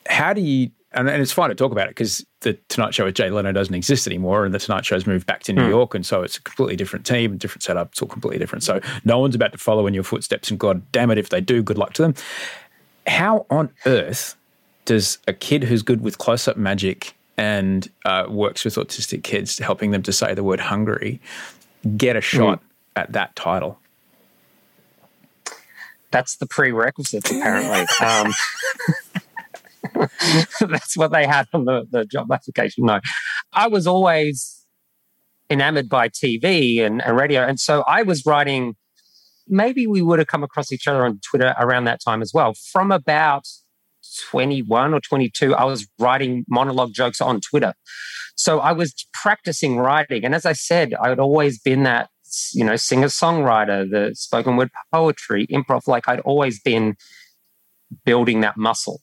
How 0.06 0.32
do 0.32 0.40
you 0.40 0.70
and, 0.92 1.08
and 1.08 1.22
it's 1.22 1.32
fine 1.32 1.50
to 1.50 1.54
talk 1.54 1.72
about 1.72 1.86
it 1.86 1.90
because 1.90 2.24
the 2.40 2.54
Tonight 2.68 2.94
Show 2.94 3.04
with 3.04 3.14
Jay 3.14 3.30
Leno 3.30 3.52
doesn't 3.52 3.74
exist 3.74 4.06
anymore, 4.06 4.44
and 4.44 4.52
the 4.52 4.58
Tonight 4.58 4.84
Show's 4.84 5.06
moved 5.06 5.26
back 5.26 5.42
to 5.44 5.52
New 5.52 5.62
mm. 5.62 5.68
York, 5.68 5.94
and 5.94 6.04
so 6.04 6.22
it's 6.22 6.36
a 6.36 6.42
completely 6.42 6.76
different 6.76 7.06
team, 7.06 7.36
different 7.36 7.62
setup. 7.62 7.90
It's 7.92 8.02
all 8.02 8.08
completely 8.08 8.38
different. 8.38 8.64
So 8.64 8.80
no 9.04 9.18
one's 9.18 9.34
about 9.34 9.52
to 9.52 9.58
follow 9.58 9.86
in 9.86 9.94
your 9.94 10.02
footsteps, 10.02 10.50
and 10.50 10.58
God 10.58 10.82
damn 10.90 11.10
it, 11.10 11.18
if 11.18 11.28
they 11.28 11.40
do, 11.40 11.62
good 11.62 11.78
luck 11.78 11.92
to 11.94 12.02
them. 12.02 12.14
How 13.06 13.46
on 13.50 13.70
earth 13.86 14.36
does 14.84 15.18
a 15.28 15.32
kid 15.32 15.64
who's 15.64 15.82
good 15.82 16.00
with 16.00 16.18
close-up 16.18 16.56
magic 16.56 17.14
and 17.36 17.88
uh, 18.04 18.26
works 18.28 18.64
with 18.64 18.74
autistic 18.76 19.22
kids, 19.22 19.58
helping 19.58 19.90
them 19.90 20.02
to 20.02 20.12
say 20.12 20.34
the 20.34 20.44
word 20.44 20.60
hungry, 20.60 21.20
get 21.96 22.16
a 22.16 22.20
shot 22.20 22.60
mm. 22.60 22.64
at 22.96 23.12
that 23.12 23.34
title? 23.36 23.78
That's 26.10 26.36
the 26.36 26.46
prerequisites, 26.46 27.30
apparently. 27.30 27.86
um, 28.04 28.32
That's 30.60 30.96
what 30.96 31.12
they 31.12 31.26
had 31.26 31.46
on 31.52 31.64
the, 31.64 31.86
the 31.90 32.04
job 32.04 32.30
application. 32.32 32.86
No, 32.86 33.00
I 33.52 33.68
was 33.68 33.86
always 33.86 34.66
enamored 35.48 35.88
by 35.88 36.08
TV 36.08 36.80
and, 36.80 37.02
and 37.04 37.16
radio. 37.16 37.42
And 37.42 37.58
so 37.58 37.82
I 37.86 38.02
was 38.02 38.24
writing, 38.24 38.76
maybe 39.48 39.86
we 39.86 40.02
would 40.02 40.18
have 40.18 40.28
come 40.28 40.44
across 40.44 40.72
each 40.72 40.86
other 40.86 41.04
on 41.04 41.20
Twitter 41.20 41.54
around 41.58 41.84
that 41.84 42.00
time 42.00 42.22
as 42.22 42.32
well. 42.32 42.54
From 42.54 42.92
about 42.92 43.46
21 44.30 44.94
or 44.94 45.00
22, 45.00 45.54
I 45.54 45.64
was 45.64 45.86
writing 45.98 46.44
monologue 46.48 46.92
jokes 46.92 47.20
on 47.20 47.40
Twitter. 47.40 47.74
So 48.36 48.60
I 48.60 48.72
was 48.72 48.94
practicing 49.12 49.78
writing. 49.78 50.24
And 50.24 50.34
as 50.34 50.46
I 50.46 50.52
said, 50.52 50.94
I 50.94 51.08
had 51.08 51.18
always 51.18 51.60
been 51.60 51.82
that, 51.84 52.08
you 52.52 52.64
know, 52.64 52.76
singer 52.76 53.08
songwriter, 53.08 53.90
the 53.90 54.14
spoken 54.14 54.56
word 54.56 54.70
poetry, 54.92 55.46
improv. 55.48 55.86
Like 55.86 56.08
I'd 56.08 56.20
always 56.20 56.60
been 56.60 56.96
building 58.04 58.40
that 58.40 58.56
muscle. 58.56 59.00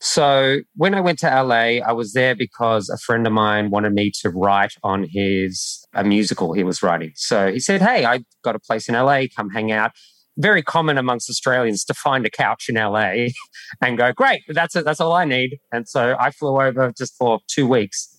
So 0.00 0.58
when 0.76 0.94
I 0.94 1.00
went 1.00 1.18
to 1.20 1.42
LA, 1.42 1.80
I 1.80 1.92
was 1.92 2.12
there 2.12 2.34
because 2.34 2.90
a 2.90 2.98
friend 2.98 3.26
of 3.26 3.32
mine 3.32 3.70
wanted 3.70 3.94
me 3.94 4.12
to 4.20 4.28
write 4.28 4.74
on 4.82 5.04
his 5.04 5.86
a 5.94 6.04
musical 6.04 6.52
he 6.52 6.62
was 6.62 6.82
writing. 6.82 7.12
So 7.14 7.50
he 7.50 7.58
said, 7.58 7.80
"Hey, 7.80 8.04
I 8.04 8.24
got 8.42 8.54
a 8.54 8.58
place 8.58 8.86
in 8.86 8.94
LA. 8.94 9.22
Come 9.34 9.48
hang 9.48 9.72
out." 9.72 9.92
Very 10.36 10.62
common 10.62 10.98
amongst 10.98 11.30
Australians 11.30 11.84
to 11.84 11.94
find 11.94 12.26
a 12.26 12.30
couch 12.30 12.68
in 12.68 12.74
LA 12.74 13.28
and 13.80 13.96
go, 13.96 14.12
"Great, 14.12 14.42
that's 14.48 14.74
it. 14.76 14.84
That's 14.84 15.00
all 15.00 15.12
I 15.12 15.24
need." 15.24 15.58
And 15.72 15.88
so 15.88 16.16
I 16.18 16.30
flew 16.30 16.60
over 16.60 16.92
just 16.96 17.16
for 17.16 17.40
two 17.48 17.66
weeks. 17.66 18.10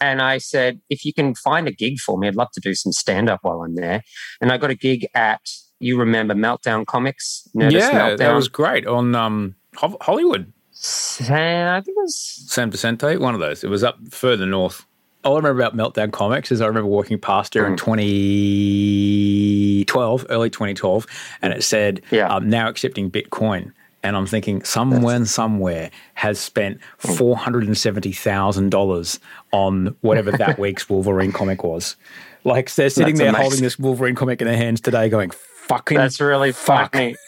And 0.00 0.22
I 0.22 0.38
said, 0.38 0.80
if 0.88 1.04
you 1.04 1.12
can 1.12 1.34
find 1.34 1.68
a 1.68 1.72
gig 1.72 1.98
for 1.98 2.16
me, 2.16 2.26
I'd 2.26 2.34
love 2.34 2.50
to 2.54 2.60
do 2.60 2.74
some 2.74 2.92
stand 2.92 3.28
up 3.28 3.40
while 3.42 3.60
I'm 3.60 3.74
there. 3.74 4.02
And 4.40 4.50
I 4.50 4.56
got 4.56 4.70
a 4.70 4.74
gig 4.74 5.06
at, 5.14 5.42
you 5.78 5.98
remember 5.98 6.34
Meltdown 6.34 6.86
Comics? 6.86 7.46
Nerdist 7.54 7.72
yeah, 7.72 7.90
Meltdown. 7.90 8.18
that 8.18 8.34
was 8.34 8.48
great 8.48 8.86
on 8.86 9.14
um, 9.14 9.56
Hollywood. 9.76 10.52
San, 10.72 11.68
I 11.68 11.82
think 11.82 11.98
it 11.98 12.00
was 12.00 12.16
San 12.48 12.70
Vicente, 12.70 13.18
one 13.18 13.34
of 13.34 13.40
those. 13.40 13.62
It 13.62 13.68
was 13.68 13.84
up 13.84 13.98
further 14.10 14.46
north. 14.46 14.86
All 15.22 15.34
I 15.34 15.36
remember 15.36 15.62
about 15.62 15.76
Meltdown 15.76 16.10
Comics 16.12 16.50
is 16.50 16.62
I 16.62 16.66
remember 16.66 16.88
walking 16.88 17.18
past 17.18 17.52
here 17.54 17.64
mm. 17.64 17.72
in 17.72 17.76
2012, 17.76 20.26
early 20.30 20.48
2012, 20.48 21.06
and 21.42 21.52
it 21.52 21.62
said, 21.62 22.00
yeah. 22.10 22.34
um, 22.34 22.48
now 22.48 22.68
accepting 22.68 23.10
Bitcoin. 23.10 23.72
And 24.02 24.16
I'm 24.16 24.26
thinking, 24.26 24.64
someone 24.64 25.26
somewhere 25.26 25.90
has 26.14 26.40
spent 26.40 26.80
mm. 27.02 27.36
$470,000 27.36 29.18
on 29.52 29.94
whatever 30.00 30.30
that 30.32 30.58
week's 30.62 30.88
Wolverine 30.88 31.32
comic 31.32 31.62
was. 31.62 31.96
Like 32.44 32.74
they're 32.74 32.88
sitting 32.88 33.16
That's 33.16 33.20
there 33.20 33.28
amazing. 33.28 33.42
holding 33.42 33.60
this 33.62 33.78
Wolverine 33.78 34.14
comic 34.14 34.40
in 34.40 34.46
their 34.46 34.56
hands 34.56 34.80
today 34.80 35.10
going, 35.10 35.28
fucking 35.30 35.98
That's 35.98 36.18
really 36.18 36.52
fuck. 36.52 36.94
funny. 36.94 37.14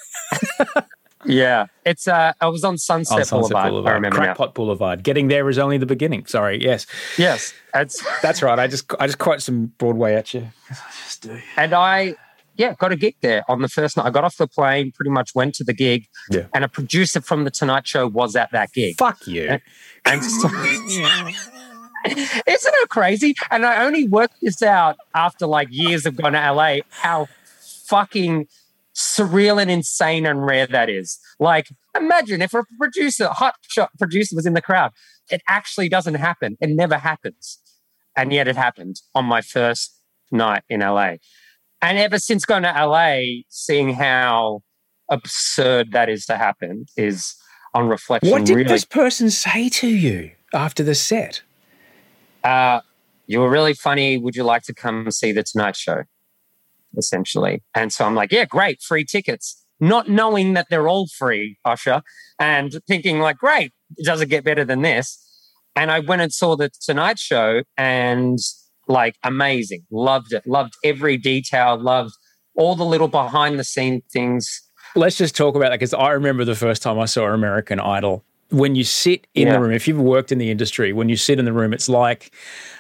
Yeah, 1.24 1.66
it's 1.84 2.08
uh, 2.08 2.32
I 2.40 2.48
was 2.48 2.64
on 2.64 2.78
Sunset, 2.78 3.18
on 3.18 3.24
Sunset 3.24 3.50
Boulevard, 3.50 3.70
Boulevard. 3.70 3.92
I 3.92 3.94
remember 3.94 4.16
Crackpot 4.16 4.48
now. 4.48 4.52
Boulevard. 4.52 5.02
Getting 5.04 5.28
there 5.28 5.48
is 5.48 5.58
only 5.58 5.78
the 5.78 5.86
beginning. 5.86 6.26
Sorry. 6.26 6.62
Yes. 6.62 6.86
Yes. 7.16 7.54
That's 7.72 8.02
that's 8.22 8.42
right. 8.42 8.58
I 8.58 8.66
just 8.66 8.92
I 8.98 9.06
just 9.06 9.18
quote 9.18 9.42
some 9.42 9.66
Broadway 9.78 10.14
at 10.14 10.34
you. 10.34 10.48
I 10.70 10.74
just 11.04 11.22
do. 11.22 11.40
And 11.56 11.72
I 11.72 12.16
yeah 12.56 12.74
got 12.74 12.92
a 12.92 12.96
gig 12.96 13.16
there 13.20 13.44
on 13.48 13.62
the 13.62 13.68
first 13.68 13.96
night. 13.96 14.06
I 14.06 14.10
got 14.10 14.24
off 14.24 14.36
the 14.36 14.48
plane, 14.48 14.92
pretty 14.92 15.10
much 15.10 15.34
went 15.34 15.54
to 15.56 15.64
the 15.64 15.72
gig, 15.72 16.06
yeah. 16.30 16.46
and 16.54 16.64
a 16.64 16.68
producer 16.68 17.20
from 17.20 17.44
the 17.44 17.50
Tonight 17.50 17.86
Show 17.86 18.08
was 18.08 18.34
at 18.36 18.50
that 18.52 18.72
gig. 18.72 18.96
Fuck 18.98 19.26
you. 19.26 19.44
And, 19.48 19.62
and 20.04 20.24
so, 20.24 20.48
isn't 22.06 22.74
it 22.74 22.88
crazy? 22.88 23.34
And 23.50 23.64
I 23.64 23.84
only 23.84 24.08
worked 24.08 24.36
this 24.42 24.62
out 24.62 24.96
after 25.14 25.46
like 25.46 25.68
years 25.70 26.04
of 26.04 26.16
going 26.16 26.32
to 26.32 26.52
LA. 26.52 26.78
How 26.90 27.28
fucking 27.86 28.48
surreal 29.02 29.60
and 29.60 29.70
insane 29.70 30.24
and 30.26 30.46
rare 30.46 30.66
that 30.66 30.88
is. 30.88 31.18
Like, 31.40 31.68
imagine 31.96 32.40
if 32.40 32.54
a 32.54 32.62
producer, 32.78 33.28
hot 33.28 33.54
shot 33.68 33.90
producer 33.98 34.36
was 34.36 34.46
in 34.46 34.54
the 34.54 34.62
crowd. 34.62 34.92
It 35.30 35.42
actually 35.48 35.88
doesn't 35.88 36.14
happen. 36.14 36.56
It 36.60 36.70
never 36.70 36.98
happens. 36.98 37.58
And 38.16 38.32
yet 38.32 38.46
it 38.48 38.56
happened 38.56 38.96
on 39.14 39.24
my 39.24 39.40
first 39.40 39.98
night 40.30 40.62
in 40.68 40.80
LA. 40.80 41.14
And 41.80 41.98
ever 41.98 42.18
since 42.18 42.44
going 42.44 42.62
to 42.62 42.70
LA, 42.70 43.42
seeing 43.48 43.94
how 43.94 44.62
absurd 45.10 45.92
that 45.92 46.08
is 46.08 46.26
to 46.26 46.36
happen 46.36 46.86
is 46.96 47.34
on 47.74 47.88
reflection. 47.88 48.30
What 48.30 48.44
did 48.44 48.56
really, 48.56 48.68
this 48.68 48.84
person 48.84 49.30
say 49.30 49.68
to 49.70 49.88
you 49.88 50.30
after 50.54 50.82
the 50.82 50.94
set? 50.94 51.42
Uh, 52.44 52.80
you 53.26 53.40
were 53.40 53.50
really 53.50 53.74
funny. 53.74 54.18
Would 54.18 54.36
you 54.36 54.44
like 54.44 54.62
to 54.64 54.74
come 54.74 55.10
see 55.10 55.32
the 55.32 55.42
Tonight 55.42 55.76
Show? 55.76 56.04
Essentially. 56.96 57.62
And 57.74 57.92
so 57.92 58.04
I'm 58.04 58.14
like, 58.14 58.32
yeah, 58.32 58.44
great, 58.44 58.82
free 58.82 59.04
tickets, 59.04 59.64
not 59.80 60.08
knowing 60.08 60.54
that 60.54 60.66
they're 60.70 60.88
all 60.88 61.06
free, 61.06 61.58
Osher, 61.66 62.02
and 62.38 62.78
thinking 62.86 63.20
like, 63.20 63.38
great, 63.38 63.72
it 64.20 64.26
get 64.26 64.44
better 64.44 64.64
than 64.64 64.82
this? 64.82 65.18
And 65.74 65.90
I 65.90 66.00
went 66.00 66.22
and 66.22 66.32
saw 66.32 66.56
the 66.56 66.70
Tonight 66.84 67.18
Show 67.18 67.62
and 67.76 68.38
like 68.88 69.16
amazing, 69.22 69.84
loved 69.90 70.32
it, 70.32 70.46
loved 70.46 70.74
every 70.84 71.16
detail, 71.16 71.80
loved 71.80 72.12
all 72.54 72.76
the 72.76 72.84
little 72.84 73.08
behind 73.08 73.58
the 73.58 73.64
scene 73.64 74.02
things. 74.12 74.60
Let's 74.94 75.16
just 75.16 75.34
talk 75.34 75.54
about 75.54 75.70
that 75.70 75.80
because 75.80 75.94
I 75.94 76.10
remember 76.10 76.44
the 76.44 76.54
first 76.54 76.82
time 76.82 76.98
I 76.98 77.06
saw 77.06 77.24
American 77.24 77.80
Idol 77.80 78.24
when 78.52 78.74
you 78.74 78.84
sit 78.84 79.26
in 79.34 79.46
yeah. 79.46 79.54
the 79.54 79.60
room, 79.60 79.72
if 79.72 79.88
you've 79.88 79.98
worked 79.98 80.30
in 80.30 80.38
the 80.38 80.50
industry, 80.50 80.92
when 80.92 81.08
you 81.08 81.16
sit 81.16 81.38
in 81.38 81.44
the 81.44 81.52
room, 81.52 81.72
it's 81.72 81.88
like, 81.88 82.32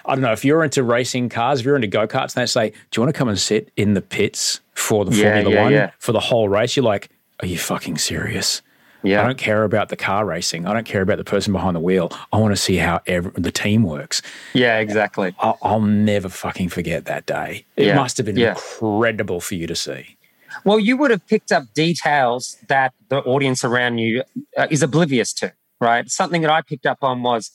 I 0.04 0.14
don't 0.14 0.22
know, 0.22 0.32
if 0.32 0.44
you're 0.44 0.62
into 0.62 0.82
racing 0.82 1.30
cars, 1.30 1.60
if 1.60 1.66
you're 1.66 1.76
into 1.76 1.88
go 1.88 2.06
karts, 2.06 2.36
and 2.36 2.42
they 2.42 2.46
say, 2.46 2.70
Do 2.70 3.00
you 3.00 3.02
want 3.02 3.14
to 3.14 3.18
come 3.18 3.28
and 3.28 3.38
sit 3.38 3.72
in 3.76 3.94
the 3.94 4.02
pits 4.02 4.60
for 4.74 5.04
the 5.04 5.16
yeah, 5.16 5.42
Formula 5.42 5.70
yeah, 5.70 5.80
One 5.80 5.92
for 5.98 6.12
the 6.12 6.20
whole 6.20 6.48
race? 6.48 6.76
You're 6.76 6.84
like, 6.84 7.08
Are 7.40 7.46
you 7.46 7.58
fucking 7.58 7.98
serious? 7.98 8.62
Yeah. 9.02 9.20
I 9.20 9.26
don't 9.26 9.38
care 9.38 9.64
about 9.64 9.88
the 9.88 9.96
car 9.96 10.24
racing. 10.24 10.64
I 10.64 10.72
don't 10.74 10.86
care 10.86 11.02
about 11.02 11.18
the 11.18 11.24
person 11.24 11.52
behind 11.52 11.74
the 11.74 11.80
wheel. 11.80 12.12
I 12.32 12.38
want 12.38 12.54
to 12.54 12.60
see 12.60 12.76
how 12.76 13.00
every, 13.06 13.32
the 13.34 13.50
team 13.50 13.82
works. 13.82 14.22
Yeah, 14.52 14.78
exactly. 14.78 15.34
I'll, 15.40 15.58
I'll 15.60 15.80
never 15.80 16.28
fucking 16.28 16.68
forget 16.68 17.06
that 17.06 17.26
day. 17.26 17.64
It 17.76 17.96
must 17.96 18.16
have 18.18 18.26
been 18.26 18.38
incredible 18.38 19.40
for 19.40 19.56
you 19.56 19.66
to 19.66 19.74
see. 19.74 20.16
Well, 20.64 20.78
you 20.78 20.96
would 20.98 21.10
have 21.10 21.26
picked 21.26 21.50
up 21.50 21.64
details 21.74 22.58
that 22.68 22.92
the 23.08 23.20
audience 23.22 23.64
around 23.64 23.98
you 23.98 24.22
uh, 24.56 24.68
is 24.70 24.82
oblivious 24.82 25.32
to 25.34 25.52
right? 25.82 26.08
Something 26.08 26.40
that 26.42 26.50
I 26.50 26.62
picked 26.62 26.86
up 26.86 26.98
on 27.02 27.22
was 27.22 27.50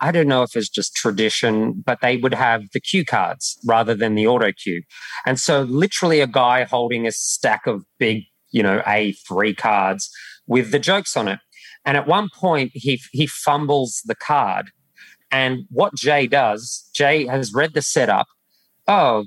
I 0.00 0.12
don't 0.12 0.28
know 0.28 0.42
if 0.42 0.56
it's 0.56 0.68
just 0.68 0.94
tradition, 0.94 1.82
but 1.84 2.00
they 2.02 2.16
would 2.18 2.34
have 2.34 2.64
the 2.72 2.80
cue 2.80 3.04
cards 3.04 3.58
rather 3.64 3.94
than 3.94 4.14
the 4.14 4.26
auto 4.26 4.52
cue. 4.52 4.82
And 5.24 5.40
so 5.40 5.62
literally 5.62 6.20
a 6.20 6.26
guy 6.26 6.64
holding 6.64 7.06
a 7.06 7.12
stack 7.12 7.66
of 7.66 7.84
big, 7.98 8.24
you 8.50 8.62
know, 8.62 8.80
A3 8.80 9.56
cards 9.56 10.10
with 10.46 10.70
the 10.70 10.78
jokes 10.78 11.16
on 11.16 11.28
it. 11.28 11.38
And 11.84 11.96
at 11.96 12.06
one 12.06 12.28
point, 12.34 12.72
he, 12.74 13.00
he 13.12 13.26
fumbles 13.26 14.02
the 14.04 14.14
card. 14.14 14.70
And 15.30 15.64
what 15.70 15.94
Jay 15.94 16.26
does, 16.26 16.90
Jay 16.94 17.26
has 17.26 17.54
read 17.54 17.74
the 17.74 17.82
setup. 17.82 18.26
Oh, 18.86 19.24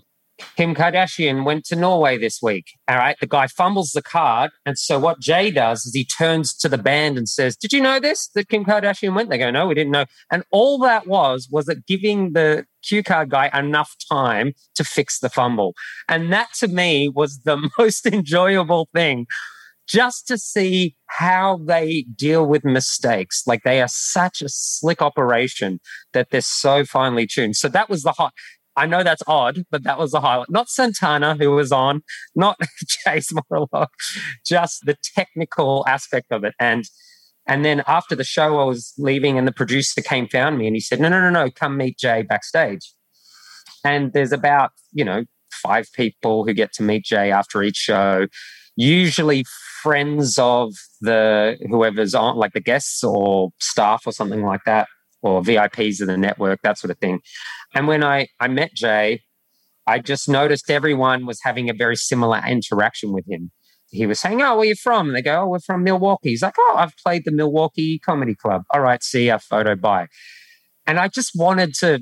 Kim 0.55 0.75
Kardashian 0.75 1.45
went 1.45 1.65
to 1.65 1.75
Norway 1.75 2.17
this 2.17 2.41
week. 2.41 2.65
All 2.87 2.97
right. 2.97 3.15
The 3.19 3.27
guy 3.27 3.47
fumbles 3.47 3.91
the 3.91 4.01
card. 4.01 4.51
And 4.65 4.77
so 4.77 4.99
what 4.99 5.19
Jay 5.19 5.51
does 5.51 5.85
is 5.85 5.93
he 5.93 6.05
turns 6.05 6.53
to 6.57 6.69
the 6.69 6.77
band 6.77 7.17
and 7.17 7.27
says, 7.27 7.55
Did 7.55 7.73
you 7.73 7.81
know 7.81 7.99
this? 7.99 8.29
That 8.35 8.49
Kim 8.49 8.65
Kardashian 8.65 9.15
went? 9.15 9.29
They 9.29 9.37
go, 9.37 9.51
No, 9.51 9.67
we 9.67 9.75
didn't 9.75 9.91
know. 9.91 10.05
And 10.31 10.43
all 10.51 10.79
that 10.79 11.07
was, 11.07 11.47
was 11.51 11.65
that 11.65 11.85
giving 11.85 12.33
the 12.33 12.65
cue 12.83 13.03
card 13.03 13.29
guy 13.29 13.49
enough 13.53 13.95
time 14.11 14.53
to 14.75 14.83
fix 14.83 15.19
the 15.19 15.29
fumble. 15.29 15.73
And 16.07 16.31
that 16.31 16.49
to 16.59 16.67
me 16.67 17.09
was 17.09 17.39
the 17.43 17.69
most 17.79 18.05
enjoyable 18.05 18.89
thing. 18.93 19.27
Just 19.87 20.27
to 20.27 20.37
see 20.37 20.95
how 21.07 21.59
they 21.65 22.05
deal 22.15 22.45
with 22.45 22.63
mistakes. 22.63 23.41
Like 23.47 23.63
they 23.63 23.81
are 23.81 23.87
such 23.87 24.43
a 24.43 24.47
slick 24.47 25.01
operation 25.01 25.79
that 26.13 26.29
they're 26.29 26.41
so 26.41 26.85
finely 26.85 27.25
tuned. 27.25 27.55
So 27.55 27.69
that 27.69 27.89
was 27.89 28.03
the 28.03 28.11
hot. 28.11 28.33
I 28.79 28.85
know 28.85 29.03
that's 29.03 29.23
odd, 29.27 29.65
but 29.69 29.83
that 29.83 29.99
was 29.99 30.11
the 30.11 30.21
highlight. 30.21 30.49
Not 30.49 30.69
Santana, 30.69 31.35
who 31.35 31.51
was 31.51 31.71
on, 31.71 32.01
not 32.33 32.57
Chase 32.87 33.29
Morlock, 33.51 33.91
just 34.45 34.85
the 34.85 34.95
technical 35.15 35.83
aspect 35.85 36.31
of 36.31 36.45
it. 36.45 36.55
And 36.59 36.85
and 37.45 37.65
then 37.65 37.83
after 37.87 38.15
the 38.15 38.23
show, 38.23 38.59
I 38.59 38.63
was 38.63 38.93
leaving, 38.97 39.37
and 39.37 39.47
the 39.47 39.51
producer 39.51 40.01
came, 40.01 40.27
found 40.27 40.57
me, 40.57 40.67
and 40.67 40.75
he 40.75 40.79
said, 40.79 40.99
"No, 41.01 41.09
no, 41.09 41.19
no, 41.19 41.29
no, 41.29 41.51
come 41.51 41.75
meet 41.75 41.97
Jay 41.97 42.21
backstage." 42.21 42.93
And 43.83 44.13
there's 44.13 44.31
about 44.31 44.71
you 44.93 45.03
know 45.03 45.25
five 45.51 45.87
people 45.93 46.45
who 46.45 46.53
get 46.53 46.71
to 46.73 46.83
meet 46.83 47.03
Jay 47.03 47.31
after 47.31 47.61
each 47.61 47.75
show, 47.75 48.27
usually 48.77 49.45
friends 49.83 50.39
of 50.39 50.73
the 51.01 51.57
whoever's 51.69 52.15
on, 52.15 52.37
like 52.37 52.53
the 52.53 52.61
guests 52.61 53.03
or 53.03 53.49
staff 53.59 54.03
or 54.05 54.13
something 54.13 54.43
like 54.43 54.61
that 54.65 54.87
or 55.21 55.41
VIPs 55.41 56.01
of 56.01 56.07
the 56.07 56.17
network, 56.17 56.61
that 56.63 56.77
sort 56.77 56.91
of 56.91 56.97
thing. 56.99 57.19
And 57.73 57.87
when 57.87 58.03
I, 58.03 58.27
I 58.39 58.47
met 58.47 58.73
Jay, 58.73 59.21
I 59.87 59.99
just 59.99 60.29
noticed 60.29 60.69
everyone 60.69 61.25
was 61.25 61.39
having 61.43 61.69
a 61.69 61.73
very 61.73 61.95
similar 61.95 62.41
interaction 62.47 63.11
with 63.11 63.27
him. 63.27 63.51
He 63.91 64.05
was 64.05 64.19
saying, 64.19 64.41
Oh, 64.41 64.57
where 64.57 64.67
you 64.67 64.75
from? 64.75 65.07
And 65.07 65.15
they 65.15 65.21
go, 65.21 65.41
Oh, 65.41 65.47
we're 65.47 65.59
from 65.59 65.83
Milwaukee. 65.83 66.29
He's 66.29 66.43
like, 66.43 66.55
Oh, 66.59 66.75
I've 66.77 66.95
played 66.97 67.23
the 67.25 67.31
Milwaukee 67.31 67.99
Comedy 67.99 68.35
Club. 68.35 68.63
All 68.71 68.81
right, 68.81 69.03
see 69.03 69.27
ya, 69.27 69.39
photo, 69.39 69.75
bye. 69.75 70.07
And 70.85 70.99
I 70.99 71.07
just 71.07 71.31
wanted 71.35 71.73
to, 71.75 72.01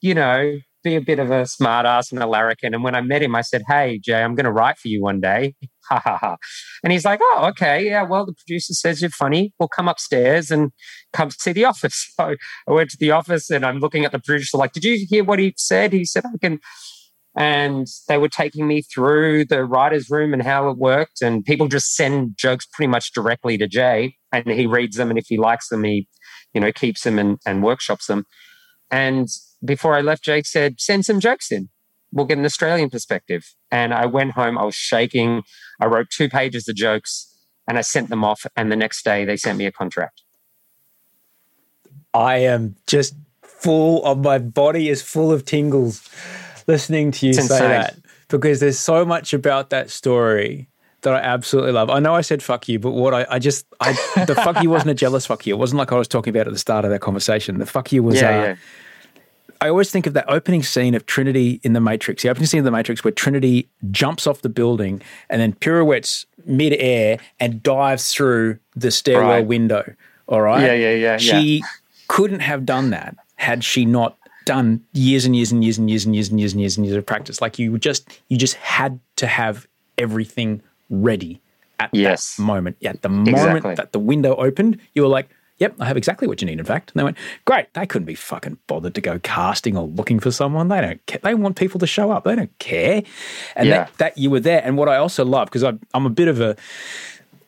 you 0.00 0.14
know, 0.14 0.58
be 0.82 0.94
a 0.94 1.00
bit 1.00 1.18
of 1.18 1.30
a 1.30 1.42
smartass 1.42 2.10
and 2.10 2.22
a 2.22 2.26
larrikin. 2.26 2.72
And 2.72 2.82
when 2.82 2.94
I 2.94 3.00
met 3.00 3.22
him, 3.22 3.34
I 3.34 3.42
said, 3.42 3.62
Hey, 3.68 3.98
Jay, 4.02 4.22
I'm 4.22 4.34
going 4.34 4.44
to 4.44 4.52
write 4.52 4.78
for 4.78 4.88
you 4.88 5.02
one 5.02 5.20
day. 5.20 5.54
Ha 5.88 6.00
ha 6.02 6.16
ha. 6.18 6.36
And 6.82 6.92
he's 6.92 7.04
like, 7.04 7.20
Oh, 7.22 7.46
okay. 7.50 7.86
Yeah. 7.86 8.02
Well, 8.02 8.26
the 8.26 8.34
producer 8.34 8.74
says 8.74 9.00
you're 9.00 9.10
funny. 9.10 9.52
We'll 9.58 9.68
come 9.68 9.88
upstairs 9.88 10.50
and 10.50 10.72
come 11.12 11.30
see 11.30 11.52
the 11.52 11.64
office. 11.64 12.12
So 12.16 12.34
I 12.66 12.72
went 12.72 12.90
to 12.90 12.96
the 12.98 13.10
office 13.10 13.50
and 13.50 13.64
I'm 13.64 13.78
looking 13.78 14.04
at 14.04 14.12
the 14.12 14.18
producer, 14.18 14.56
like, 14.56 14.72
Did 14.72 14.84
you 14.84 15.06
hear 15.08 15.24
what 15.24 15.38
he 15.38 15.54
said? 15.56 15.92
He 15.92 16.04
said, 16.04 16.24
I 16.26 16.38
can. 16.38 16.60
And 17.38 17.86
they 18.08 18.16
were 18.16 18.30
taking 18.30 18.66
me 18.66 18.80
through 18.80 19.44
the 19.44 19.64
writer's 19.64 20.08
room 20.08 20.32
and 20.32 20.42
how 20.42 20.70
it 20.70 20.78
worked. 20.78 21.20
And 21.20 21.44
people 21.44 21.68
just 21.68 21.94
send 21.94 22.38
jokes 22.38 22.66
pretty 22.72 22.88
much 22.88 23.12
directly 23.12 23.58
to 23.58 23.68
Jay 23.68 24.16
and 24.32 24.48
he 24.48 24.66
reads 24.66 24.96
them. 24.96 25.10
And 25.10 25.18
if 25.18 25.26
he 25.28 25.36
likes 25.36 25.68
them, 25.68 25.84
he, 25.84 26.08
you 26.54 26.60
know, 26.62 26.72
keeps 26.72 27.02
them 27.02 27.18
and, 27.18 27.38
and 27.44 27.62
workshops 27.62 28.06
them. 28.06 28.24
And 28.90 29.28
before 29.64 29.94
I 29.94 30.00
left, 30.00 30.24
Jake 30.24 30.46
said, 30.46 30.80
send 30.80 31.04
some 31.04 31.20
jokes 31.20 31.52
in. 31.52 31.68
We'll 32.16 32.26
get 32.26 32.38
an 32.38 32.44
Australian 32.46 32.88
perspective. 32.88 33.44
And 33.70 33.92
I 33.92 34.06
went 34.06 34.32
home, 34.32 34.56
I 34.56 34.64
was 34.64 34.74
shaking. 34.74 35.42
I 35.80 35.86
wrote 35.86 36.08
two 36.10 36.28
pages 36.30 36.66
of 36.66 36.74
jokes 36.74 37.30
and 37.68 37.76
I 37.76 37.82
sent 37.82 38.08
them 38.08 38.24
off. 38.24 38.46
And 38.56 38.72
the 38.72 38.76
next 38.76 39.04
day, 39.04 39.24
they 39.26 39.36
sent 39.36 39.58
me 39.58 39.66
a 39.66 39.72
contract. 39.72 40.22
I 42.14 42.38
am 42.38 42.76
just 42.86 43.14
full 43.42 44.02
of 44.04 44.18
my 44.22 44.38
body 44.38 44.88
is 44.88 45.02
full 45.02 45.30
of 45.30 45.44
tingles 45.44 46.08
listening 46.66 47.10
to 47.10 47.26
you 47.26 47.30
It's 47.30 47.46
say 47.46 47.56
insane. 47.56 47.70
that 47.70 47.98
because 48.28 48.60
there's 48.60 48.78
so 48.78 49.04
much 49.04 49.34
about 49.34 49.70
that 49.70 49.90
story 49.90 50.68
that 51.02 51.14
I 51.14 51.18
absolutely 51.18 51.72
love. 51.72 51.90
I 51.90 52.00
know 52.00 52.14
I 52.14 52.22
said 52.22 52.42
fuck 52.42 52.68
you, 52.68 52.78
but 52.78 52.92
what 52.92 53.14
I, 53.14 53.26
I 53.30 53.38
just 53.38 53.66
I 53.80 53.92
the 54.26 54.34
fuck 54.34 54.62
you 54.62 54.70
wasn't 54.70 54.90
a 54.90 54.94
jealous 54.94 55.26
fuck 55.26 55.46
you. 55.46 55.54
It 55.54 55.58
wasn't 55.58 55.78
like 55.78 55.92
I 55.92 55.96
was 55.98 56.08
talking 56.08 56.34
about 56.34 56.46
at 56.46 56.52
the 56.52 56.58
start 56.58 56.84
of 56.84 56.90
that 56.90 57.00
conversation. 57.00 57.58
The 57.58 57.66
fuck 57.66 57.92
you 57.92 58.02
was 58.02 58.16
Yeah, 58.20 58.28
uh, 58.28 58.42
yeah. 58.42 58.56
I 59.60 59.68
always 59.68 59.90
think 59.90 60.06
of 60.06 60.14
that 60.14 60.24
opening 60.28 60.62
scene 60.62 60.94
of 60.94 61.06
Trinity 61.06 61.60
in 61.62 61.72
the 61.72 61.80
Matrix, 61.80 62.22
the 62.22 62.28
opening 62.28 62.46
scene 62.46 62.58
of 62.58 62.64
the 62.64 62.70
Matrix 62.70 63.02
where 63.04 63.12
Trinity 63.12 63.68
jumps 63.90 64.26
off 64.26 64.42
the 64.42 64.48
building 64.48 65.00
and 65.30 65.40
then 65.40 65.52
pirouettes 65.54 66.26
mid-air 66.44 67.18
and 67.40 67.62
dives 67.62 68.12
through 68.12 68.58
the 68.74 68.90
stairwell 68.90 69.28
Right. 69.30 69.46
window. 69.46 69.94
All 70.28 70.42
right. 70.42 70.62
Yeah, 70.62 70.74
yeah, 70.74 70.94
yeah, 70.94 71.16
She 71.18 71.62
couldn't 72.08 72.40
have 72.40 72.64
done 72.66 72.90
that 72.90 73.16
had 73.36 73.64
she 73.64 73.84
not 73.84 74.16
done 74.44 74.80
years 74.92 75.24
and 75.24 75.34
years 75.34 75.50
and 75.52 75.64
years 75.64 75.78
and 75.78 75.90
years 75.90 76.04
and 76.06 76.14
years 76.14 76.30
and 76.30 76.38
years 76.40 76.52
and 76.52 76.60
years 76.60 76.76
and 76.76 76.86
years 76.86 76.96
of 76.96 77.04
practice. 77.06 77.40
Like 77.40 77.58
you 77.58 77.78
just 77.78 78.08
you 78.28 78.36
just 78.36 78.54
had 78.54 79.00
to 79.16 79.26
have 79.26 79.66
everything 79.98 80.62
ready 80.88 81.40
at 81.80 81.90
Yes. 81.92 82.36
that 82.36 82.42
moment. 82.42 82.76
At 82.84 83.02
the 83.02 83.08
moment 83.08 83.36
Exactly. 83.36 83.74
that 83.74 83.92
the 83.92 83.98
window 83.98 84.36
opened, 84.36 84.78
you 84.94 85.02
were 85.02 85.08
like, 85.08 85.28
Yep, 85.58 85.76
I 85.80 85.86
have 85.86 85.96
exactly 85.96 86.28
what 86.28 86.42
you 86.42 86.46
need, 86.46 86.58
in 86.58 86.64
fact. 86.66 86.92
And 86.92 87.00
they 87.00 87.04
went, 87.04 87.16
Great, 87.46 87.72
they 87.72 87.86
couldn't 87.86 88.04
be 88.06 88.14
fucking 88.14 88.58
bothered 88.66 88.94
to 88.94 89.00
go 89.00 89.18
casting 89.20 89.76
or 89.76 89.86
looking 89.86 90.20
for 90.20 90.30
someone. 90.30 90.68
They 90.68 90.80
don't 90.80 91.06
care. 91.06 91.20
They 91.22 91.34
want 91.34 91.56
people 91.56 91.80
to 91.80 91.86
show 91.86 92.10
up. 92.10 92.24
They 92.24 92.36
don't 92.36 92.58
care. 92.58 93.02
And 93.54 93.68
Yeah. 93.68 93.76
that, 93.84 93.98
that 93.98 94.18
you 94.18 94.30
were 94.30 94.40
there. 94.40 94.62
And 94.62 94.76
what 94.76 94.88
I 94.88 94.96
also 94.96 95.24
love, 95.24 95.48
because 95.48 95.62
I'm 95.62 96.06
a 96.06 96.10
bit 96.10 96.28
of 96.28 96.40
a 96.40 96.56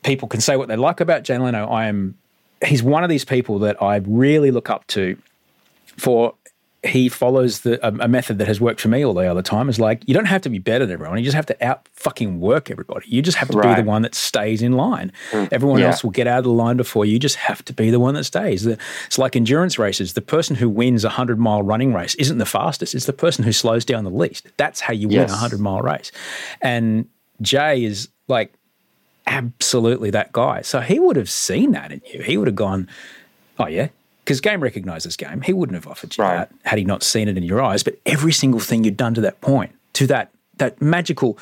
people 0.03 0.29
can 0.29 0.41
say 0.41 0.57
what 0.57 0.69
they 0.69 0.77
like 0.77 1.01
about 1.01 1.23
Jay 1.25 1.37
Leno. 1.37 1.67
I 1.69 1.87
am 1.87 2.17
he's 2.65 2.83
one 2.83 3.05
of 3.05 3.11
these 3.11 3.25
people 3.25 3.59
that 3.61 3.81
I 3.83 3.97
really 4.07 4.51
look 4.51 4.71
up 4.71 4.87
to 4.89 5.17
for 5.97 6.35
he 6.85 7.09
follows 7.09 7.61
the 7.63 7.85
a, 7.85 8.05
a 8.05 8.09
method 8.09 8.39
that 8.39 8.47
has 8.47 8.61
worked 8.61 8.81
for 8.81 8.87
me 8.87 9.05
all 9.05 9.13
the 9.13 9.27
other 9.29 9.43
time 9.43 9.69
is 9.69 9.81
like 9.81 10.01
you 10.07 10.15
don't 10.15 10.27
have 10.27 10.43
to 10.43 10.49
be 10.49 10.61
better 10.61 10.87
than 10.87 10.93
everyone. 10.95 11.19
You 11.19 11.25
just 11.25 11.35
have 11.35 11.47
to 11.47 11.65
out 11.67 11.89
fucking 11.93 12.39
work 12.39 12.71
everybody. 12.71 13.05
You 13.09 13.21
just 13.21 13.37
have 13.39 13.49
to 13.49 13.61
be 13.61 13.75
the 13.75 13.83
one 13.83 14.03
that 14.03 14.15
stays 14.15 14.63
in 14.63 14.73
line. 14.75 15.11
Hmm. 15.33 15.47
Everyone 15.51 15.81
Yeah. 15.81 15.87
else 15.89 16.05
will 16.05 16.13
get 16.13 16.29
out 16.29 16.39
of 16.39 16.45
the 16.45 16.51
line 16.51 16.77
before 16.77 17.05
you. 17.05 17.15
You 17.15 17.19
just 17.19 17.35
have 17.35 17.65
to 17.65 17.73
be 17.73 17.91
the 17.91 17.99
one 17.99 18.15
that 18.15 18.23
stays. 18.25 18.63
The- 18.63 18.79
it's 19.09 19.19
like 19.19 19.35
endurance 19.35 19.77
races. 19.77 20.13
The 20.13 20.21
person 20.23 20.55
who 20.55 20.69
wins 20.69 21.03
a 21.05 21.09
100 21.09 21.37
mile 21.41 21.63
running 21.65 21.93
race 21.95 22.15
isn't 22.15 22.39
the 22.39 22.47
fastest. 22.47 22.95
It's 22.95 23.07
the 23.07 23.13
person 23.13 23.43
who 23.43 23.51
slows 23.53 23.85
down 23.85 24.05
the 24.05 24.11
least. 24.11 24.47
That's 24.57 24.81
how 24.81 24.93
you 24.93 25.09
win 25.09 25.19
a 25.23 25.27
100 25.27 25.59
mile 25.59 25.83
race. 25.83 26.13
And 26.63 27.07
Jay 27.43 27.83
is 27.83 28.09
like 28.29 28.53
absolutely 29.27 30.11
that 30.11 30.33
guy. 30.33 30.63
So 30.63 30.81
he 30.81 30.99
would 30.99 31.17
have 31.17 31.31
seen 31.31 31.73
that 31.73 31.93
in 31.93 32.01
you. 32.13 32.23
He 32.23 32.37
would 32.37 32.47
have 32.47 32.57
gone, 32.57 32.89
oh, 33.59 33.67
yeah. 33.67 33.89
Because 34.29 34.43
game 34.43 34.63
recognizes 34.63 35.17
game. 35.17 35.41
He 35.41 35.55
wouldn't 35.55 35.75
have 35.75 35.87
offered 35.87 36.15
you 36.19 36.23
Right. 36.23 36.37
that 36.37 36.53
had 36.69 36.79
he 36.79 36.85
not 36.85 37.03
seen 37.03 37.29
it 37.29 37.39
in 37.39 37.43
your 37.43 37.63
eyes. 37.63 37.83
But 37.83 37.99
every 38.05 38.31
single 38.31 38.61
thing 38.61 38.85
you'd 38.85 38.95
done 38.99 39.15
to 39.15 39.23
that 39.23 39.41
point, 39.41 39.73
to 39.95 40.07
that 40.09 40.31
that 40.59 40.83
magical, 40.83 41.39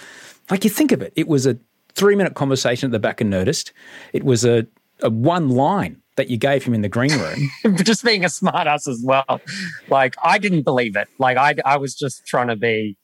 like 0.53 0.63
you 0.63 0.71
think 0.71 0.93
of 0.93 1.03
it, 1.03 1.13
it 1.17 1.27
was 1.27 1.47
a 1.47 1.59
three 1.95 2.15
minute 2.15 2.35
conversation 2.35 2.87
at 2.87 2.93
the 2.93 3.01
back 3.01 3.21
and 3.21 3.29
noticed. 3.29 3.73
It 4.13 4.23
was 4.23 4.45
a, 4.45 4.69
a 5.03 5.11
one 5.11 5.49
line 5.49 6.01
that 6.15 6.31
you 6.31 6.37
gave 6.37 6.63
him 6.63 6.75
in 6.75 6.83
the 6.83 6.89
green 6.89 7.11
room. 7.11 7.51
just 7.83 8.05
being 8.05 8.25
a 8.25 8.29
smartass 8.29 8.87
as 8.87 9.03
well. 9.03 9.41
Like 9.89 10.15
I 10.23 10.39
didn't 10.39 10.63
believe 10.63 10.95
it. 10.95 11.09
Like 11.19 11.37
I, 11.39 11.57
I 11.65 11.79
was 11.79 11.93
just 11.93 12.25
trying 12.25 12.47
to 12.47 12.57
be 12.57 12.97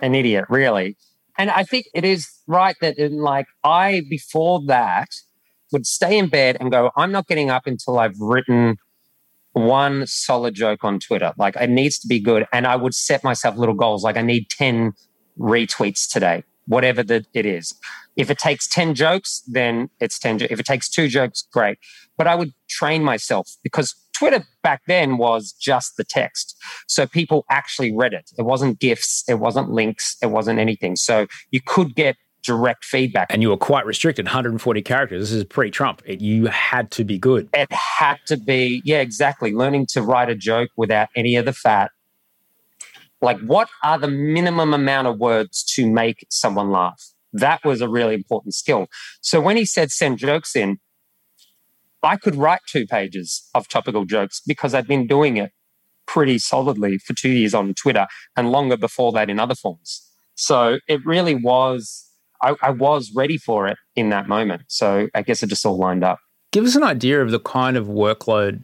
an 0.00 0.14
idiot, 0.14 0.44
really. 0.50 0.98
And 1.38 1.48
I 1.50 1.62
think 1.62 1.86
it 1.94 2.04
is 2.04 2.28
right 2.46 2.76
that 2.82 2.98
in 2.98 3.22
like 3.22 3.46
I 3.64 4.02
before 4.10 4.60
that 4.66 5.08
would 5.72 5.86
stay 5.86 6.18
in 6.18 6.26
bed 6.28 6.58
and 6.60 6.70
go, 6.70 6.90
I'm 6.94 7.10
not 7.10 7.26
getting 7.26 7.48
up 7.48 7.66
until 7.66 7.98
I've 7.98 8.20
written 8.20 8.76
one 9.66 10.06
solid 10.06 10.54
joke 10.54 10.84
on 10.84 10.98
Twitter. 11.00 11.32
Like 11.36 11.56
it 11.56 11.70
needs 11.70 11.98
to 12.00 12.08
be 12.08 12.20
good. 12.20 12.46
And 12.52 12.66
I 12.66 12.76
would 12.76 12.94
set 12.94 13.24
myself 13.24 13.56
little 13.56 13.74
goals. 13.74 14.02
Like 14.04 14.16
I 14.16 14.22
need 14.22 14.48
10 14.50 14.92
retweets 15.38 16.10
today, 16.10 16.44
whatever 16.66 17.02
that 17.04 17.26
it 17.34 17.46
is. 17.46 17.74
If 18.16 18.30
it 18.30 18.38
takes 18.38 18.66
10 18.68 18.94
jokes, 18.94 19.42
then 19.46 19.88
it's 20.00 20.18
10. 20.18 20.38
jo- 20.38 20.46
If 20.50 20.60
it 20.60 20.66
takes 20.66 20.88
two 20.88 21.08
jokes, 21.08 21.46
great. 21.52 21.78
But 22.18 22.26
I 22.26 22.34
would 22.34 22.52
train 22.68 23.02
myself 23.02 23.48
because 23.62 23.94
Twitter 24.12 24.44
back 24.62 24.82
then 24.86 25.16
was 25.16 25.52
just 25.52 25.96
the 25.96 26.04
text. 26.04 26.54
So 26.86 27.06
people 27.06 27.46
actually 27.48 27.94
read 27.96 28.12
it. 28.12 28.30
It 28.36 28.42
wasn't 28.42 28.78
GIFs, 28.78 29.24
it 29.28 29.34
wasn't 29.38 29.70
links, 29.70 30.16
it 30.22 30.26
wasn't 30.26 30.58
anything. 30.58 30.96
So 30.96 31.26
you 31.50 31.60
could 31.64 31.94
get 31.94 32.16
direct 32.42 32.84
feedback. 32.84 33.26
and 33.30 33.42
you 33.42 33.50
were 33.50 33.56
quite 33.56 33.86
restricted 33.86 34.24
140 34.26 34.82
characters. 34.82 35.30
This 35.30 35.32
is 35.32 35.44
pre 35.44 35.70
Trump. 35.70 36.02
You 36.06 36.46
had 36.46 36.90
to 36.92 37.04
be 37.04 37.18
good. 37.18 37.48
it 37.54 37.70
had 37.72 38.18
to 38.26 38.36
be 38.36 38.82
yeah 38.84 39.00
exactly 39.00 39.52
learning 39.52 39.86
to 39.86 40.02
write 40.02 40.28
a 40.30 40.34
joke 40.34 40.70
without 40.76 41.08
any 41.14 41.36
of 41.36 41.44
the 41.44 41.52
fat 41.52 41.90
like 43.22 43.38
what 43.40 43.68
are 43.82 43.98
the 43.98 44.08
minimum 44.08 44.72
amount 44.72 45.06
of 45.06 45.18
words 45.18 45.62
to 45.62 45.90
make 45.90 46.26
someone 46.30 46.70
laugh 46.70 47.02
that 47.32 47.64
was 47.64 47.80
a 47.80 47.88
really 47.88 48.14
important 48.14 48.54
skill 48.54 48.86
so 49.20 49.40
when 49.40 49.56
he 49.56 49.64
said 49.64 49.90
send 49.90 50.18
jokes 50.18 50.56
in 50.56 50.78
i 52.02 52.16
could 52.16 52.34
write 52.34 52.60
two 52.66 52.86
pages 52.86 53.48
of 53.54 53.68
topical 53.68 54.04
jokes 54.04 54.40
because 54.46 54.74
i'd 54.74 54.86
been 54.86 55.06
doing 55.06 55.36
it 55.36 55.52
pretty 56.06 56.38
solidly 56.38 56.98
for 56.98 57.14
two 57.14 57.28
years 57.30 57.54
on 57.54 57.74
twitter 57.74 58.06
and 58.36 58.50
longer 58.50 58.76
before 58.76 59.12
that 59.12 59.28
in 59.30 59.38
other 59.38 59.54
forms 59.54 60.06
so 60.34 60.78
it 60.88 61.04
really 61.04 61.34
was 61.34 62.09
I, 62.42 62.54
I 62.62 62.70
was 62.70 63.12
ready 63.14 63.38
for 63.38 63.66
it 63.66 63.76
in 63.96 64.10
that 64.10 64.28
moment. 64.28 64.62
So 64.68 65.08
I 65.14 65.22
guess 65.22 65.42
it 65.42 65.48
just 65.48 65.64
all 65.66 65.78
lined 65.78 66.04
up. 66.04 66.18
Give 66.52 66.64
us 66.64 66.74
an 66.74 66.82
idea 66.82 67.22
of 67.22 67.30
the 67.30 67.40
kind 67.40 67.76
of 67.76 67.86
workload 67.86 68.62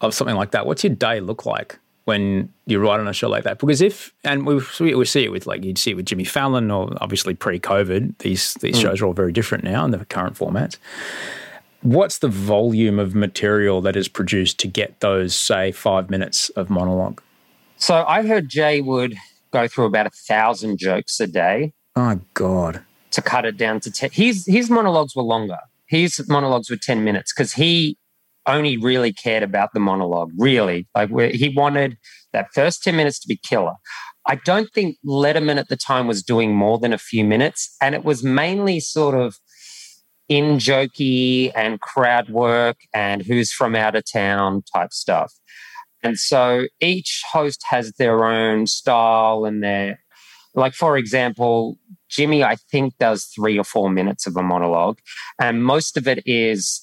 of 0.00 0.14
something 0.14 0.36
like 0.36 0.50
that. 0.50 0.66
What's 0.66 0.84
your 0.84 0.94
day 0.94 1.20
look 1.20 1.46
like 1.46 1.78
when 2.04 2.52
you 2.66 2.78
write 2.80 3.00
on 3.00 3.08
a 3.08 3.12
show 3.12 3.28
like 3.28 3.44
that? 3.44 3.58
Because 3.58 3.80
if 3.80 4.12
and 4.24 4.44
we 4.44 4.60
we 4.80 5.04
see 5.04 5.24
it 5.24 5.30
with 5.30 5.46
like 5.46 5.64
you'd 5.64 5.78
see 5.78 5.92
it 5.92 5.94
with 5.94 6.06
Jimmy 6.06 6.24
Fallon 6.24 6.70
or 6.70 6.92
obviously 7.00 7.34
pre-COVID, 7.34 8.18
these 8.18 8.54
these 8.54 8.76
mm. 8.76 8.82
shows 8.82 9.00
are 9.00 9.06
all 9.06 9.14
very 9.14 9.32
different 9.32 9.64
now 9.64 9.84
in 9.84 9.90
the 9.90 10.04
current 10.04 10.36
formats. 10.36 10.76
What's 11.82 12.18
the 12.18 12.28
volume 12.28 12.98
of 12.98 13.14
material 13.14 13.80
that 13.80 13.96
is 13.96 14.06
produced 14.06 14.58
to 14.60 14.68
get 14.68 15.00
those, 15.00 15.34
say, 15.34 15.72
five 15.72 16.10
minutes 16.10 16.48
of 16.50 16.70
monologue? 16.70 17.20
So 17.76 18.04
I 18.06 18.24
heard 18.24 18.48
Jay 18.48 18.80
would 18.80 19.16
go 19.52 19.66
through 19.66 19.86
about 19.86 20.06
a 20.06 20.10
thousand 20.10 20.78
jokes 20.78 21.18
a 21.18 21.26
day. 21.26 21.72
Oh 21.94 22.20
God! 22.34 22.84
To 23.12 23.22
cut 23.22 23.44
it 23.44 23.56
down 23.56 23.80
to 23.80 23.90
ten. 23.90 24.10
His 24.12 24.46
his 24.46 24.70
monologues 24.70 25.14
were 25.14 25.22
longer. 25.22 25.58
His 25.86 26.22
monologues 26.28 26.70
were 26.70 26.76
ten 26.76 27.04
minutes 27.04 27.32
because 27.32 27.52
he 27.52 27.98
only 28.46 28.76
really 28.76 29.12
cared 29.12 29.42
about 29.42 29.72
the 29.74 29.80
monologue. 29.80 30.30
Really, 30.38 30.88
like 30.94 31.10
he 31.32 31.52
wanted 31.54 31.98
that 32.32 32.48
first 32.54 32.82
ten 32.82 32.96
minutes 32.96 33.18
to 33.20 33.28
be 33.28 33.36
killer. 33.36 33.74
I 34.26 34.36
don't 34.36 34.72
think 34.72 34.96
Letterman 35.04 35.56
at 35.56 35.68
the 35.68 35.76
time 35.76 36.06
was 36.06 36.22
doing 36.22 36.54
more 36.54 36.78
than 36.78 36.92
a 36.92 36.98
few 36.98 37.24
minutes, 37.24 37.76
and 37.80 37.94
it 37.94 38.04
was 38.04 38.22
mainly 38.22 38.80
sort 38.80 39.14
of 39.14 39.36
in 40.28 40.56
jokey 40.56 41.52
and 41.54 41.80
crowd 41.80 42.30
work 42.30 42.78
and 42.94 43.22
who's 43.22 43.52
from 43.52 43.74
out 43.74 43.94
of 43.94 44.04
town 44.10 44.62
type 44.74 44.92
stuff. 44.92 45.32
And 46.02 46.18
so 46.18 46.66
each 46.80 47.22
host 47.32 47.62
has 47.68 47.92
their 47.92 48.24
own 48.24 48.66
style 48.66 49.44
and 49.44 49.62
their, 49.62 50.01
like, 50.54 50.74
for 50.74 50.96
example, 50.96 51.78
Jimmy, 52.08 52.44
I 52.44 52.56
think, 52.70 52.94
does 52.98 53.24
three 53.24 53.58
or 53.58 53.64
four 53.64 53.90
minutes 53.90 54.26
of 54.26 54.36
a 54.36 54.42
monologue, 54.42 54.98
and 55.40 55.64
most 55.64 55.96
of 55.96 56.06
it 56.06 56.22
is 56.26 56.82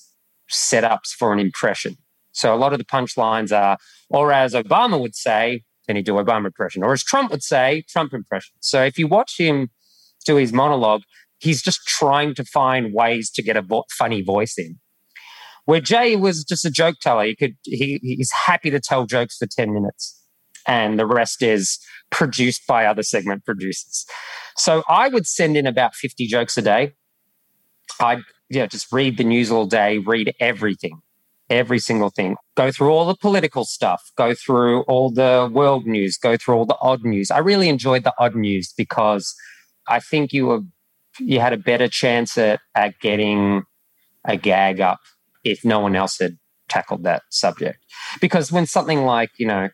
setups 0.51 1.09
for 1.17 1.31
an 1.31 1.39
impression. 1.39 1.97
So 2.31 2.53
a 2.53 2.57
lot 2.57 2.73
of 2.73 2.79
the 2.79 2.85
punchlines 2.85 3.55
are, 3.55 3.77
or 4.09 4.31
as 4.31 4.53
Obama 4.53 4.99
would 4.99 5.15
say, 5.15 5.63
then 5.87 5.95
he 5.95 6.01
do 6.01 6.13
Obama 6.13 6.45
impression, 6.45 6.83
or 6.83 6.93
as 6.93 7.03
Trump 7.03 7.31
would 7.31 7.43
say, 7.43 7.83
Trump 7.89 8.13
impression. 8.13 8.53
So 8.59 8.83
if 8.83 8.97
you 8.97 9.07
watch 9.07 9.35
him 9.37 9.69
do 10.25 10.35
his 10.35 10.53
monologue, 10.53 11.01
he's 11.39 11.61
just 11.61 11.85
trying 11.85 12.35
to 12.35 12.43
find 12.43 12.93
ways 12.93 13.29
to 13.31 13.41
get 13.41 13.57
a 13.57 13.61
vo- 13.61 13.85
funny 13.91 14.21
voice 14.21 14.55
in. 14.57 14.79
Where 15.65 15.79
Jay 15.79 16.15
was 16.15 16.43
just 16.43 16.65
a 16.65 16.71
joke 16.71 16.95
teller, 16.99 17.25
he 17.25 17.35
could 17.35 17.55
he, 17.63 17.99
he's 18.01 18.31
happy 18.31 18.69
to 18.71 18.79
tell 18.79 19.05
jokes 19.05 19.37
for 19.37 19.47
ten 19.47 19.73
minutes, 19.73 20.18
and 20.69 20.99
the 20.99 21.05
rest 21.05 21.41
is 21.41 21.79
produced 22.11 22.61
by 22.67 22.85
other 22.85 23.03
segment 23.03 23.43
producers. 23.43 24.05
So 24.55 24.83
I 24.87 25.09
would 25.09 25.27
send 25.27 25.57
in 25.57 25.67
about 25.67 25.95
fifty 25.95 26.27
jokes 26.27 26.57
a 26.57 26.61
day. 26.61 26.93
I'd 27.99 28.23
yeah 28.49 28.67
just 28.67 28.91
read 28.91 29.17
the 29.17 29.23
news 29.23 29.51
all 29.51 29.65
day, 29.65 29.97
read 29.97 30.33
everything, 30.39 31.01
every 31.49 31.79
single 31.79 32.09
thing. 32.09 32.35
Go 32.55 32.71
through 32.71 32.91
all 32.91 33.05
the 33.05 33.15
political 33.15 33.65
stuff, 33.65 34.01
go 34.15 34.33
through 34.33 34.81
all 34.83 35.11
the 35.11 35.49
world 35.51 35.85
news, 35.85 36.17
go 36.17 36.37
through 36.37 36.55
all 36.55 36.65
the 36.65 36.77
odd 36.81 37.03
news. 37.03 37.31
I 37.31 37.39
really 37.39 37.69
enjoyed 37.69 38.03
the 38.03 38.13
odd 38.17 38.35
news 38.35 38.73
because 38.77 39.35
I 39.87 39.99
think 39.99 40.31
you 40.31 40.47
were 40.47 40.61
you 41.19 41.39
had 41.39 41.53
a 41.53 41.57
better 41.57 41.87
chance 41.87 42.37
at, 42.37 42.59
at 42.75 42.93
getting 43.01 43.63
a 44.25 44.37
gag 44.37 44.79
up 44.79 44.99
if 45.43 45.65
no 45.65 45.79
one 45.79 45.95
else 45.95 46.19
had 46.19 46.37
tackled 46.67 47.03
that 47.03 47.23
subject. 47.29 47.79
Because 48.21 48.51
when 48.51 48.65
something 48.65 49.03
like, 49.03 49.31
you 49.37 49.47
know, 49.47 49.69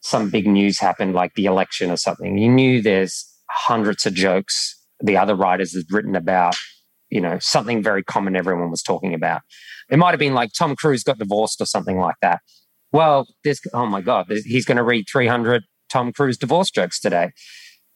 some 0.00 0.30
big 0.30 0.46
news 0.46 0.78
happened, 0.78 1.14
like 1.14 1.34
the 1.34 1.46
election 1.46 1.90
or 1.90 1.96
something, 1.96 2.38
you 2.38 2.48
knew 2.48 2.80
there's 2.80 3.26
hundreds 3.50 4.06
of 4.06 4.14
jokes 4.14 4.74
the 5.00 5.16
other 5.16 5.34
writers 5.34 5.74
had 5.74 5.84
written 5.90 6.16
about, 6.16 6.56
you 7.10 7.20
know, 7.20 7.38
something 7.38 7.82
very 7.82 8.02
common 8.02 8.36
everyone 8.36 8.70
was 8.70 8.82
talking 8.82 9.14
about. 9.14 9.42
It 9.90 9.98
might 9.98 10.10
have 10.10 10.18
been 10.18 10.34
like 10.34 10.50
Tom 10.52 10.76
Cruise 10.76 11.02
got 11.02 11.18
divorced 11.18 11.60
or 11.60 11.66
something 11.66 11.98
like 11.98 12.16
that. 12.22 12.40
Well, 12.92 13.26
this, 13.44 13.60
oh 13.72 13.86
my 13.86 14.00
God, 14.00 14.26
he's 14.28 14.64
going 14.64 14.76
to 14.76 14.82
read 14.82 15.06
300 15.10 15.62
Tom 15.88 16.12
Cruise 16.12 16.38
divorce 16.38 16.70
jokes 16.70 17.00
today. 17.00 17.30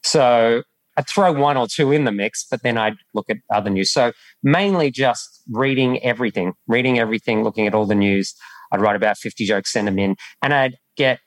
So 0.04 0.62
I'd 0.96 1.08
throw 1.08 1.32
one 1.32 1.56
or 1.56 1.66
two 1.66 1.92
in 1.92 2.04
the 2.04 2.12
mix, 2.12 2.46
but 2.50 2.62
then 2.62 2.76
I'd 2.76 2.96
look 3.14 3.30
at 3.30 3.38
other 3.52 3.70
news. 3.70 3.92
So 3.92 4.12
mainly 4.42 4.90
just 4.90 5.42
reading 5.50 6.02
everything, 6.02 6.52
reading 6.66 6.98
everything, 6.98 7.42
looking 7.42 7.66
at 7.66 7.74
all 7.74 7.86
the 7.86 7.94
news. 7.94 8.34
I'd 8.70 8.80
write 8.80 8.96
about 8.96 9.18
50 9.18 9.44
jokes, 9.44 9.72
send 9.72 9.88
them 9.88 9.98
in, 9.98 10.16
and 10.42 10.54
I'd 10.54 10.76
get 10.96 11.20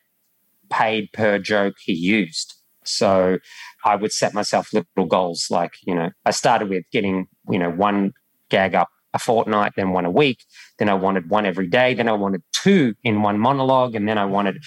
paid 0.76 1.12
per 1.14 1.40
joke 1.40 1.76
he 1.84 1.94
used. 1.94 2.54
So 2.84 3.40
I 3.84 3.96
would 3.96 4.12
set 4.12 4.34
myself 4.34 4.74
little 4.74 5.08
goals. 5.08 5.48
Like, 5.50 5.72
you 5.86 5.96
know, 5.96 6.10
I 6.26 6.32
started 6.32 6.70
with 6.70 6.84
getting, 6.92 7.28
you 7.50 7.60
know, 7.60 7.72
one 7.72 8.14
gag 8.50 8.76
up 8.76 8.90
a 9.14 9.20
fortnight, 9.20 9.74
then 9.76 9.92
one 9.92 10.06
a 10.06 10.12
week. 10.12 10.44
Then 10.78 10.90
I 10.90 10.94
wanted 10.94 11.30
one 11.30 11.46
every 11.46 11.68
day. 11.68 11.94
Then 11.94 12.10
I 12.10 12.14
wanted 12.14 12.44
two 12.52 12.96
in 13.04 13.22
one 13.22 13.40
monologue. 13.40 13.96
And 13.96 14.08
then 14.08 14.18
I 14.18 14.26
wanted 14.26 14.58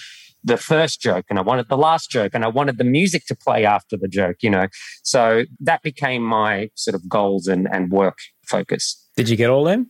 the 0.43 0.57
first 0.57 1.01
joke 1.01 1.25
and 1.29 1.37
I 1.37 1.41
wanted 1.41 1.69
the 1.69 1.77
last 1.77 2.09
joke 2.09 2.31
and 2.33 2.43
I 2.43 2.47
wanted 2.47 2.77
the 2.77 2.83
music 2.83 3.25
to 3.27 3.35
play 3.35 3.65
after 3.65 3.97
the 3.97 4.07
joke, 4.07 4.37
you 4.41 4.49
know. 4.49 4.67
So 5.03 5.43
that 5.59 5.81
became 5.81 6.23
my 6.23 6.69
sort 6.75 6.95
of 6.95 7.07
goals 7.07 7.47
and, 7.47 7.67
and 7.71 7.91
work 7.91 8.17
focus. 8.45 9.09
Did 9.15 9.29
you 9.29 9.35
get 9.35 9.49
all 9.49 9.63
them? 9.63 9.89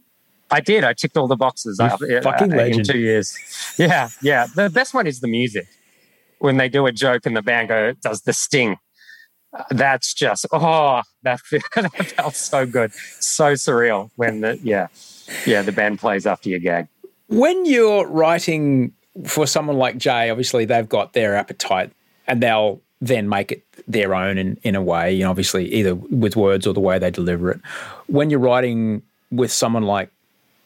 I 0.51 0.61
did. 0.61 0.83
I 0.83 0.93
ticked 0.93 1.15
all 1.15 1.27
the 1.27 1.35
boxes 1.35 1.79
uh, 1.79 1.95
fucking 2.23 2.53
uh, 2.53 2.57
legend. 2.57 2.79
in 2.79 2.93
two 2.93 2.99
years. 2.99 3.37
Yeah, 3.77 4.09
yeah. 4.21 4.47
The 4.47 4.69
best 4.69 4.93
one 4.93 5.05
is 5.05 5.19
the 5.19 5.27
music. 5.27 5.67
When 6.39 6.57
they 6.57 6.69
do 6.69 6.85
a 6.85 6.91
joke 6.91 7.25
and 7.25 7.35
the 7.35 7.41
band 7.41 7.69
go 7.69 7.93
does 7.93 8.21
the 8.21 8.33
sting. 8.33 8.77
That's 9.71 10.13
just 10.13 10.45
oh, 10.51 11.01
that, 11.23 11.39
that 11.75 11.91
felt 12.15 12.35
so 12.35 12.65
good, 12.65 12.93
so 12.93 13.53
surreal 13.53 14.11
when 14.15 14.41
the 14.41 14.59
yeah, 14.61 14.87
yeah 15.45 15.63
the 15.63 15.71
band 15.71 15.99
plays 15.99 16.27
after 16.27 16.49
your 16.49 16.59
gag. 16.59 16.87
When 17.27 17.65
you're 17.65 18.07
writing 18.07 18.93
for 19.25 19.47
someone 19.47 19.77
like 19.77 19.97
Jay, 19.97 20.29
obviously 20.29 20.65
they've 20.65 20.87
got 20.87 21.13
their 21.13 21.35
appetite 21.35 21.91
and 22.27 22.41
they'll 22.41 22.81
then 23.01 23.29
make 23.29 23.51
it 23.51 23.63
their 23.87 24.13
own 24.13 24.37
in, 24.37 24.57
in 24.63 24.75
a 24.75 24.81
way, 24.81 25.13
you 25.13 25.23
know, 25.23 25.29
obviously 25.29 25.71
either 25.73 25.95
with 25.95 26.35
words 26.35 26.67
or 26.67 26.73
the 26.73 26.79
way 26.79 26.99
they 26.99 27.09
deliver 27.09 27.51
it. 27.51 27.59
When 28.07 28.29
you're 28.29 28.39
writing 28.39 29.01
with 29.31 29.51
someone 29.51 29.83
like 29.83 30.11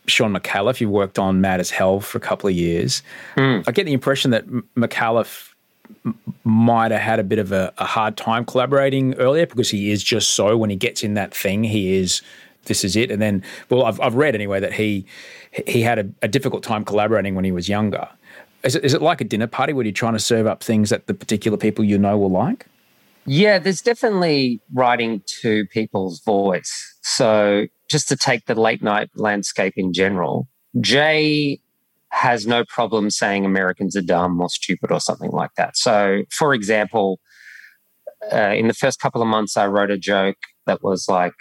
Shaun 0.08 0.34
Micallef, 0.34 0.82
you 0.82 0.90
worked 0.90 1.20
on 1.20 1.42
Mad 1.42 1.60
as 1.60 1.70
Hell 1.70 2.00
for 2.00 2.18
a 2.18 2.22
couple 2.22 2.50
of 2.50 2.56
years. 2.56 3.02
Mm. 3.38 3.64
I 3.68 3.72
get 3.72 3.86
the 3.86 3.94
impression 3.94 4.32
that 4.32 4.46
Micallef 4.76 5.53
might 6.44 6.92
have 6.92 7.02
had 7.02 7.20
a 7.20 7.24
bit 7.24 7.40
of 7.40 7.52
a, 7.52 7.74
a, 7.78 7.86
hard 7.86 8.18
time 8.18 8.46
collaborating 8.46 9.14
earlier 9.16 9.46
because 9.46 9.70
he 9.70 9.92
is 9.92 10.04
just 10.04 10.32
so 10.32 10.58
when 10.58 10.70
he 10.70 10.76
gets 10.76 11.04
in 11.04 11.14
that 11.14 11.34
thing, 11.34 11.64
he 11.64 11.96
is 11.96 12.22
this 12.66 12.84
is 12.84 12.96
it. 12.96 13.12
And 13.12 13.22
then, 13.22 13.44
well, 13.70 13.86
I've, 13.86 14.00
I've 14.00 14.16
read 14.16 14.36
anyway 14.36 14.60
that 14.60 14.74
he 14.74 15.06
he 15.68 15.82
had 15.82 16.00
a, 16.00 16.10
a 16.22 16.28
difficult 16.28 16.64
time 16.64 16.84
collaborating 16.84 17.36
when 17.36 17.46
he 17.46 17.52
was 17.52 17.70
younger. 17.70 18.08
Is 18.64 18.76
it, 18.76 18.86
is 18.86 18.94
it 18.94 19.02
like 19.02 19.22
a 19.22 19.26
dinner 19.26 19.48
party 19.48 19.74
where 19.74 19.86
you're 19.86 19.92
trying 19.92 20.14
to 20.14 20.20
serve 20.20 20.48
up 20.48 20.64
things 20.64 20.90
that 20.90 21.08
the 21.08 21.14
particular 21.14 21.58
people 21.58 21.84
you 21.84 21.98
know 21.98 22.18
will 22.18 22.32
like? 22.32 22.66
Yeah, 23.26 23.60
there's 23.60 23.82
definitely 23.82 24.62
writing 24.74 25.22
to 25.42 25.66
people's 25.68 26.22
voice. 26.22 26.98
So 27.02 27.68
just 27.90 28.10
to 28.10 28.18
take 28.18 28.46
the 28.46 28.56
late 28.56 28.82
night 28.82 29.10
landscape 29.16 29.74
in 29.78 29.94
general, 29.94 30.48
Jay 30.82 31.60
has 32.14 32.45
no 32.45 32.64
problem 32.64 33.09
saying 33.09 33.43
Americans 33.43 33.95
are 33.95 34.01
dumb 34.01 34.39
or 34.39 34.47
stupid 34.47 34.91
or 34.91 34.99
something 34.99 35.32
like 35.32 35.49
that. 35.57 35.76
So, 35.76 36.22
for 36.30 36.53
example, 36.53 37.20
uh, 38.32 38.53
in 38.55 38.68
the 38.68 38.74
first 38.74 38.99
couple 38.99 39.22
of 39.22 39.28
months, 39.28 39.57
I 39.57 39.66
wrote 39.66 39.89
a 39.89 39.97
joke 39.97 40.38
that 40.68 40.84
was 40.84 41.07
like, 41.09 41.34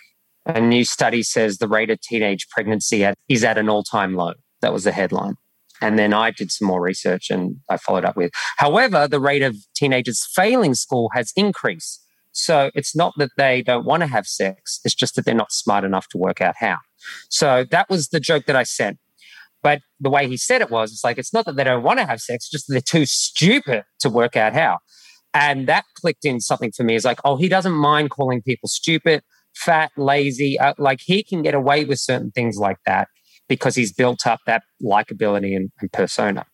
a 0.46 0.60
new 0.60 0.84
study 0.84 1.22
says 1.22 1.58
the 1.58 1.68
rate 1.68 1.90
of 1.90 2.00
teenage 2.00 2.48
pregnancy 2.48 3.04
at, 3.04 3.14
is 3.28 3.44
at 3.44 3.58
an 3.58 3.68
all 3.68 3.84
time 3.84 4.14
low. 4.14 4.32
That 4.62 4.72
was 4.72 4.84
the 4.84 4.92
headline. 4.92 5.34
And 5.82 5.98
then 5.98 6.14
I 6.14 6.30
did 6.30 6.50
some 6.50 6.68
more 6.68 6.80
research 6.80 7.30
and 7.30 7.56
I 7.68 7.76
followed 7.76 8.04
up 8.04 8.16
with. 8.16 8.32
However, 8.56 9.06
the 9.06 9.20
rate 9.20 9.42
of 9.42 9.56
teenagers 9.76 10.26
failing 10.34 10.74
school 10.74 11.10
has 11.12 11.32
increased. 11.36 12.02
So 12.32 12.70
it's 12.74 12.96
not 12.96 13.12
that 13.18 13.30
they 13.36 13.62
don't 13.62 13.84
want 13.84 14.00
to 14.00 14.06
have 14.06 14.26
sex, 14.26 14.80
it's 14.84 14.94
just 14.94 15.16
that 15.16 15.26
they're 15.26 15.34
not 15.34 15.52
smart 15.52 15.84
enough 15.84 16.08
to 16.08 16.18
work 16.18 16.40
out 16.40 16.54
how. 16.56 16.78
So 17.28 17.64
that 17.70 17.90
was 17.90 18.08
the 18.08 18.20
joke 18.20 18.46
that 18.46 18.56
I 18.56 18.62
sent. 18.62 18.98
But 19.62 19.80
the 20.00 20.10
way 20.10 20.26
he 20.26 20.36
said 20.36 20.60
it 20.60 20.70
was, 20.70 20.92
it's 20.92 21.04
like, 21.04 21.18
it's 21.18 21.32
not 21.32 21.44
that 21.46 21.56
they 21.56 21.64
don't 21.64 21.82
want 21.82 21.98
to 22.00 22.06
have 22.06 22.20
sex, 22.20 22.48
just 22.48 22.66
they're 22.68 22.80
too 22.80 23.06
stupid 23.06 23.84
to 24.00 24.10
work 24.10 24.36
out 24.36 24.54
how. 24.54 24.78
And 25.34 25.66
that 25.68 25.84
clicked 25.96 26.24
in 26.24 26.40
something 26.40 26.72
for 26.72 26.82
me. 26.82 26.94
Is 26.94 27.04
like, 27.04 27.20
oh, 27.24 27.36
he 27.36 27.48
doesn't 27.48 27.72
mind 27.72 28.10
calling 28.10 28.42
people 28.42 28.68
stupid, 28.68 29.22
fat, 29.54 29.90
lazy. 29.96 30.58
Uh, 30.58 30.74
like 30.78 31.00
he 31.00 31.22
can 31.22 31.42
get 31.42 31.54
away 31.54 31.84
with 31.84 31.98
certain 31.98 32.30
things 32.32 32.58
like 32.58 32.78
that 32.86 33.08
because 33.48 33.74
he's 33.74 33.92
built 33.92 34.26
up 34.26 34.40
that 34.46 34.62
likability 34.82 35.56
and, 35.56 35.70
and 35.80 35.92
persona. 35.92 36.44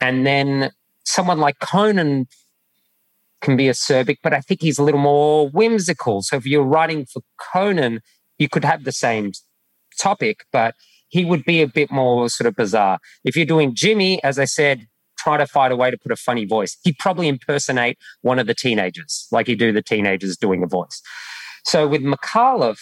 And 0.00 0.26
then 0.26 0.70
someone 1.04 1.38
like 1.38 1.58
Conan 1.60 2.26
can 3.40 3.56
be 3.56 3.64
acerbic, 3.64 4.16
but 4.22 4.32
I 4.32 4.40
think 4.40 4.60
he's 4.62 4.78
a 4.78 4.82
little 4.82 5.00
more 5.00 5.48
whimsical. 5.50 6.22
So 6.22 6.36
if 6.36 6.46
you're 6.46 6.62
writing 6.62 7.06
for 7.06 7.22
Conan, 7.52 8.00
you 8.38 8.48
could 8.48 8.64
have 8.64 8.84
the 8.84 8.92
same 8.92 9.32
topic, 9.98 10.44
but 10.50 10.74
he 11.14 11.24
would 11.24 11.44
be 11.44 11.62
a 11.62 11.68
bit 11.68 11.92
more 11.92 12.28
sort 12.28 12.48
of 12.48 12.56
bizarre. 12.56 12.98
If 13.22 13.36
you're 13.36 13.46
doing 13.46 13.72
Jimmy, 13.72 14.20
as 14.24 14.36
I 14.36 14.46
said, 14.46 14.88
try 15.16 15.36
to 15.36 15.46
find 15.46 15.72
a 15.72 15.76
way 15.76 15.88
to 15.88 15.96
put 15.96 16.10
a 16.10 16.16
funny 16.16 16.44
voice. 16.44 16.76
He'd 16.82 16.98
probably 16.98 17.28
impersonate 17.28 17.98
one 18.22 18.40
of 18.40 18.48
the 18.48 18.54
teenagers, 18.54 19.28
like 19.30 19.46
he 19.46 19.54
do 19.54 19.70
the 19.70 19.80
teenagers 19.80 20.36
doing 20.36 20.64
a 20.64 20.66
voice. 20.66 21.00
So 21.62 21.86
with 21.86 22.02
Micallef, 22.02 22.80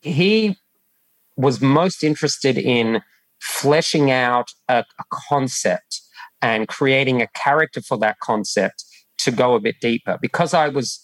he 0.00 0.56
was 1.36 1.60
most 1.60 2.02
interested 2.02 2.58
in 2.58 3.00
fleshing 3.38 4.10
out 4.10 4.48
a, 4.68 4.78
a 4.78 5.04
concept 5.12 6.00
and 6.42 6.66
creating 6.66 7.22
a 7.22 7.28
character 7.28 7.80
for 7.80 7.96
that 7.98 8.18
concept 8.18 8.84
to 9.18 9.30
go 9.30 9.54
a 9.54 9.60
bit 9.60 9.76
deeper. 9.80 10.18
Because 10.20 10.52
I 10.52 10.66
was 10.66 11.00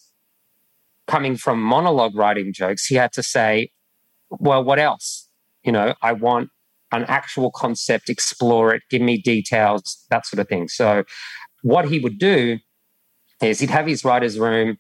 coming 1.07 1.37
from 1.37 1.62
monologue 1.62 2.16
writing 2.16 2.53
jokes, 2.53 2.87
he 2.87 2.97
had 2.97 3.12
to 3.12 3.22
say, 3.22 3.70
well, 4.29 4.64
what 4.64 4.81
else? 4.81 5.29
You 5.62 5.70
know, 5.70 5.95
I 6.03 6.12
want 6.14 6.51
an 6.95 7.05
actual 7.09 7.51
concept, 7.51 8.09
explore 8.09 8.74
it, 8.74 8.82
give 8.90 9.03
me 9.03 9.18
details, 9.20 10.05
that 10.11 10.26
sort 10.26 10.40
of 10.40 10.49
thing. 10.49 10.68
So, 10.68 11.05
what 11.62 11.88
he 11.88 11.99
would 11.99 12.18
do 12.18 12.59
is 13.42 13.61
he'd 13.61 13.70
have 13.70 13.86
his 13.86 14.05
writer's 14.05 14.38
room 14.38 14.78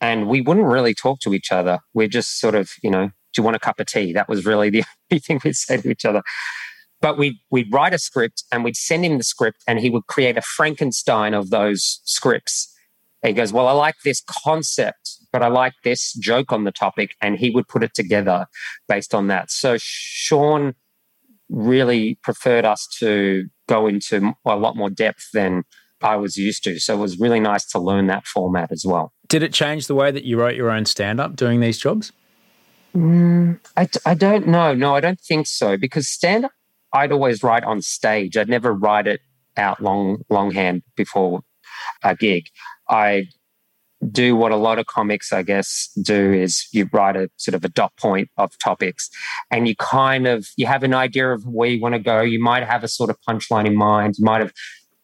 and 0.00 0.28
we 0.28 0.40
wouldn't 0.40 0.66
really 0.66 0.94
talk 0.94 1.20
to 1.20 1.34
each 1.34 1.52
other. 1.52 1.78
We're 1.92 2.08
just 2.08 2.40
sort 2.40 2.54
of, 2.54 2.70
you 2.82 2.90
know, 2.90 3.06
do 3.06 3.40
you 3.40 3.42
want 3.42 3.56
a 3.56 3.60
cup 3.60 3.80
of 3.80 3.86
tea? 3.86 4.12
That 4.12 4.28
was 4.28 4.46
really 4.46 4.70
the 4.70 4.84
only 5.12 5.20
thing 5.20 5.40
we'd 5.44 5.56
say 5.56 5.76
to 5.78 5.90
each 5.90 6.04
other. 6.04 6.22
But 7.00 7.18
we'd, 7.18 7.36
we'd 7.50 7.72
write 7.72 7.92
a 7.92 7.98
script 7.98 8.44
and 8.50 8.64
we'd 8.64 8.76
send 8.76 9.04
him 9.04 9.18
the 9.18 9.24
script 9.24 9.62
and 9.66 9.80
he 9.80 9.90
would 9.90 10.06
create 10.06 10.38
a 10.38 10.42
Frankenstein 10.42 11.34
of 11.34 11.50
those 11.50 12.00
scripts. 12.04 12.72
he 13.22 13.32
goes, 13.32 13.52
Well, 13.52 13.68
I 13.68 13.72
like 13.72 13.96
this 14.04 14.22
concept, 14.26 15.18
but 15.32 15.42
I 15.42 15.48
like 15.48 15.74
this 15.82 16.14
joke 16.14 16.52
on 16.52 16.64
the 16.64 16.72
topic. 16.72 17.10
And 17.20 17.36
he 17.36 17.50
would 17.50 17.68
put 17.68 17.82
it 17.82 17.94
together 17.94 18.46
based 18.88 19.14
on 19.14 19.26
that. 19.28 19.50
So 19.50 19.76
Shaun 19.78 20.74
really 21.48 22.18
preferred 22.22 22.64
us 22.64 22.86
to 22.98 23.46
go 23.68 23.86
into 23.86 24.32
a 24.44 24.56
lot 24.56 24.76
more 24.76 24.90
depth 24.90 25.30
than 25.32 25.64
I 26.02 26.16
was 26.16 26.36
used 26.36 26.64
to. 26.64 26.78
So 26.78 26.94
it 26.94 27.00
was 27.00 27.18
really 27.18 27.40
nice 27.40 27.64
to 27.66 27.78
learn 27.78 28.06
that 28.08 28.26
format 28.26 28.70
as 28.70 28.84
well. 28.84 29.12
Did 29.28 29.42
it 29.42 29.52
change 29.52 29.86
the 29.86 29.94
way 29.94 30.10
that 30.10 30.24
you 30.24 30.38
wrote 30.38 30.54
your 30.54 30.70
own 30.70 30.84
stand 30.84 31.20
up 31.20 31.36
doing 31.36 31.60
these 31.60 31.78
jobs? 31.78 32.12
Mm, 32.94 33.58
I, 33.76 33.88
I 34.04 34.14
don't 34.14 34.46
know. 34.46 34.74
No, 34.74 34.94
I 34.94 35.00
don't 35.00 35.20
think 35.20 35.46
so 35.46 35.76
because 35.76 36.08
stand 36.08 36.44
up, 36.44 36.52
I'd 36.92 37.10
always 37.10 37.42
write 37.42 37.64
on 37.64 37.82
stage. 37.82 38.36
I'd 38.36 38.48
never 38.48 38.72
write 38.72 39.06
it 39.06 39.20
out 39.56 39.82
long 39.82 40.22
longhand 40.30 40.82
before 40.96 41.40
a 42.02 42.14
gig. 42.14 42.44
I 42.88 43.26
do 44.10 44.36
what 44.36 44.52
a 44.52 44.56
lot 44.56 44.78
of 44.78 44.86
comics, 44.86 45.32
I 45.32 45.42
guess, 45.42 45.90
do 46.02 46.32
is 46.32 46.66
you 46.72 46.88
write 46.92 47.16
a 47.16 47.30
sort 47.36 47.54
of 47.54 47.64
a 47.64 47.68
dot 47.68 47.92
point 47.96 48.28
of 48.36 48.58
topics 48.58 49.08
and 49.50 49.68
you 49.68 49.74
kind 49.76 50.26
of 50.26 50.46
you 50.56 50.66
have 50.66 50.82
an 50.82 50.94
idea 50.94 51.32
of 51.32 51.44
where 51.44 51.68
you 51.68 51.80
want 51.80 51.94
to 51.94 52.00
go. 52.00 52.20
You 52.20 52.42
might 52.42 52.64
have 52.64 52.84
a 52.84 52.88
sort 52.88 53.10
of 53.10 53.16
punchline 53.28 53.66
in 53.66 53.76
mind. 53.76 54.14
You 54.18 54.24
might 54.24 54.40
have 54.40 54.52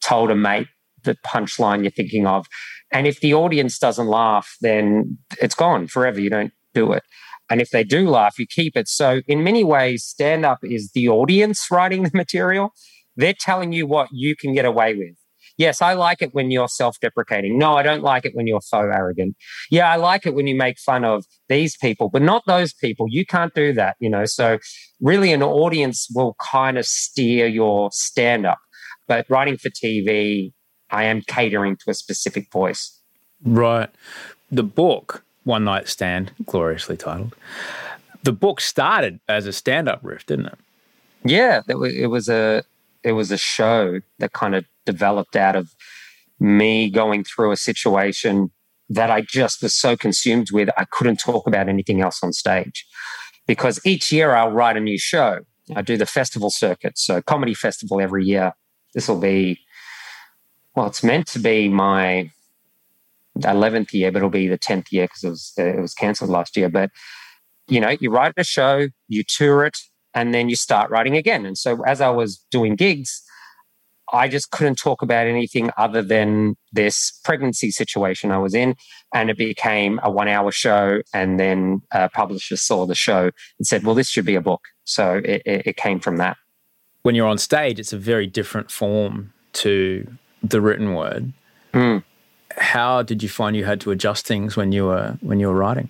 told 0.03 0.31
a 0.31 0.37
mate 0.37 0.69
the 1.05 1.17
punchline 1.27 1.83
you're 1.83 1.91
thinking 1.91 2.27
of. 2.27 2.47
And 2.93 3.07
if 3.07 3.21
the 3.21 3.35
audience 3.35 3.79
doesn't 3.79 4.07
laugh, 4.07 4.57
then 4.61 5.19
it's 5.41 5.55
gone 5.55 5.87
forever. 5.87 6.21
You 6.21 6.31
don't 6.31 6.53
do 6.75 6.93
it. 6.93 7.03
And 7.49 7.61
if 7.61 7.71
they 7.71 7.83
do 7.85 8.09
laugh, 8.09 8.39
you 8.39 8.47
keep 8.47 8.77
it. 8.77 8.89
So, 8.89 9.23
in 9.27 9.43
many 9.43 9.65
ways, 9.65 10.05
stand 10.05 10.45
up 10.45 10.59
is 10.63 10.93
the 10.93 11.09
audience 11.09 11.67
writing 11.71 12.05
the 12.05 12.11
material. 12.15 12.73
They're 13.17 13.35
telling 13.39 13.73
you 13.73 13.87
what 13.87 14.09
you 14.13 14.37
can 14.37 14.55
get 14.55 14.65
away 14.65 14.95
with. 14.95 15.17
Yes, 15.57 15.83
I 15.83 15.95
like 15.95 16.23
it 16.23 16.35
when 16.35 16.51
you're 16.51 16.69
self 16.69 16.99
deprecating. 17.01 17.59
No, 17.59 17.77
I 17.77 17.83
don't 17.83 18.03
like 18.03 18.25
it 18.25 18.35
when 18.35 18.47
you're 18.47 18.61
so 18.61 18.79
arrogant. 18.79 19.37
Yeah, 19.71 19.91
I 19.91 19.97
like 19.97 20.27
it 20.27 20.35
when 20.35 20.47
you 20.47 20.55
make 20.55 20.79
fun 20.79 21.05
of 21.05 21.25
these 21.49 21.77
people, 21.77 22.09
but 22.09 22.23
not 22.23 22.43
those 22.47 22.73
people. 22.73 23.07
You 23.09 23.27
can't 23.27 23.55
do 23.55 23.73
that, 23.75 23.97
you 24.01 24.11
know. 24.11 24.25
So, 24.25 24.59
really, 25.01 25.33
an 25.33 25.43
audience 25.43 26.09
will 26.15 26.37
kind 26.51 26.79
of 26.79 26.87
steer 26.87 27.47
your 27.47 27.91
stand 27.93 28.47
up. 28.47 28.59
But 29.07 29.27
writing 29.29 29.59
for 29.59 29.71
TV, 29.71 30.53
I 30.91 31.05
am 31.05 31.23
catering 31.23 31.77
to 31.77 31.91
a 31.91 31.95
specific 31.95 32.51
voice. 32.53 33.01
Right. 33.43 33.91
The 34.51 34.63
book, 34.63 35.25
One 35.45 35.65
Night 35.65 35.89
Stand, 35.89 36.33
gloriously 36.47 36.97
titled, 36.97 37.35
the 38.23 38.33
book 38.33 38.61
started 38.61 39.21
as 39.29 39.47
a 39.47 39.53
stand 39.53 39.89
up 39.89 40.01
riff, 40.03 40.27
didn't 40.27 40.47
it? 40.47 40.59
Yeah, 41.25 41.63
it 41.69 41.75
was, 41.75 42.29
a 42.29 42.63
it 43.03 43.13
was 43.13 43.31
a 43.31 43.37
show 43.37 44.01
that 44.19 44.33
kind 44.33 44.55
of 44.55 44.65
developed 44.93 45.37
out 45.37 45.57
of 45.57 45.71
me 46.39 46.91
going 46.91 47.25
through 47.25 47.53
a 47.53 47.57
situation 47.57 48.51
that 48.89 49.11
I 49.11 49.21
just 49.21 49.63
was 49.63 49.75
so 49.75 49.97
consumed 49.97 50.49
with, 50.53 50.69
I 50.77 50.85
couldn't 50.91 51.19
talk 51.19 51.47
about 51.47 51.69
anything 51.69 52.01
else 52.01 52.19
on 52.23 52.33
stage. 52.33 52.87
Because 53.47 53.81
each 53.85 54.11
year 54.13 54.35
I'll 54.35 54.51
write 54.51 54.77
a 54.77 54.81
new 54.81 54.99
show. 54.99 55.41
I 55.77 55.83
do 55.83 55.97
the 55.97 56.07
festival 56.07 56.51
circuit, 56.51 56.99
so 56.99 57.23
comedy 57.23 57.55
festival 57.55 58.01
every 58.01 58.25
year. 58.25 58.53
This 58.95 59.07
will 59.09 59.21
be, 59.21 59.61
well, 60.75 60.87
it's 60.87 61.05
meant 61.05 61.29
to 61.29 61.39
be 61.39 61.69
my 61.69 62.31
11th 63.39 63.93
year, 63.93 64.11
but 64.11 64.19
it'll 64.19 64.31
be 64.31 64.49
the 64.49 64.59
10th 64.59 64.91
year 64.91 65.05
because 65.05 65.25
it 65.25 65.29
was, 65.31 65.53
it 65.57 65.81
was 65.81 65.95
cancelled 65.95 66.31
last 66.31 66.57
year. 66.57 66.69
But, 66.69 66.91
you 67.69 67.81
know, 67.81 67.97
you 68.01 68.11
write 68.11 68.35
a 68.37 68.45
show, 68.45 68.89
you 69.07 69.23
tour 69.23 69.65
it, 69.65 69.79
and 70.15 70.35
then 70.35 70.49
you 70.49 70.57
start 70.57 70.91
writing 70.91 71.17
again. 71.17 71.47
And 71.47 71.57
so 71.57 71.85
as 71.85 72.01
I 72.01 72.11
was 72.11 72.45
doing 72.51 72.75
gigs, 72.75 73.23
I 74.13 74.29
just 74.29 74.51
couldn't 74.51 74.77
talk 74.77 75.03
about 75.03 75.27
anything 75.27 75.71
other 75.77 76.03
than 76.03 76.57
this 76.73 77.21
pregnancy 77.25 77.71
situation 77.71 78.31
I 78.31 78.39
was 78.39 78.55
in. 78.55 78.77
And 79.15 79.31
it 79.31 79.39
became 79.39 80.01
a 80.03 80.11
one 80.11 80.29
hour 80.29 80.51
show. 80.53 81.03
And 81.15 81.39
then 81.39 81.83
a 81.93 82.09
publisher 82.09 82.57
saw 82.57 82.87
the 82.87 82.95
show 82.95 83.31
and 83.59 83.67
said, 83.67 83.85
well, 83.85 83.95
this 83.95 84.09
should 84.09 84.27
be 84.27 84.35
a 84.35 84.41
book. 84.41 84.63
So 84.85 85.21
it, 85.25 85.43
it, 85.47 85.67
it 85.67 85.77
came 85.77 86.01
from 86.01 86.17
that. 86.17 86.37
When 87.03 87.15
you're 87.15 87.29
on 87.29 87.39
stage, 87.39 87.79
it's 87.79 87.93
a 87.93 87.99
very 87.99 88.27
different 88.27 88.71
form 88.71 89.33
to 89.55 90.07
the 90.43 90.61
written 90.61 90.95
word. 90.95 91.33
Mm. 91.73 92.03
How 92.57 93.03
did 93.03 93.23
you 93.23 93.29
find 93.29 93.57
you 93.57 93.65
had 93.65 93.81
to 93.83 93.91
adjust 93.91 94.27
things 94.27 94.57
when 94.57 94.73
you 94.73 94.87
were 94.87 95.17
when 95.21 95.41
you 95.41 95.47
were 95.47 95.55
writing? 95.55 95.89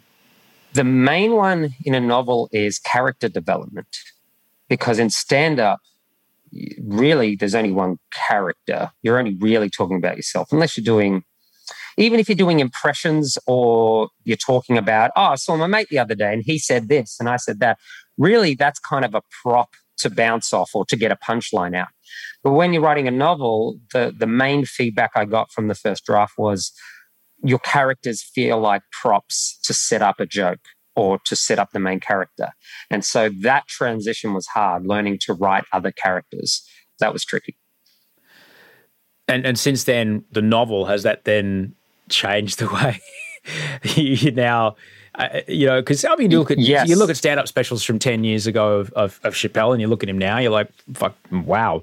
The 0.74 0.84
main 0.84 1.32
one 1.32 1.74
in 1.84 1.94
a 1.94 2.00
novel 2.00 2.48
is 2.52 2.78
character 2.78 3.28
development, 3.28 3.88
because 4.68 4.98
in 4.98 5.10
stand 5.10 5.58
up, 5.58 5.80
really 6.82 7.36
there's 7.36 7.54
only 7.54 7.72
one 7.72 7.98
character. 8.12 8.90
You're 9.02 9.18
only 9.18 9.36
really 9.40 9.70
talking 9.70 9.96
about 9.96 10.16
yourself, 10.16 10.48
unless 10.52 10.76
you're 10.76 10.84
doing, 10.84 11.22
even 11.96 12.20
if 12.20 12.28
you're 12.28 12.36
doing 12.36 12.60
impressions 12.60 13.38
or 13.46 14.08
you're 14.24 14.36
talking 14.36 14.78
about, 14.78 15.10
oh, 15.16 15.22
I 15.22 15.34
saw 15.36 15.56
my 15.56 15.66
mate 15.66 15.88
the 15.90 15.98
other 15.98 16.14
day 16.14 16.32
and 16.32 16.42
he 16.44 16.58
said 16.58 16.88
this 16.88 17.16
and 17.20 17.28
I 17.28 17.36
said 17.36 17.60
that. 17.60 17.78
Really, 18.18 18.54
that's 18.54 18.78
kind 18.78 19.04
of 19.04 19.14
a 19.14 19.22
prop 19.42 19.70
to 19.98 20.10
bounce 20.10 20.52
off 20.52 20.70
or 20.74 20.84
to 20.86 20.96
get 20.96 21.10
a 21.10 21.16
punchline 21.16 21.74
out. 21.74 21.88
But 22.42 22.52
when 22.52 22.72
you're 22.72 22.82
writing 22.82 23.08
a 23.08 23.10
novel, 23.10 23.78
the, 23.92 24.12
the 24.16 24.26
main 24.26 24.66
feedback 24.66 25.12
I 25.14 25.24
got 25.24 25.50
from 25.52 25.68
the 25.68 25.74
first 25.74 26.04
draft 26.04 26.34
was, 26.36 26.72
your 27.42 27.58
characters 27.60 28.22
feel 28.22 28.60
like 28.60 28.82
props 28.92 29.58
to 29.62 29.72
set 29.72 30.02
up 30.02 30.20
a 30.20 30.26
joke 30.26 30.60
or 30.96 31.18
to 31.24 31.36
set 31.36 31.58
up 31.58 31.70
the 31.72 31.80
main 31.80 32.00
character. 32.00 32.50
And 32.90 33.04
so 33.04 33.30
that 33.42 33.66
transition 33.68 34.34
was 34.34 34.46
hard, 34.48 34.86
learning 34.86 35.18
to 35.22 35.34
write 35.34 35.64
other 35.72 35.92
characters. 35.92 36.66
That 36.98 37.12
was 37.12 37.24
tricky. 37.24 37.56
And 39.28 39.46
and 39.46 39.58
since 39.58 39.84
then, 39.84 40.24
the 40.32 40.42
novel 40.42 40.86
has 40.86 41.04
that 41.04 41.24
then 41.24 41.74
changed 42.08 42.58
the 42.58 42.68
way 42.68 43.00
you 43.94 44.32
now 44.32 44.76
uh, 45.16 45.40
you 45.48 45.66
know, 45.66 45.80
because 45.80 46.04
I 46.04 46.14
mean, 46.16 46.30
you 46.30 46.38
look 46.38 46.50
at 46.50 46.58
yes. 46.58 46.88
you 46.88 46.96
look 46.96 47.10
at 47.10 47.16
stand-up 47.16 47.48
specials 47.48 47.82
from 47.82 47.98
ten 47.98 48.22
years 48.22 48.46
ago 48.46 48.78
of, 48.78 48.92
of, 48.92 49.20
of, 49.24 49.34
Chappelle, 49.34 49.72
and 49.72 49.80
you 49.80 49.88
look 49.88 50.02
at 50.02 50.08
him 50.08 50.18
now, 50.18 50.38
you're 50.38 50.52
like, 50.52 50.70
"Fuck, 50.94 51.16
wow!" 51.32 51.82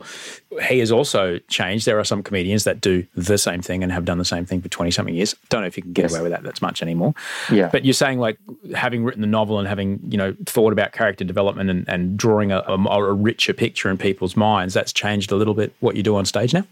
He 0.67 0.79
has 0.79 0.91
also 0.91 1.37
changed. 1.49 1.85
There 1.85 1.99
are 1.99 2.05
some 2.05 2.23
comedians 2.23 2.63
that 2.63 2.79
do 2.79 3.05
the 3.15 3.37
same 3.37 3.61
thing 3.61 3.83
and 3.83 3.91
have 3.91 4.05
done 4.05 4.17
the 4.17 4.25
same 4.25 4.45
thing 4.45 4.61
for 4.61 4.69
twenty 4.69 4.91
something 4.91 5.13
years. 5.13 5.35
Don't 5.49 5.61
know 5.61 5.67
if 5.67 5.75
you 5.75 5.83
can 5.83 5.91
get 5.91 6.03
yes. 6.03 6.13
away 6.13 6.23
with 6.23 6.31
that 6.31 6.43
that's 6.43 6.61
much 6.61 6.81
anymore. 6.81 7.13
Yeah. 7.51 7.69
But 7.69 7.83
you're 7.83 7.93
saying 7.93 8.19
like 8.19 8.37
having 8.73 9.03
written 9.03 9.21
the 9.21 9.27
novel 9.27 9.59
and 9.59 9.67
having 9.67 9.99
you 10.07 10.17
know 10.17 10.33
thought 10.45 10.71
about 10.71 10.93
character 10.93 11.25
development 11.25 11.69
and, 11.69 11.87
and 11.89 12.17
drawing 12.17 12.53
a, 12.53 12.59
a, 12.59 12.75
a 12.75 13.13
richer 13.13 13.53
picture 13.53 13.89
in 13.89 13.97
people's 13.97 14.37
minds. 14.37 14.73
That's 14.73 14.93
changed 14.93 15.31
a 15.33 15.35
little 15.35 15.53
bit 15.53 15.73
what 15.81 15.97
you 15.97 16.03
do 16.03 16.15
on 16.15 16.25
stage 16.25 16.53
now. 16.53 16.65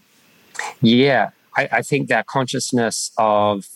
Yeah, 0.81 1.31
I, 1.57 1.67
I 1.71 1.81
think 1.81 2.07
that 2.07 2.27
consciousness 2.27 3.11
of 3.17 3.67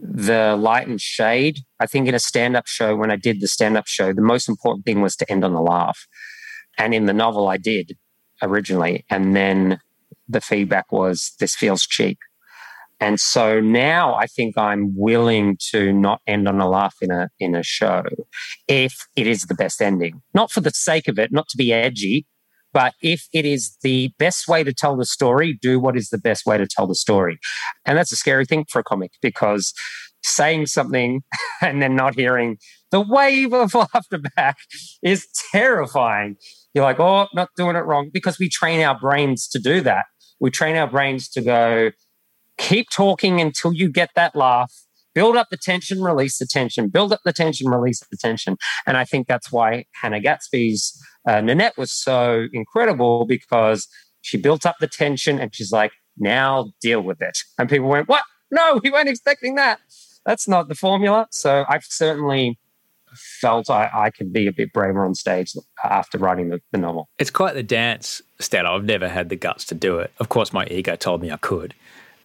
the 0.00 0.56
light 0.56 0.88
and 0.88 1.00
shade. 1.00 1.60
I 1.78 1.86
think 1.86 2.08
in 2.08 2.14
a 2.14 2.18
stand 2.18 2.56
up 2.56 2.66
show, 2.66 2.96
when 2.96 3.10
I 3.10 3.16
did 3.16 3.40
the 3.40 3.48
stand 3.48 3.76
up 3.76 3.86
show, 3.86 4.12
the 4.12 4.22
most 4.22 4.48
important 4.48 4.84
thing 4.84 5.00
was 5.00 5.16
to 5.16 5.30
end 5.30 5.44
on 5.44 5.52
a 5.52 5.62
laugh. 5.62 6.06
And 6.78 6.94
in 6.94 7.06
the 7.06 7.12
novel, 7.12 7.48
I 7.48 7.56
did 7.56 7.96
originally. 8.42 9.04
And 9.10 9.36
then 9.36 9.80
the 10.28 10.40
feedback 10.40 10.90
was, 10.92 11.32
this 11.40 11.54
feels 11.54 11.82
cheap. 11.82 12.18
And 13.00 13.18
so 13.18 13.60
now 13.60 14.14
I 14.14 14.26
think 14.26 14.58
I'm 14.58 14.94
willing 14.94 15.56
to 15.70 15.92
not 15.92 16.20
end 16.26 16.46
on 16.46 16.60
a 16.60 16.68
laugh 16.68 16.96
in 17.00 17.10
a 17.10 17.30
in 17.40 17.54
a 17.54 17.62
show 17.62 18.04
if 18.68 19.06
it 19.16 19.26
is 19.26 19.44
the 19.44 19.54
best 19.54 19.80
ending. 19.80 20.20
Not 20.34 20.52
for 20.52 20.60
the 20.60 20.70
sake 20.70 21.08
of 21.08 21.18
it, 21.18 21.32
not 21.32 21.48
to 21.48 21.56
be 21.56 21.72
edgy, 21.72 22.26
but 22.72 22.94
if 23.02 23.26
it 23.32 23.44
is 23.44 23.76
the 23.82 24.12
best 24.18 24.48
way 24.48 24.62
to 24.64 24.72
tell 24.72 24.96
the 24.96 25.04
story, 25.04 25.58
do 25.60 25.80
what 25.80 25.96
is 25.96 26.10
the 26.10 26.18
best 26.18 26.46
way 26.46 26.58
to 26.58 26.66
tell 26.66 26.86
the 26.86 26.94
story. 26.94 27.38
And 27.84 27.96
that's 27.98 28.12
a 28.12 28.16
scary 28.16 28.44
thing 28.44 28.64
for 28.68 28.80
a 28.80 28.84
comic 28.84 29.12
because 29.20 29.72
saying 30.22 30.66
something 30.66 31.22
and 31.62 31.82
then 31.82 31.96
not 31.96 32.14
hearing 32.14 32.58
the 32.90 33.00
wave 33.00 33.52
of 33.52 33.74
laughter 33.94 34.20
back 34.36 34.58
is 35.02 35.26
terrifying. 35.52 36.36
You're 36.74 36.84
like, 36.84 37.00
oh, 37.00 37.26
not 37.34 37.48
doing 37.56 37.76
it 37.76 37.80
wrong 37.80 38.10
because 38.12 38.38
we 38.38 38.48
train 38.48 38.80
our 38.80 38.98
brains 38.98 39.48
to 39.48 39.58
do 39.58 39.80
that. 39.82 40.06
We 40.40 40.50
train 40.50 40.76
our 40.76 40.88
brains 40.88 41.28
to 41.30 41.42
go, 41.42 41.90
keep 42.58 42.88
talking 42.90 43.40
until 43.40 43.72
you 43.72 43.90
get 43.90 44.10
that 44.16 44.36
laugh 44.36 44.72
build 45.14 45.36
up 45.36 45.48
the 45.50 45.56
tension, 45.56 46.02
release 46.02 46.38
the 46.38 46.46
tension, 46.46 46.88
build 46.88 47.12
up 47.12 47.20
the 47.24 47.32
tension, 47.32 47.68
release 47.68 48.00
the 48.10 48.16
tension. 48.16 48.56
And 48.86 48.96
I 48.96 49.04
think 49.04 49.26
that's 49.26 49.50
why 49.50 49.84
Hannah 50.00 50.20
Gadsby's 50.20 50.98
uh, 51.26 51.40
Nanette 51.40 51.76
was 51.76 51.92
so 51.92 52.46
incredible 52.52 53.26
because 53.26 53.88
she 54.22 54.36
built 54.36 54.66
up 54.66 54.76
the 54.80 54.88
tension 54.88 55.38
and 55.38 55.54
she's 55.54 55.72
like, 55.72 55.92
now 56.18 56.72
deal 56.80 57.00
with 57.00 57.20
it. 57.22 57.38
And 57.58 57.68
people 57.68 57.88
went, 57.88 58.08
what? 58.08 58.22
No, 58.50 58.80
we 58.82 58.90
weren't 58.90 59.08
expecting 59.08 59.54
that. 59.54 59.80
That's 60.26 60.48
not 60.48 60.68
the 60.68 60.74
formula. 60.74 61.28
So 61.30 61.64
I've 61.68 61.84
certainly 61.84 62.58
felt 63.40 63.70
I, 63.70 63.90
I 63.92 64.10
could 64.10 64.32
be 64.32 64.46
a 64.46 64.52
bit 64.52 64.72
braver 64.72 65.04
on 65.04 65.14
stage 65.14 65.54
after 65.82 66.18
writing 66.18 66.50
the, 66.50 66.60
the 66.72 66.78
novel. 66.78 67.08
It's 67.18 67.30
quite 67.30 67.54
the 67.54 67.62
dance, 67.62 68.22
Stat. 68.38 68.66
I've 68.66 68.84
never 68.84 69.08
had 69.08 69.28
the 69.28 69.36
guts 69.36 69.64
to 69.66 69.74
do 69.74 69.98
it. 69.98 70.12
Of 70.18 70.28
course, 70.28 70.52
my 70.52 70.66
ego 70.66 70.96
told 70.96 71.22
me 71.22 71.30
I 71.30 71.36
could 71.36 71.74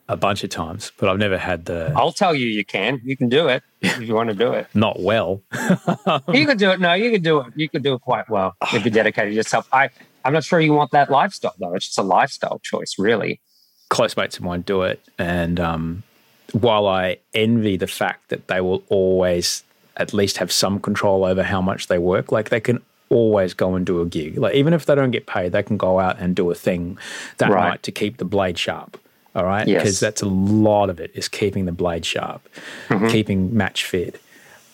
a 0.08 0.16
bunch 0.16 0.44
of 0.44 0.50
times, 0.50 0.92
but 0.98 1.10
I've 1.10 1.18
never 1.18 1.38
had 1.38 1.66
the. 1.66 1.92
I'll 1.96 2.12
tell 2.12 2.36
you, 2.36 2.48
you 2.48 2.64
can. 2.64 3.02
You 3.04 3.18
can 3.18 3.30
do 3.30 3.48
it 3.48 3.64
if 3.82 4.02
you 4.02 4.14
want 4.14 4.30
to 4.30 4.36
do 4.36 4.52
it. 4.54 4.68
Not 4.74 5.00
well. 5.00 5.42
you 6.34 6.46
could 6.46 6.58
do 6.58 6.70
it. 6.72 6.80
No, 6.80 6.94
you 6.94 7.12
could 7.12 7.24
do 7.24 7.42
it. 7.42 7.54
You 7.56 7.70
could 7.70 7.84
do 7.84 7.96
it 7.96 8.02
quite 8.02 8.30
well 8.30 8.56
if 8.74 8.86
you 8.86 8.92
dedicated 8.92 9.34
yourself. 9.34 9.68
I, 9.72 9.90
I'm 10.24 10.34
not 10.34 10.44
sure 10.44 10.60
you 10.60 10.74
want 10.74 10.92
that 10.92 11.10
lifestyle 11.10 11.56
though. 11.60 11.74
It's 11.74 11.88
just 11.88 11.98
a 11.98 12.04
lifestyle 12.04 12.60
choice, 12.60 12.96
really. 13.00 13.42
Close 13.90 14.16
mates 14.16 14.38
of 14.38 14.44
mine 14.44 14.62
do 14.62 14.82
it, 14.82 15.04
and 15.18 15.60
um, 15.60 16.04
while 16.52 16.88
I 16.88 17.18
envy 17.34 17.78
the 17.78 17.88
fact 17.88 18.30
that 18.30 18.48
they 18.48 18.62
will 18.62 18.84
always 18.90 19.64
at 19.98 20.14
least 20.14 20.38
have 20.38 20.52
some 20.52 20.80
control 20.80 21.24
over 21.24 21.44
how 21.44 21.62
much 21.62 21.88
they 21.88 21.98
work, 21.98 22.32
like 22.32 22.50
they 22.50 22.60
can 22.60 22.82
always 23.10 23.54
go 23.54 23.76
and 23.76 23.86
do 23.86 24.02
a 24.02 24.06
gig. 24.06 24.38
Like 24.38 24.56
even 24.56 24.74
if 24.74 24.86
they 24.86 24.96
don't 24.96 25.12
get 25.12 25.26
paid, 25.26 25.52
they 25.52 25.64
can 25.64 25.78
go 25.78 26.00
out 26.00 26.20
and 26.20 26.36
do 26.36 26.50
a 26.52 26.56
thing 26.56 26.98
that 27.38 27.50
right. 27.50 27.70
night 27.70 27.84
to 27.84 27.92
keep 27.92 28.18
the 28.18 28.26
blade 28.26 28.58
sharp. 28.58 29.00
All 29.36 29.44
right, 29.44 29.66
because 29.66 29.84
yes. 29.84 30.00
that's 30.00 30.22
a 30.22 30.28
lot 30.28 30.90
of 30.90 31.00
it 31.00 31.12
is 31.14 31.28
keeping 31.28 31.66
the 31.66 31.74
blade 31.74 32.06
sharp, 32.06 32.48
mm-hmm. 32.88 33.08
keeping 33.10 33.56
match 33.56 33.84
fit. 33.84 34.22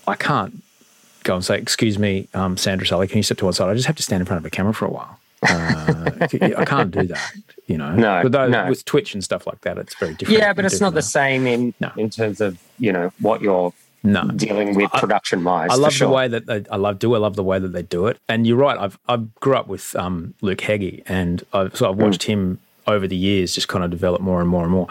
I 0.08 0.16
can't 0.16 0.62
go 1.24 1.36
and 1.36 1.44
say, 1.44 1.58
"Excuse 1.58 1.98
me, 1.98 2.28
um, 2.36 2.58
Sandra 2.58 2.86
Sully, 2.86 3.08
can 3.08 3.18
you 3.18 3.24
step 3.24 3.40
to 3.40 3.46
one 3.46 3.54
side?" 3.54 3.70
I 3.70 3.74
just 3.74 3.88
have 3.88 3.96
to 3.96 4.04
stand 4.04 4.22
in 4.22 4.28
front 4.28 4.40
of 4.40 4.46
a 4.46 4.52
camera 4.52 4.74
for 4.74 4.86
a 4.86 4.92
while. 4.92 5.20
Uh, 5.42 6.12
I 6.58 6.66
can't 6.66 6.92
do 6.92 7.08
that, 7.08 7.32
you 7.66 7.78
know. 7.78 7.96
No, 7.96 8.30
those, 8.30 8.52
no. 8.52 8.70
with 8.70 8.86
Twitch 8.86 9.16
and 9.16 9.24
stuff 9.24 9.48
like 9.48 9.62
that, 9.62 9.80
it's 9.80 9.96
very 9.96 10.14
different. 10.14 10.40
Yeah, 10.40 10.54
but 10.54 10.66
it's 10.66 10.80
not 10.80 10.94
the 10.94 11.02
same 11.02 11.48
in 11.48 11.74
no. 11.80 11.92
in 11.98 12.12
terms 12.12 12.40
of 12.40 12.60
you 12.78 12.92
know 12.92 13.12
what 13.20 13.42
you're 13.42 13.74
no. 14.04 14.28
dealing 14.30 14.76
with 14.76 14.92
production 14.92 15.44
wise. 15.44 15.70
I 15.72 15.76
love 15.76 15.94
sure. 15.94 16.08
the 16.08 16.14
way 16.14 16.28
that 16.28 16.46
they, 16.46 16.66
I 16.72 16.78
love 16.78 17.00
do. 17.00 17.16
I 17.16 17.18
love 17.18 17.36
the 17.36 17.44
way 17.44 17.60
that 17.60 17.70
they 17.70 17.82
do 17.82 18.08
it. 18.08 18.20
And 18.28 18.46
you're 18.46 18.58
right. 18.58 18.78
I've 18.78 19.00
I 19.08 19.18
grew 19.40 19.56
up 19.56 19.68
with 19.68 19.96
um, 19.96 20.34
Luke 20.42 20.62
Heggie, 20.62 21.04
and 21.08 21.44
I've, 21.54 21.76
so 21.76 21.90
I've 21.90 21.96
mm. 21.96 22.04
watched 22.04 22.22
mm. 22.22 22.28
him 22.28 22.60
over 22.92 23.08
the 23.08 23.16
years 23.16 23.56
just 23.56 23.68
kind 23.68 23.84
of 23.84 23.90
develop 23.90 24.22
more 24.22 24.40
and 24.40 24.50
more 24.50 24.64
and 24.64 24.72
more. 24.72 24.88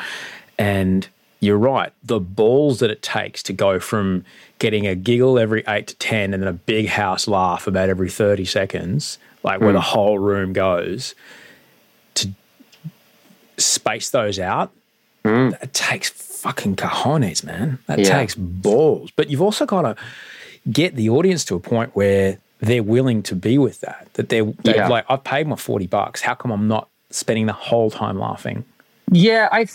And 0.58 1.08
you're 1.40 1.58
right. 1.58 1.92
The 2.04 2.20
balls 2.20 2.80
that 2.80 2.90
it 2.90 3.02
takes 3.02 3.42
to 3.44 3.52
go 3.52 3.80
from 3.80 4.24
getting 4.58 4.86
a 4.86 4.94
giggle 4.94 5.38
every 5.38 5.64
eight 5.66 5.86
to 5.88 5.96
10 5.96 6.34
and 6.34 6.42
then 6.42 6.48
a 6.48 6.52
big 6.52 6.88
house 6.88 7.26
laugh 7.26 7.66
about 7.66 7.88
every 7.88 8.10
30 8.10 8.44
seconds, 8.44 9.18
like 9.42 9.58
mm. 9.58 9.64
where 9.64 9.72
the 9.72 9.78
mm. 9.78 9.84
whole 9.84 10.18
room 10.18 10.52
goes, 10.52 11.14
to 12.14 12.30
space 13.56 14.10
those 14.10 14.38
out, 14.38 14.70
mm. 15.24 15.60
it 15.62 15.72
takes 15.72 16.10
fucking 16.10 16.76
cojones, 16.76 17.42
man. 17.42 17.78
That 17.86 18.00
yeah. 18.00 18.18
takes 18.18 18.34
balls. 18.34 19.10
But 19.16 19.30
you've 19.30 19.42
also 19.42 19.64
got 19.64 19.82
to 19.82 19.96
get 20.70 20.94
the 20.94 21.08
audience 21.08 21.44
to 21.46 21.54
a 21.54 21.60
point 21.60 21.96
where 21.96 22.38
they're 22.58 22.82
willing 22.82 23.22
to 23.24 23.34
be 23.34 23.56
with 23.56 23.80
that. 23.80 24.08
That 24.14 24.28
they're, 24.28 24.44
they're 24.44 24.76
yeah. 24.76 24.88
like, 24.88 25.06
I've 25.08 25.24
paid 25.24 25.46
my 25.46 25.56
40 25.56 25.86
bucks. 25.86 26.20
How 26.20 26.34
come 26.34 26.50
I'm 26.50 26.68
not 26.68 26.89
spending 27.10 27.46
the 27.46 27.52
whole 27.52 27.90
time 27.90 28.18
laughing? 28.18 28.64
Yeah, 29.10 29.48
I 29.50 29.66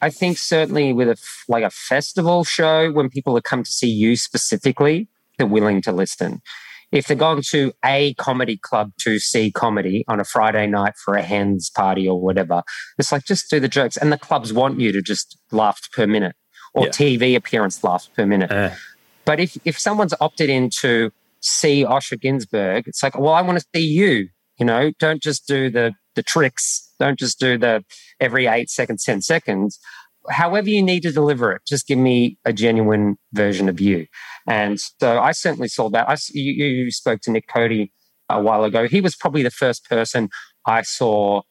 I 0.00 0.10
think 0.10 0.36
certainly 0.36 0.92
with 0.92 1.08
a 1.08 1.16
like 1.48 1.64
a 1.64 1.70
festival 1.70 2.44
show 2.44 2.90
when 2.90 3.08
people 3.08 3.34
have 3.34 3.44
come 3.44 3.62
to 3.62 3.70
see 3.70 3.88
you 3.88 4.16
specifically, 4.16 5.08
they're 5.38 5.46
willing 5.46 5.80
to 5.82 5.92
listen. 5.92 6.42
If 6.90 7.06
they're 7.06 7.16
going 7.16 7.42
to 7.50 7.72
a 7.82 8.12
comedy 8.14 8.58
club 8.58 8.92
to 8.98 9.18
see 9.18 9.50
comedy 9.50 10.04
on 10.08 10.20
a 10.20 10.24
Friday 10.24 10.66
night 10.66 10.94
for 11.02 11.14
a 11.14 11.22
hens 11.22 11.70
party 11.70 12.06
or 12.06 12.20
whatever, 12.20 12.62
it's 12.98 13.10
like 13.12 13.24
just 13.24 13.48
do 13.48 13.60
the 13.60 13.68
jokes. 13.68 13.96
And 13.96 14.12
the 14.12 14.18
clubs 14.18 14.52
want 14.52 14.78
you 14.78 14.92
to 14.92 15.00
just 15.00 15.38
laugh 15.52 15.80
per 15.92 16.06
minute 16.06 16.36
or 16.74 16.86
yeah. 16.86 16.90
TV 16.90 17.34
appearance 17.34 17.82
laughs 17.82 18.10
per 18.14 18.26
minute. 18.26 18.50
Uh. 18.50 18.70
But 19.24 19.40
if 19.40 19.56
if 19.64 19.78
someone's 19.78 20.14
opted 20.20 20.50
in 20.50 20.68
to 20.80 21.12
see 21.40 21.84
Osher 21.84 22.18
Günsberg, 22.18 22.86
it's 22.86 23.02
like, 23.02 23.18
well, 23.18 23.32
I 23.32 23.42
want 23.42 23.58
to 23.58 23.64
see 23.74 23.86
you. 23.86 24.28
You 24.58 24.66
know, 24.66 24.92
don't 24.98 25.22
just 25.22 25.46
do 25.46 25.70
the 25.70 25.92
the 26.14 26.22
tricks. 26.22 26.90
Don't 26.98 27.18
just 27.18 27.38
do 27.38 27.58
the 27.58 27.84
every 28.20 28.46
eight 28.46 28.70
seconds, 28.70 29.04
ten 29.04 29.22
seconds. 29.22 29.78
However 30.30 30.68
you 30.68 30.82
need 30.82 31.02
to 31.02 31.12
deliver 31.12 31.52
it, 31.52 31.62
just 31.66 31.88
give 31.88 31.98
me 31.98 32.38
a 32.44 32.52
genuine 32.52 33.16
version 33.32 33.68
of 33.68 33.80
you. 33.80 34.06
And 34.46 34.78
so 34.78 35.18
I 35.18 35.32
certainly 35.32 35.68
saw 35.68 35.90
that. 35.90 36.08
I, 36.08 36.16
you, 36.30 36.64
you 36.64 36.90
spoke 36.92 37.20
to 37.22 37.30
Nick 37.30 37.48
Cody 37.48 37.92
a 38.28 38.40
while 38.40 38.64
ago. 38.64 38.86
He 38.86 39.00
was 39.00 39.16
probably 39.16 39.42
the 39.42 39.50
first 39.50 39.84
person 39.88 40.28
I 40.66 40.82
saw 40.82 41.42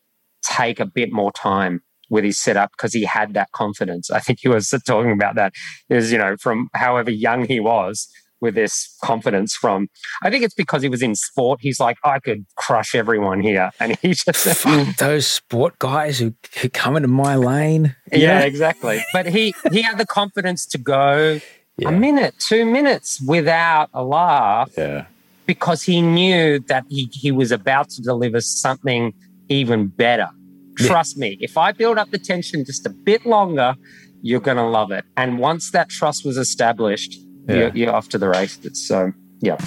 take 0.43 0.79
a 0.79 0.85
bit 0.85 1.11
more 1.11 1.31
time 1.33 1.81
with 2.09 2.23
his 2.23 2.37
setup 2.37 2.71
because 2.71 2.93
he 2.93 3.03
had 3.03 3.33
that 3.33 3.51
confidence. 3.53 4.09
I 4.09 4.19
think 4.19 4.39
he 4.41 4.49
was 4.49 4.69
talking 4.85 5.11
about 5.11 5.35
that 5.35 5.53
is, 5.89 6.11
you 6.11 6.17
know, 6.17 6.35
from 6.39 6.69
however 6.73 7.11
young 7.11 7.45
he 7.45 7.59
was 7.59 8.07
with 8.41 8.55
this 8.55 8.97
confidence 9.03 9.55
from 9.55 9.87
I 10.23 10.29
think 10.29 10.43
it's 10.43 10.53
because 10.53 10.81
he 10.81 10.89
was 10.89 11.01
in 11.01 11.15
sport. 11.15 11.59
He's 11.61 11.79
like, 11.79 11.97
I 12.03 12.19
could 12.19 12.45
crush 12.55 12.95
everyone 12.95 13.39
here. 13.39 13.71
And 13.79 13.97
he 14.01 14.13
just 14.13 14.29
Fuck 14.57 14.97
those 14.97 15.25
sport 15.25 15.79
guys 15.79 16.19
who, 16.19 16.33
who 16.61 16.69
come 16.69 16.95
into 16.95 17.07
my 17.07 17.35
lane. 17.35 17.95
Yeah, 18.11 18.17
yeah, 18.17 18.39
exactly. 18.41 19.03
But 19.11 19.27
he 19.27 19.55
he 19.71 19.81
had 19.81 19.97
the 19.97 20.05
confidence 20.05 20.65
to 20.67 20.77
go 20.77 21.39
yeah. 21.77 21.89
a 21.89 21.91
minute, 21.91 22.35
two 22.39 22.65
minutes 22.65 23.21
without 23.21 23.89
a 23.93 24.03
laugh. 24.03 24.71
Yeah. 24.77 25.05
Because 25.45 25.81
he 25.81 26.01
knew 26.01 26.59
that 26.67 26.85
he, 26.89 27.09
he 27.11 27.31
was 27.31 27.51
about 27.51 27.89
to 27.89 28.01
deliver 28.01 28.39
something 28.39 29.13
even 29.49 29.87
better. 29.87 30.29
Yeah. 30.79 30.87
Trust 30.87 31.17
me, 31.17 31.37
if 31.41 31.57
I 31.57 31.71
build 31.71 31.97
up 31.97 32.11
the 32.11 32.19
tension 32.19 32.63
just 32.63 32.85
a 32.85 32.89
bit 32.89 33.25
longer, 33.25 33.75
you're 34.21 34.39
going 34.39 34.57
to 34.57 34.67
love 34.67 34.91
it. 34.91 35.03
And 35.17 35.39
once 35.39 35.71
that 35.71 35.89
trust 35.89 36.25
was 36.25 36.37
established, 36.37 37.19
yeah. 37.51 37.59
you're, 37.59 37.75
you're 37.75 37.93
off 37.93 38.09
to 38.09 38.17
the 38.17 38.29
races. 38.29 38.85
So, 38.87 39.11
yeah. 39.39 39.57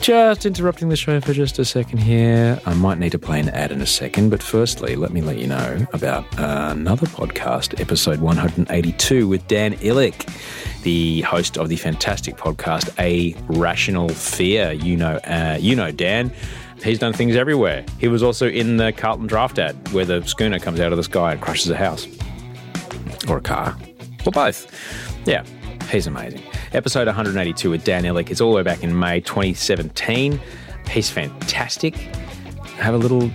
Just 0.00 0.46
interrupting 0.46 0.88
the 0.88 0.96
show 0.96 1.20
for 1.20 1.34
just 1.34 1.58
a 1.58 1.64
second 1.64 1.98
here. 1.98 2.58
I 2.64 2.72
might 2.72 2.98
need 2.98 3.12
to 3.12 3.18
play 3.18 3.38
an 3.38 3.50
ad 3.50 3.70
in 3.70 3.82
a 3.82 3.86
second, 3.86 4.30
but 4.30 4.42
firstly, 4.42 4.96
let 4.96 5.12
me 5.12 5.20
let 5.20 5.36
you 5.36 5.46
know 5.46 5.86
about 5.92 6.24
another 6.38 7.06
podcast, 7.06 7.78
episode 7.78 8.18
182, 8.18 9.28
with 9.28 9.46
Dan 9.46 9.74
Ilic, 9.74 10.26
the 10.84 11.20
host 11.20 11.58
of 11.58 11.68
the 11.68 11.76
fantastic 11.76 12.38
podcast 12.38 12.88
A 12.98 13.34
Rational 13.48 14.08
Fear. 14.08 14.72
You 14.72 14.96
know, 14.96 15.16
uh, 15.24 15.58
you 15.60 15.76
know 15.76 15.92
Dan. 15.92 16.32
He's 16.82 16.98
done 16.98 17.12
things 17.12 17.36
everywhere. 17.36 17.84
He 17.98 18.08
was 18.08 18.22
also 18.22 18.48
in 18.48 18.78
the 18.78 18.92
Carlton 18.92 19.26
draft 19.26 19.58
ad 19.58 19.92
where 19.92 20.06
the 20.06 20.22
schooner 20.22 20.58
comes 20.58 20.80
out 20.80 20.92
of 20.92 20.96
the 20.96 21.04
sky 21.04 21.32
and 21.32 21.42
crushes 21.42 21.68
a 21.68 21.76
house 21.76 22.08
or 23.28 23.36
a 23.36 23.42
car 23.42 23.76
or 24.24 24.32
both. 24.32 24.66
Yeah, 25.26 25.44
he's 25.90 26.06
amazing. 26.06 26.42
Episode 26.72 27.06
182 27.06 27.70
with 27.70 27.84
Dan 27.84 28.04
Ilic. 28.04 28.30
It's 28.30 28.40
all 28.40 28.52
the 28.52 28.56
way 28.56 28.62
back 28.62 28.82
in 28.82 28.98
May 28.98 29.20
2017. 29.20 30.40
He's 30.88 31.10
fantastic. 31.10 31.96
Have 32.76 32.94
a 32.94 32.98
little 32.98 33.30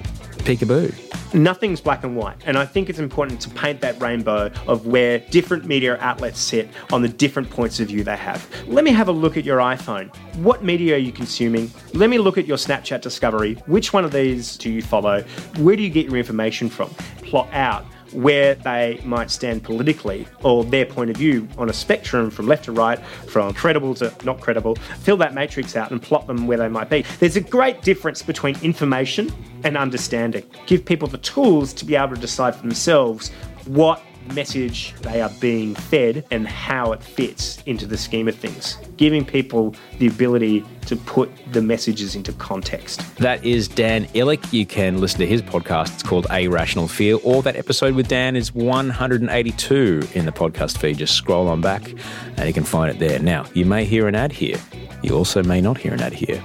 peekaboo. 0.45 1.33
Nothing's 1.33 1.81
black 1.81 2.03
and 2.05 2.15
white, 2.15 2.37
and 2.45 2.57
I 2.57 2.65
think 2.65 2.89
it's 2.89 2.99
important 2.99 3.41
to 3.41 3.49
paint 3.49 3.81
that 3.81 4.01
rainbow 4.01 4.51
of 4.67 4.87
where 4.87 5.19
different 5.19 5.65
media 5.65 5.97
outlets 5.99 6.39
sit 6.39 6.69
on 6.93 7.01
the 7.01 7.09
different 7.09 7.49
points 7.49 7.79
of 7.81 7.87
view 7.87 8.05
they 8.05 8.15
have. 8.15 8.47
Let 8.67 8.85
me 8.85 8.91
have 8.91 9.09
a 9.09 9.11
look 9.11 9.35
at 9.35 9.43
your 9.43 9.57
iPhone. 9.57 10.15
What 10.37 10.63
media 10.63 10.95
are 10.95 10.99
you 10.99 11.11
consuming? 11.11 11.69
Let 11.93 12.09
me 12.09 12.19
look 12.19 12.37
at 12.37 12.45
your 12.45 12.57
Snapchat 12.57 13.01
discovery. 13.01 13.55
Which 13.65 13.91
one 13.91 14.05
of 14.05 14.13
these 14.13 14.55
do 14.55 14.69
you 14.71 14.81
follow? 14.81 15.23
Where 15.57 15.75
do 15.75 15.83
you 15.83 15.89
get 15.89 16.05
your 16.05 16.15
information 16.15 16.69
from? 16.69 16.89
Plot 17.23 17.49
out 17.51 17.85
where 18.15 18.55
they 18.55 18.99
might 19.03 19.29
stand 19.29 19.63
politically 19.63 20.27
or 20.43 20.63
their 20.63 20.85
point 20.85 21.09
of 21.09 21.17
view 21.17 21.47
on 21.57 21.69
a 21.69 21.73
spectrum 21.73 22.29
from 22.29 22.47
left 22.47 22.65
to 22.65 22.71
right, 22.71 22.99
from 23.27 23.53
credible 23.53 23.93
to 23.95 24.13
not 24.23 24.39
credible. 24.39 24.75
Fill 24.99 25.17
that 25.17 25.33
matrix 25.33 25.75
out 25.75 25.91
and 25.91 26.01
plot 26.01 26.27
them 26.27 26.47
where 26.47 26.57
they 26.57 26.69
might 26.69 26.89
be. 26.89 27.03
There's 27.19 27.35
a 27.35 27.41
great 27.41 27.81
difference 27.81 28.21
between 28.21 28.57
information 28.61 29.31
and 29.63 29.77
understanding. 29.77 30.43
Give 30.65 30.83
people 30.83 31.07
the 31.07 31.17
tools 31.19 31.73
to 31.73 31.85
be 31.85 31.95
able 31.95 32.15
to 32.15 32.21
decide 32.21 32.55
for 32.55 32.61
themselves 32.61 33.31
what 33.65 34.01
message 34.33 34.93
they 35.01 35.21
are 35.21 35.31
being 35.39 35.75
fed 35.75 36.25
and 36.31 36.47
how 36.47 36.91
it 36.91 37.03
fits 37.03 37.61
into 37.65 37.85
the 37.85 37.97
scheme 37.97 38.27
of 38.27 38.35
things, 38.35 38.77
giving 38.97 39.25
people 39.25 39.75
the 39.99 40.07
ability 40.07 40.63
to 40.87 40.95
put 40.95 41.31
the 41.51 41.61
messages 41.61 42.15
into 42.15 42.31
context. 42.33 43.15
That 43.17 43.43
is 43.43 43.67
Dan 43.67 44.05
Ilic. 44.07 44.51
You 44.51 44.65
can 44.65 44.99
listen 44.99 45.19
to 45.19 45.27
his 45.27 45.41
podcast. 45.41 45.93
It's 45.93 46.03
called 46.03 46.27
A 46.31 46.47
Rational 46.47 46.87
Fear, 46.87 47.17
or 47.23 47.41
that 47.43 47.55
episode 47.55 47.95
with 47.95 48.07
Dan 48.07 48.35
is 48.35 48.53
182 48.53 50.07
in 50.13 50.25
the 50.25 50.31
podcast 50.31 50.77
feed. 50.77 50.97
Just 50.97 51.15
scroll 51.15 51.47
on 51.47 51.61
back 51.61 51.93
and 52.37 52.47
you 52.47 52.53
can 52.53 52.63
find 52.63 52.91
it 52.91 52.99
there. 52.99 53.19
Now, 53.19 53.45
you 53.53 53.65
may 53.65 53.85
hear 53.85 54.07
an 54.07 54.15
ad 54.15 54.31
here. 54.31 54.57
You 55.01 55.15
also 55.15 55.43
may 55.43 55.61
not 55.61 55.77
hear 55.77 55.93
an 55.93 56.01
ad 56.01 56.13
here. 56.13 56.41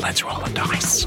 Let's 0.00 0.24
roll 0.24 0.38
the 0.40 0.50
dice. 0.50 1.06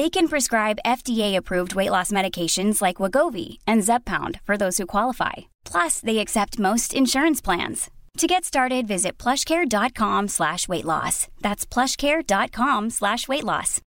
They 0.00 0.08
can 0.08 0.28
prescribe 0.28 0.78
FDA-approved 0.86 1.74
weight 1.74 1.90
loss 1.90 2.10
medications 2.10 2.80
like 2.80 3.02
Wegovy 3.02 3.58
and 3.66 3.82
Zepbound 3.82 4.40
for 4.44 4.56
those 4.56 4.78
who 4.78 4.86
qualify. 4.86 5.50
Plus, 5.66 6.00
they 6.00 6.20
accept 6.20 6.58
most 6.58 6.94
insurance 6.94 7.42
plans. 7.42 7.90
To 8.16 8.26
get 8.26 8.46
started, 8.46 8.88
visit 8.88 9.18
plushcare.com 9.18 10.28
slash 10.28 10.66
weight 10.66 10.86
loss. 10.86 11.28
That's 11.42 11.66
plushcare.com 11.66 12.88
slash 12.88 13.28
weight 13.28 13.44
loss. 13.44 13.82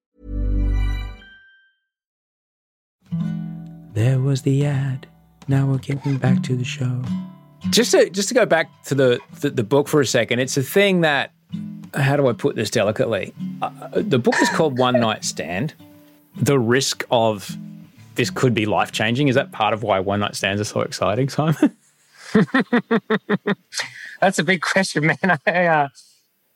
There 3.92 4.18
was 4.18 4.40
the 4.40 4.64
ad. 4.64 5.06
Now 5.46 5.66
we're 5.66 5.76
getting 5.76 6.16
back 6.16 6.42
to 6.44 6.56
the 6.56 6.64
show. 6.64 7.02
Just 7.68 7.90
to 7.90 8.08
just 8.08 8.28
to 8.28 8.34
go 8.34 8.46
back 8.46 8.70
to 8.84 8.94
the 8.94 9.20
the, 9.40 9.50
the 9.50 9.62
book 9.62 9.88
for 9.88 10.00
a 10.00 10.06
second, 10.06 10.38
it's 10.38 10.56
a 10.56 10.62
thing 10.62 11.02
that. 11.02 11.32
How 11.94 12.16
do 12.16 12.28
I 12.28 12.34
put 12.34 12.54
this 12.54 12.70
delicately? 12.70 13.34
Uh, 13.62 13.70
the 13.92 14.18
book 14.18 14.34
is 14.42 14.48
called 14.50 14.78
One 14.78 15.00
Night 15.00 15.24
Stand. 15.24 15.74
The 16.40 16.58
risk 16.58 17.04
of 17.10 17.56
this 18.14 18.30
could 18.30 18.54
be 18.54 18.66
life 18.66 18.92
changing. 18.92 19.28
Is 19.28 19.34
that 19.34 19.52
part 19.52 19.72
of 19.72 19.82
why 19.82 20.00
one 20.00 20.20
night 20.20 20.34
stands 20.36 20.60
are 20.60 20.64
so 20.64 20.80
exciting, 20.80 21.28
Simon? 21.28 21.76
That's 24.20 24.38
a 24.38 24.44
big 24.44 24.60
question, 24.60 25.06
man. 25.06 25.16
I, 25.46 25.66
uh, 25.66 25.88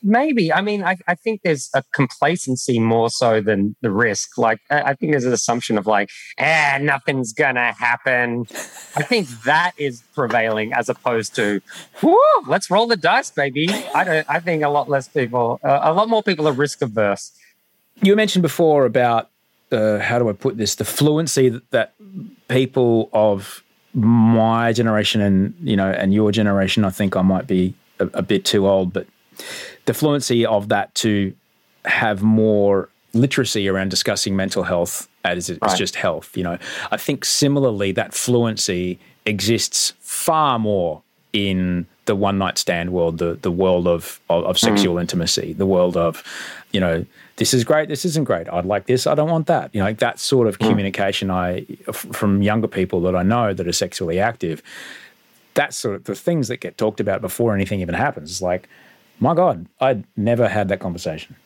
maybe. 0.03 0.53
I 0.53 0.61
mean, 0.61 0.83
I, 0.83 0.97
I, 1.07 1.15
think 1.15 1.43
there's 1.43 1.71
a 1.75 1.83
complacency 1.95 2.79
more 2.79 3.11
so 3.11 3.41
than 3.41 3.77
the 3.81 3.91
risk. 3.91 4.37
Like, 4.37 4.59
I, 4.71 4.83
I 4.83 4.95
think 4.95 5.13
there's 5.13 5.25
an 5.25 5.33
assumption 5.33 5.79
of 5.79 5.87
like, 5.87 6.11
ah, 6.39 6.79
nothing's 6.81 7.33
gonna 7.33 7.73
happen. 7.73 8.47
I 8.97 9.03
think 9.03 9.29
that 9.45 9.73
is 9.79 10.03
prevailing 10.15 10.73
as 10.73 10.89
opposed 10.89 11.35
to, 11.37 11.61
whoo, 12.03 12.19
let's 12.47 12.71
roll 12.71 12.87
the 12.87 12.97
dice, 12.97 13.31
baby. 13.31 13.69
I 13.95 14.05
don't. 14.05 14.29
I 14.29 14.41
think 14.41 14.63
a 14.63 14.69
lot 14.69 14.89
less 14.89 15.09
people, 15.09 15.61
uh, 15.63 15.81
a 15.83 15.93
lot 15.93 16.09
more 16.09 16.23
people 16.23 16.49
are 16.49 16.53
risk 16.53 16.83
averse. 16.83 17.33
You 18.03 18.17
mentioned 18.17 18.43
before 18.43 18.85
about 18.85 19.31
uh, 19.73 19.99
how 19.99 20.19
do 20.19 20.29
I 20.29 20.33
put 20.33 20.57
this? 20.57 20.77
The 20.77 20.85
fluency 20.85 21.49
that, 21.49 21.71
that 21.71 21.95
people 22.49 23.09
of 23.13 23.63
my 23.95 24.73
generation 24.73 25.21
and 25.21 25.55
you 25.63 25.77
know 25.77 25.91
and 25.91 26.15
your 26.15 26.33
generation, 26.33 26.85
I 26.85 26.91
think 26.91 27.17
I 27.17 27.23
might 27.23 27.47
be 27.47 27.75
a, 27.99 28.07
a 28.15 28.23
bit 28.23 28.45
too 28.45 28.69
old, 28.69 28.93
but 28.93 29.07
the 29.85 29.95
fluency 29.95 30.47
of 30.47 30.69
that 30.69 30.95
to 30.97 31.35
have 31.85 32.23
more 32.23 32.89
literacy 33.15 33.69
around 33.69 33.91
discussing 33.91 34.37
mental 34.37 34.63
health 34.63 35.09
as 35.25 35.51
it's 35.51 35.61
right. 35.61 35.77
just 35.77 35.97
health. 35.97 36.37
You 36.37 36.45
know, 36.45 36.59
I 36.91 36.97
think 36.97 37.25
similarly 37.25 37.93
that 37.93 38.15
fluency 38.15 38.99
exists 39.27 39.93
far 40.01 40.59
more 40.59 41.03
in 41.33 41.87
the 42.05 42.17
one 42.17 42.39
night 42.39 42.59
stand 42.59 42.93
world, 42.93 43.19
the 43.19 43.35
the 43.35 43.51
world 43.51 43.87
of 43.87 44.21
of, 44.29 44.45
of 44.45 44.59
sexual 44.59 44.97
mm. 44.97 45.03
intimacy, 45.03 45.53
the 45.53 45.67
world 45.67 45.97
of, 45.97 46.23
you 46.73 46.81
know, 46.81 47.05
this 47.37 47.55
is 47.55 47.65
great, 47.65 47.89
this 47.89 48.05
isn't 48.05 48.25
great. 48.25 48.49
I'd 48.49 48.65
like 48.65 48.87
this, 48.87 49.07
I 49.07 49.15
don't 49.15 49.31
want 49.31 49.47
that. 49.47 49.75
You 49.75 49.81
know, 49.81 49.87
like 49.87 49.99
that 49.99 50.19
sort 50.19 50.49
of 50.49 50.59
mm. 50.59 50.69
communication 50.69 51.31
I 51.31 51.65
from 51.93 52.43
younger 52.43 52.69
people 52.69 53.01
that 53.03 53.17
I 53.17 53.23
know 53.23 53.55
that 53.55 53.67
are 53.67 53.73
sexually 53.73 54.19
active. 54.21 54.63
That's 55.55 55.77
sort 55.77 55.97
of 55.97 56.05
the 56.05 56.15
things 56.15 56.49
that 56.49 56.59
get 56.59 56.79
talked 56.79 56.99
about 56.99 57.21
before 57.21 57.55
anything 57.55 57.81
even 57.81 57.95
happens. 57.95 58.31
It's 58.31 58.41
like, 58.41 58.69
my 59.21 59.35
God, 59.35 59.67
I'd 59.81 60.05
never 60.17 60.49
had 60.49 60.69
that 60.69 60.81
conversation. 60.81 61.37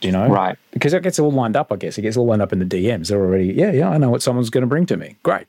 You 0.00 0.12
know? 0.12 0.28
Right. 0.28 0.56
Because 0.70 0.92
it 0.92 1.02
gets 1.02 1.18
all 1.18 1.32
lined 1.32 1.56
up, 1.56 1.72
I 1.72 1.76
guess. 1.76 1.98
It 1.98 2.02
gets 2.02 2.16
all 2.16 2.26
lined 2.26 2.40
up 2.40 2.52
in 2.52 2.60
the 2.60 2.64
DMs. 2.64 3.08
They're 3.08 3.18
already, 3.18 3.46
yeah, 3.46 3.72
yeah, 3.72 3.88
I 3.88 3.98
know 3.98 4.10
what 4.10 4.22
someone's 4.22 4.50
going 4.50 4.62
to 4.62 4.68
bring 4.68 4.86
to 4.86 4.96
me. 4.96 5.16
Great. 5.22 5.46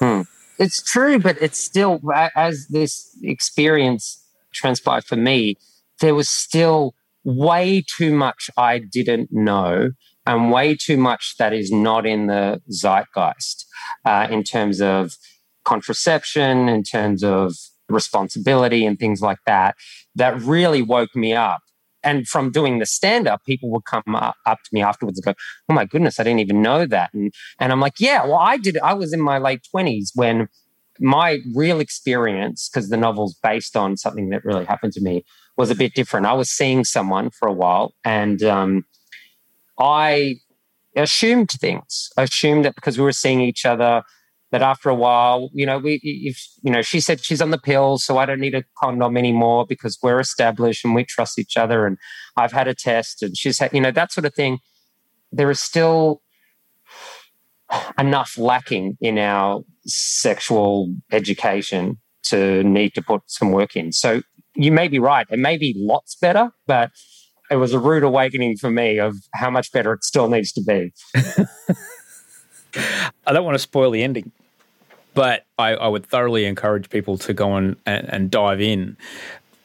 Hmm. 0.00 0.22
It's 0.58 0.82
true, 0.82 1.18
but 1.18 1.40
it's 1.40 1.58
still, 1.58 2.00
as 2.34 2.68
this 2.68 3.16
experience 3.22 4.22
transpired 4.52 5.04
for 5.04 5.16
me, 5.16 5.56
there 6.00 6.14
was 6.14 6.28
still 6.28 6.94
way 7.24 7.84
too 7.86 8.14
much 8.14 8.50
I 8.56 8.78
didn't 8.78 9.32
know 9.32 9.90
and 10.26 10.50
way 10.50 10.74
too 10.74 10.96
much 10.96 11.36
that 11.38 11.52
is 11.52 11.70
not 11.70 12.06
in 12.06 12.26
the 12.26 12.60
zeitgeist 12.70 13.64
uh, 14.04 14.26
in 14.30 14.42
terms 14.42 14.80
of 14.80 15.16
contraception, 15.64 16.68
in 16.68 16.82
terms 16.82 17.22
of 17.22 17.54
responsibility 17.88 18.84
and 18.84 18.98
things 18.98 19.20
like 19.20 19.38
that, 19.46 19.76
that 20.14 20.40
really 20.40 20.82
woke 20.82 21.14
me 21.14 21.34
up. 21.34 21.60
And 22.06 22.26
from 22.26 22.50
doing 22.50 22.78
the 22.78 22.86
stand 22.86 23.26
up, 23.26 23.44
people 23.44 23.68
would 23.70 23.84
come 23.84 24.14
up, 24.14 24.36
up, 24.46 24.62
to 24.62 24.70
me 24.72 24.80
afterwards 24.80 25.18
and 25.18 25.24
go, 25.24 25.34
Oh 25.68 25.74
my 25.74 25.84
goodness, 25.84 26.20
I 26.20 26.22
didn't 26.22 26.40
even 26.40 26.62
know 26.62 26.86
that. 26.86 27.12
And, 27.12 27.34
and 27.58 27.72
I'm 27.72 27.80
like, 27.80 27.98
Yeah, 27.98 28.24
well, 28.24 28.38
I 28.38 28.56
did. 28.56 28.78
I 28.78 28.94
was 28.94 29.12
in 29.12 29.20
my 29.20 29.38
late 29.38 29.66
20s 29.74 30.10
when 30.14 30.48
my 30.98 31.40
real 31.54 31.80
experience, 31.80 32.70
because 32.72 32.88
the 32.88 32.96
novel's 32.96 33.34
based 33.34 33.76
on 33.76 33.96
something 33.96 34.30
that 34.30 34.44
really 34.44 34.64
happened 34.64 34.92
to 34.94 35.02
me, 35.02 35.24
was 35.56 35.70
a 35.70 35.74
bit 35.74 35.94
different. 35.94 36.26
I 36.26 36.32
was 36.32 36.50
seeing 36.50 36.84
someone 36.84 37.30
for 37.30 37.48
a 37.48 37.52
while 37.52 37.94
and 38.04 38.42
um, 38.42 38.84
I 39.78 40.36
assumed 40.94 41.50
things. 41.50 42.10
Assumed 42.16 42.64
that 42.64 42.74
because 42.74 42.98
we 42.98 43.04
were 43.04 43.12
seeing 43.12 43.40
each 43.40 43.66
other, 43.66 44.02
that 44.52 44.62
after 44.62 44.88
a 44.88 44.94
while, 44.94 45.50
you 45.52 45.66
know, 45.66 45.78
we, 45.78 46.00
if, 46.02 46.46
you 46.62 46.70
know, 46.70 46.82
she 46.82 47.00
said 47.00 47.24
she's 47.24 47.42
on 47.42 47.50
the 47.50 47.58
pill, 47.58 47.98
so 47.98 48.18
I 48.18 48.26
don't 48.26 48.40
need 48.40 48.54
a 48.54 48.64
condom 48.78 49.16
anymore 49.16 49.66
because 49.68 49.98
we're 50.02 50.20
established 50.20 50.84
and 50.84 50.94
we 50.94 51.04
trust 51.04 51.38
each 51.38 51.56
other. 51.56 51.86
And 51.86 51.98
I've 52.36 52.52
had 52.52 52.68
a 52.68 52.74
test 52.74 53.22
and 53.22 53.36
she's 53.36 53.58
had, 53.58 53.72
you 53.72 53.80
know, 53.80 53.90
that 53.90 54.12
sort 54.12 54.24
of 54.24 54.34
thing. 54.34 54.58
There 55.32 55.50
is 55.50 55.58
still 55.58 56.22
enough 57.98 58.38
lacking 58.38 58.96
in 59.00 59.18
our 59.18 59.62
sexual 59.84 60.94
education 61.10 61.98
to 62.24 62.62
need 62.62 62.94
to 62.94 63.02
put 63.02 63.22
some 63.26 63.50
work 63.50 63.76
in. 63.76 63.92
So 63.92 64.22
you 64.54 64.72
may 64.72 64.88
be 64.88 64.98
right. 64.98 65.26
It 65.30 65.38
may 65.38 65.56
be 65.56 65.74
lots 65.76 66.16
better, 66.16 66.50
but 66.66 66.90
it 67.50 67.56
was 67.56 67.72
a 67.72 67.78
rude 67.78 68.02
awakening 68.02 68.56
for 68.56 68.70
me 68.70 68.98
of 68.98 69.14
how 69.34 69.50
much 69.50 69.70
better 69.72 69.92
it 69.92 70.04
still 70.04 70.28
needs 70.28 70.52
to 70.52 70.62
be. 70.62 70.92
I 73.26 73.32
don't 73.32 73.44
want 73.44 73.54
to 73.54 73.60
spoil 73.60 73.90
the 73.90 74.02
ending, 74.02 74.30
but 75.14 75.44
I, 75.58 75.74
I 75.74 75.88
would 75.88 76.06
thoroughly 76.06 76.44
encourage 76.44 76.90
people 76.90 77.18
to 77.18 77.34
go 77.34 77.52
on 77.52 77.76
and, 77.86 78.08
and 78.12 78.30
dive 78.30 78.60
in 78.60 78.96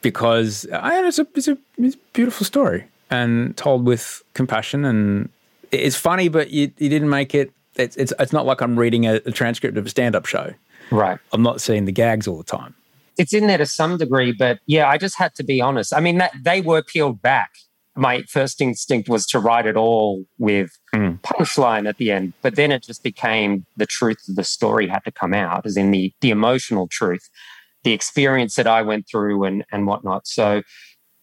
because 0.00 0.66
uh, 0.72 0.80
I, 0.82 1.06
it's, 1.06 1.18
a, 1.18 1.26
it's, 1.34 1.48
a, 1.48 1.58
it's 1.78 1.96
a 1.96 1.98
beautiful 2.12 2.44
story 2.44 2.84
and 3.10 3.56
told 3.56 3.86
with 3.86 4.22
compassion. 4.34 4.84
And 4.84 5.28
it's 5.70 5.96
funny, 5.96 6.28
but 6.28 6.50
you, 6.50 6.72
you 6.78 6.88
didn't 6.88 7.10
make 7.10 7.34
it. 7.34 7.52
It's, 7.76 7.96
it's, 7.96 8.12
it's 8.18 8.32
not 8.32 8.46
like 8.46 8.60
I'm 8.60 8.78
reading 8.78 9.06
a, 9.06 9.14
a 9.14 9.32
transcript 9.32 9.78
of 9.78 9.86
a 9.86 9.88
stand 9.88 10.14
up 10.14 10.26
show. 10.26 10.52
Right. 10.90 11.18
I'm 11.32 11.42
not 11.42 11.60
seeing 11.60 11.86
the 11.86 11.92
gags 11.92 12.26
all 12.26 12.36
the 12.36 12.44
time 12.44 12.74
it's 13.18 13.32
in 13.32 13.46
there 13.46 13.58
to 13.58 13.66
some 13.66 13.98
degree, 13.98 14.32
but 14.32 14.60
yeah, 14.66 14.88
I 14.88 14.98
just 14.98 15.18
had 15.18 15.34
to 15.36 15.44
be 15.44 15.60
honest. 15.60 15.94
I 15.94 16.00
mean, 16.00 16.18
that 16.18 16.32
they 16.42 16.60
were 16.60 16.82
peeled 16.82 17.20
back. 17.20 17.50
My 17.94 18.22
first 18.22 18.60
instinct 18.60 19.08
was 19.08 19.26
to 19.26 19.38
write 19.38 19.66
it 19.66 19.76
all 19.76 20.24
with 20.38 20.70
mm. 20.94 21.20
punchline 21.20 21.86
at 21.86 21.98
the 21.98 22.10
end, 22.10 22.32
but 22.40 22.56
then 22.56 22.72
it 22.72 22.82
just 22.82 23.02
became 23.02 23.66
the 23.76 23.86
truth 23.86 24.18
of 24.28 24.36
the 24.36 24.44
story 24.44 24.88
had 24.88 25.04
to 25.04 25.12
come 25.12 25.34
out, 25.34 25.66
as 25.66 25.76
in 25.76 25.90
the 25.90 26.12
the 26.20 26.30
emotional 26.30 26.88
truth, 26.88 27.28
the 27.84 27.92
experience 27.92 28.54
that 28.54 28.66
I 28.66 28.82
went 28.82 29.06
through 29.10 29.44
and 29.44 29.64
and 29.70 29.86
whatnot. 29.86 30.26
So, 30.26 30.62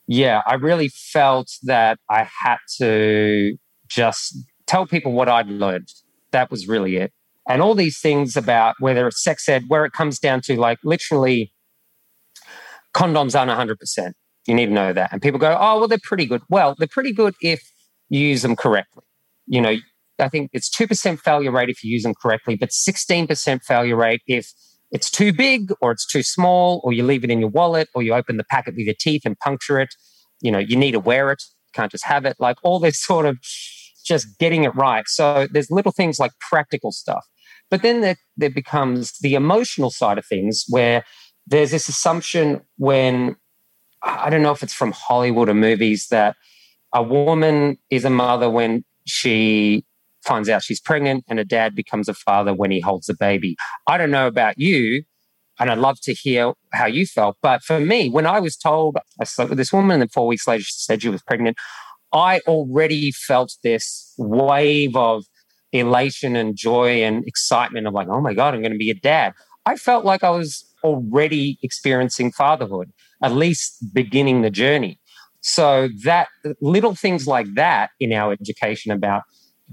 yeah, 0.08 0.42
I 0.46 0.56
really 0.56 0.90
felt 0.90 1.52
that 1.64 1.98
I 2.10 2.28
had 2.44 2.58
to 2.78 3.58
just 3.88 4.38
tell 4.68 4.86
people 4.86 5.12
what 5.12 5.28
I'd 5.28 5.48
learned. 5.48 5.90
That 6.32 6.52
was 6.52 6.68
really 6.68 6.98
it. 6.98 7.12
And 7.48 7.64
all 7.64 7.74
these 7.74 8.00
things 8.00 8.38
about 8.38 8.76
whether 8.80 9.08
it's 9.08 9.24
sex 9.24 9.50
ed, 9.50 9.64
where 9.70 9.86
it 9.86 9.92
comes 9.92 10.20
down 10.20 10.42
to 10.42 10.56
like 10.60 10.78
literally 10.84 11.52
condoms 12.94 13.38
aren't 13.38 13.52
100%. 13.52 14.14
You 14.48 14.56
need 14.56 14.68
to 14.68 14.72
know 14.72 14.94
that. 14.94 15.12
And 15.12 15.22
people 15.22 15.40
go, 15.40 15.58
oh, 15.60 15.80
well, 15.80 15.88
they're 15.88 16.00
pretty 16.02 16.26
good. 16.26 16.42
Well, 16.50 16.76
they're 16.78 16.88
pretty 16.88 17.14
good 17.14 17.36
if 17.42 17.62
you 18.10 18.20
use 18.20 18.42
them 18.42 18.56
correctly. 18.56 19.04
You 19.48 19.62
know, 19.62 19.76
I 20.20 20.30
think 20.30 20.50
it's 20.54 20.70
2% 20.70 21.20
failure 21.20 21.52
rate 21.52 21.70
if 21.70 21.84
you 21.84 21.92
use 21.92 22.04
them 22.04 22.14
correctly, 22.22 22.56
but 22.56 22.70
16% 22.70 23.62
failure 23.64 23.96
rate 23.96 24.22
if 24.28 24.52
it's 24.92 25.10
too 25.10 25.32
big 25.32 25.72
or 25.82 25.92
it's 25.92 26.08
too 26.08 26.24
small 26.24 26.82
or 26.84 26.94
you 26.94 27.04
leave 27.04 27.24
it 27.24 27.30
in 27.30 27.40
your 27.40 27.50
wallet 27.50 27.90
or 27.94 28.02
you 28.02 28.14
open 28.14 28.38
the 28.38 28.44
packet 28.44 28.76
with 28.76 28.86
your 28.86 28.96
teeth 29.00 29.22
and 29.26 29.38
puncture 29.40 29.80
it. 29.80 29.94
You 30.42 30.52
know, 30.52 30.60
you 30.60 30.76
need 30.76 30.92
to 30.92 31.00
wear 31.00 31.32
it. 31.32 31.44
You 31.68 31.72
can't 31.74 31.92
just 31.92 32.06
have 32.06 32.26
it. 32.26 32.38
Like 32.40 32.58
all 32.64 32.80
this 32.80 33.02
sort 33.06 33.26
of 33.26 33.38
just 34.04 34.40
getting 34.40 34.64
it 34.64 34.76
right. 34.76 35.08
So 35.08 35.48
there's 35.52 35.70
little 35.70 35.92
things 35.92 36.20
like 36.20 36.32
practical 36.40 36.92
stuff. 36.92 37.26
But 37.70 37.84
then 37.84 38.02
there, 38.02 38.16
there 38.36 38.50
becomes 38.50 39.14
the 39.22 39.36
emotional 39.36 39.92
side 39.92 40.18
of 40.18 40.26
things 40.26 40.66
where 40.70 41.04
there's 41.46 41.72
this 41.72 41.88
assumption 41.88 42.62
when 42.78 43.36
I 44.02 44.30
don't 44.30 44.42
know 44.42 44.52
if 44.52 44.64
it's 44.64 44.74
from 44.74 44.92
Hollywood 44.92 45.50
or 45.50 45.54
movies 45.54 46.08
that 46.10 46.36
a 46.94 47.04
woman 47.04 47.78
is 47.90 48.06
a 48.06 48.10
mother 48.10 48.50
when 48.50 48.84
she 49.06 49.86
finds 50.24 50.50
out 50.50 50.64
she's 50.64 50.82
pregnant 50.82 51.24
and 51.28 51.40
a 51.40 51.46
dad 51.46 51.76
becomes 51.76 52.10
a 52.10 52.14
father 52.14 52.54
when 52.54 52.72
he 52.72 52.80
holds 52.80 53.10
a 53.10 53.14
baby. 53.14 53.56
I 53.88 53.98
don't 53.98 54.12
know 54.12 54.28
about 54.28 54.58
you, 54.58 55.04
and 55.60 55.70
I'd 55.70 55.78
love 55.78 56.00
to 56.02 56.14
hear 56.14 56.54
how 56.72 56.86
you 56.86 57.06
felt. 57.06 57.38
But 57.42 57.64
for 57.64 57.80
me, 57.80 58.10
when 58.10 58.26
I 58.26 58.40
was 58.40 58.56
told 58.56 58.98
I 59.20 59.24
slept 59.26 59.50
with 59.50 59.58
this 59.58 59.74
woman 59.74 59.92
and 59.92 60.02
then 60.04 60.10
four 60.10 60.28
weeks 60.28 60.48
later 60.48 60.64
she 60.64 60.74
said 60.74 61.02
she 61.02 61.10
was 61.10 61.22
pregnant, 61.22 61.58
I 62.14 62.40
already 62.48 63.12
felt 63.12 63.56
this 63.64 64.14
wave 64.18 64.96
of 64.96 65.26
elation 65.72 66.36
and 66.36 66.56
joy 66.56 67.04
and 67.04 67.28
excitement 67.28 67.88
of 67.88 67.94
like, 67.94 68.08
oh 68.08 68.22
my 68.22 68.34
God, 68.34 68.54
I'm 68.54 68.62
going 68.62 68.72
to 68.72 68.78
be 68.78 68.90
a 68.90 68.96
dad. 68.96 69.34
I 69.66 69.76
felt 69.76 70.06
like 70.06 70.24
I 70.24 70.32
was 70.32 70.66
already 70.84 71.60
experiencing 71.62 72.32
fatherhood, 72.32 72.92
at 73.22 73.34
least 73.34 73.94
beginning 73.94 74.42
the 74.42 74.50
journey. 74.50 75.00
So 75.42 75.90
that 76.04 76.28
little 76.62 76.96
things 76.96 77.28
like 77.28 77.48
that 77.56 77.92
in 78.00 78.12
our 78.14 78.34
education 78.34 78.92
about 78.92 79.24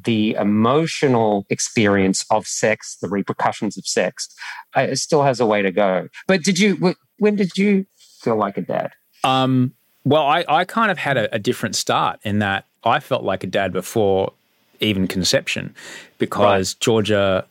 the 0.05 0.35
emotional 0.35 1.47
experience 1.49 2.25
of 2.31 2.47
sex, 2.47 2.97
the 3.01 3.09
repercussions 3.09 3.79
of 3.79 3.87
sex, 3.87 4.29
uh, 4.77 4.83
it 4.83 4.97
still 4.97 5.23
has 5.23 5.41
a 5.41 5.47
way 5.47 5.63
to 5.63 5.73
go. 5.73 6.09
But 6.27 6.43
did 6.43 6.59
you? 6.59 6.95
When 7.19 7.37
did 7.37 7.57
you 7.57 7.87
feel 8.21 8.37
like 8.37 8.59
a 8.59 8.63
dad? 8.63 8.93
Um, 9.25 9.73
well, 10.05 10.23
I, 10.23 10.45
I 10.49 10.65
kind 10.65 10.91
of 10.91 10.99
had 10.99 11.17
a, 11.17 11.35
a, 11.35 11.39
different 11.39 11.75
start 11.75 12.21
in 12.23 12.39
that 12.41 12.67
I 12.85 13.01
felt 13.01 13.25
like 13.25 13.43
a 13.43 13.47
dad 13.47 13.73
before 13.73 14.33
even 14.81 15.09
conception, 15.09 15.75
because 16.19 16.75
right. 16.75 16.81
Georgia 16.81 17.47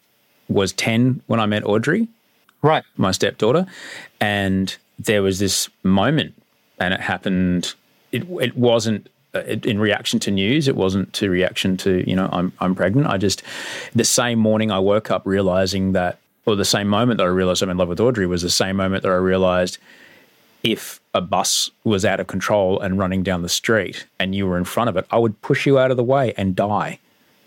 was 0.48 0.72
ten 0.72 1.22
when 1.26 1.40
I 1.40 1.48
met 1.48 1.66
Audrey, 1.66 2.08
right, 2.62 2.84
my 2.98 3.12
stepdaughter, 3.12 3.66
and 4.22 4.76
there 5.00 5.22
was 5.22 5.40
this 5.40 5.70
moment, 5.84 6.34
and 6.80 6.94
it 6.94 7.02
happened. 7.02 7.74
It 8.12 8.24
it 8.42 8.58
wasn't 8.58 9.10
uh, 9.34 9.42
in 9.42 9.80
reaction 9.80 10.20
to 10.22 10.32
news. 10.32 10.68
It 10.68 10.76
wasn't 10.76 11.12
to 11.14 11.30
reaction 11.30 11.78
to 11.78 12.08
you 12.10 12.16
know 12.16 12.30
I'm 12.32 12.54
I'm 12.60 12.76
pregnant. 12.76 13.08
I 13.08 13.18
just 13.18 13.44
the 13.94 14.04
same 14.04 14.40
morning 14.40 14.72
I 14.72 14.80
woke 14.80 15.12
up 15.12 15.24
realizing 15.26 15.94
that, 15.94 16.20
or 16.46 16.56
the 16.56 16.66
same 16.66 16.88
moment 16.88 17.18
that 17.18 17.26
I 17.26 17.30
realized 17.30 17.62
I'm 17.62 17.70
in 17.70 17.78
love 17.78 17.90
with 17.90 18.00
Audrey 18.00 18.28
was 18.28 18.42
the 18.42 18.50
same 18.50 18.78
moment 18.78 19.04
that 19.04 19.12
I 19.12 19.16
realized 19.16 19.78
if 20.64 21.00
a 21.14 21.22
bus 21.22 21.70
was 21.84 22.04
out 22.04 22.20
of 22.20 22.26
control 22.26 22.80
and 22.80 22.98
running 22.98 23.22
down 23.22 23.44
the 23.44 23.50
street 23.50 24.08
and 24.20 24.34
you 24.34 24.48
were 24.48 24.58
in 24.58 24.64
front 24.64 24.90
of 24.90 24.98
it, 24.98 25.06
I 25.12 25.18
would 25.20 25.40
push 25.42 25.68
you 25.68 25.78
out 25.78 25.92
of 25.92 25.98
the 25.98 26.04
way 26.04 26.34
and 26.38 26.56
die 26.56 26.98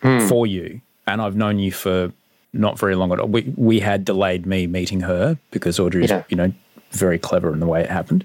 mm. 0.03 0.29
for 0.29 0.47
you. 0.47 0.81
And 1.05 1.21
I've 1.21 1.35
known 1.35 1.59
you 1.59 1.73
for 1.73 2.13
not 2.53 2.79
very 2.79 2.95
long 2.95 3.13
at 3.13 3.19
all. 3.19 3.29
We 3.29 3.53
we 3.57 3.81
had 3.81 4.05
delayed 4.05 4.47
me 4.47 4.67
meeting 4.67 5.01
her 5.01 5.39
because 5.51 5.81
Audrey's 5.81 6.11
yeah. 6.11 6.23
you 6.29 6.37
know 6.37 6.53
very 6.91 7.19
clever 7.19 7.53
in 7.53 7.61
the 7.61 7.67
way 7.67 7.83
it 7.83 7.91
happened. 7.91 8.25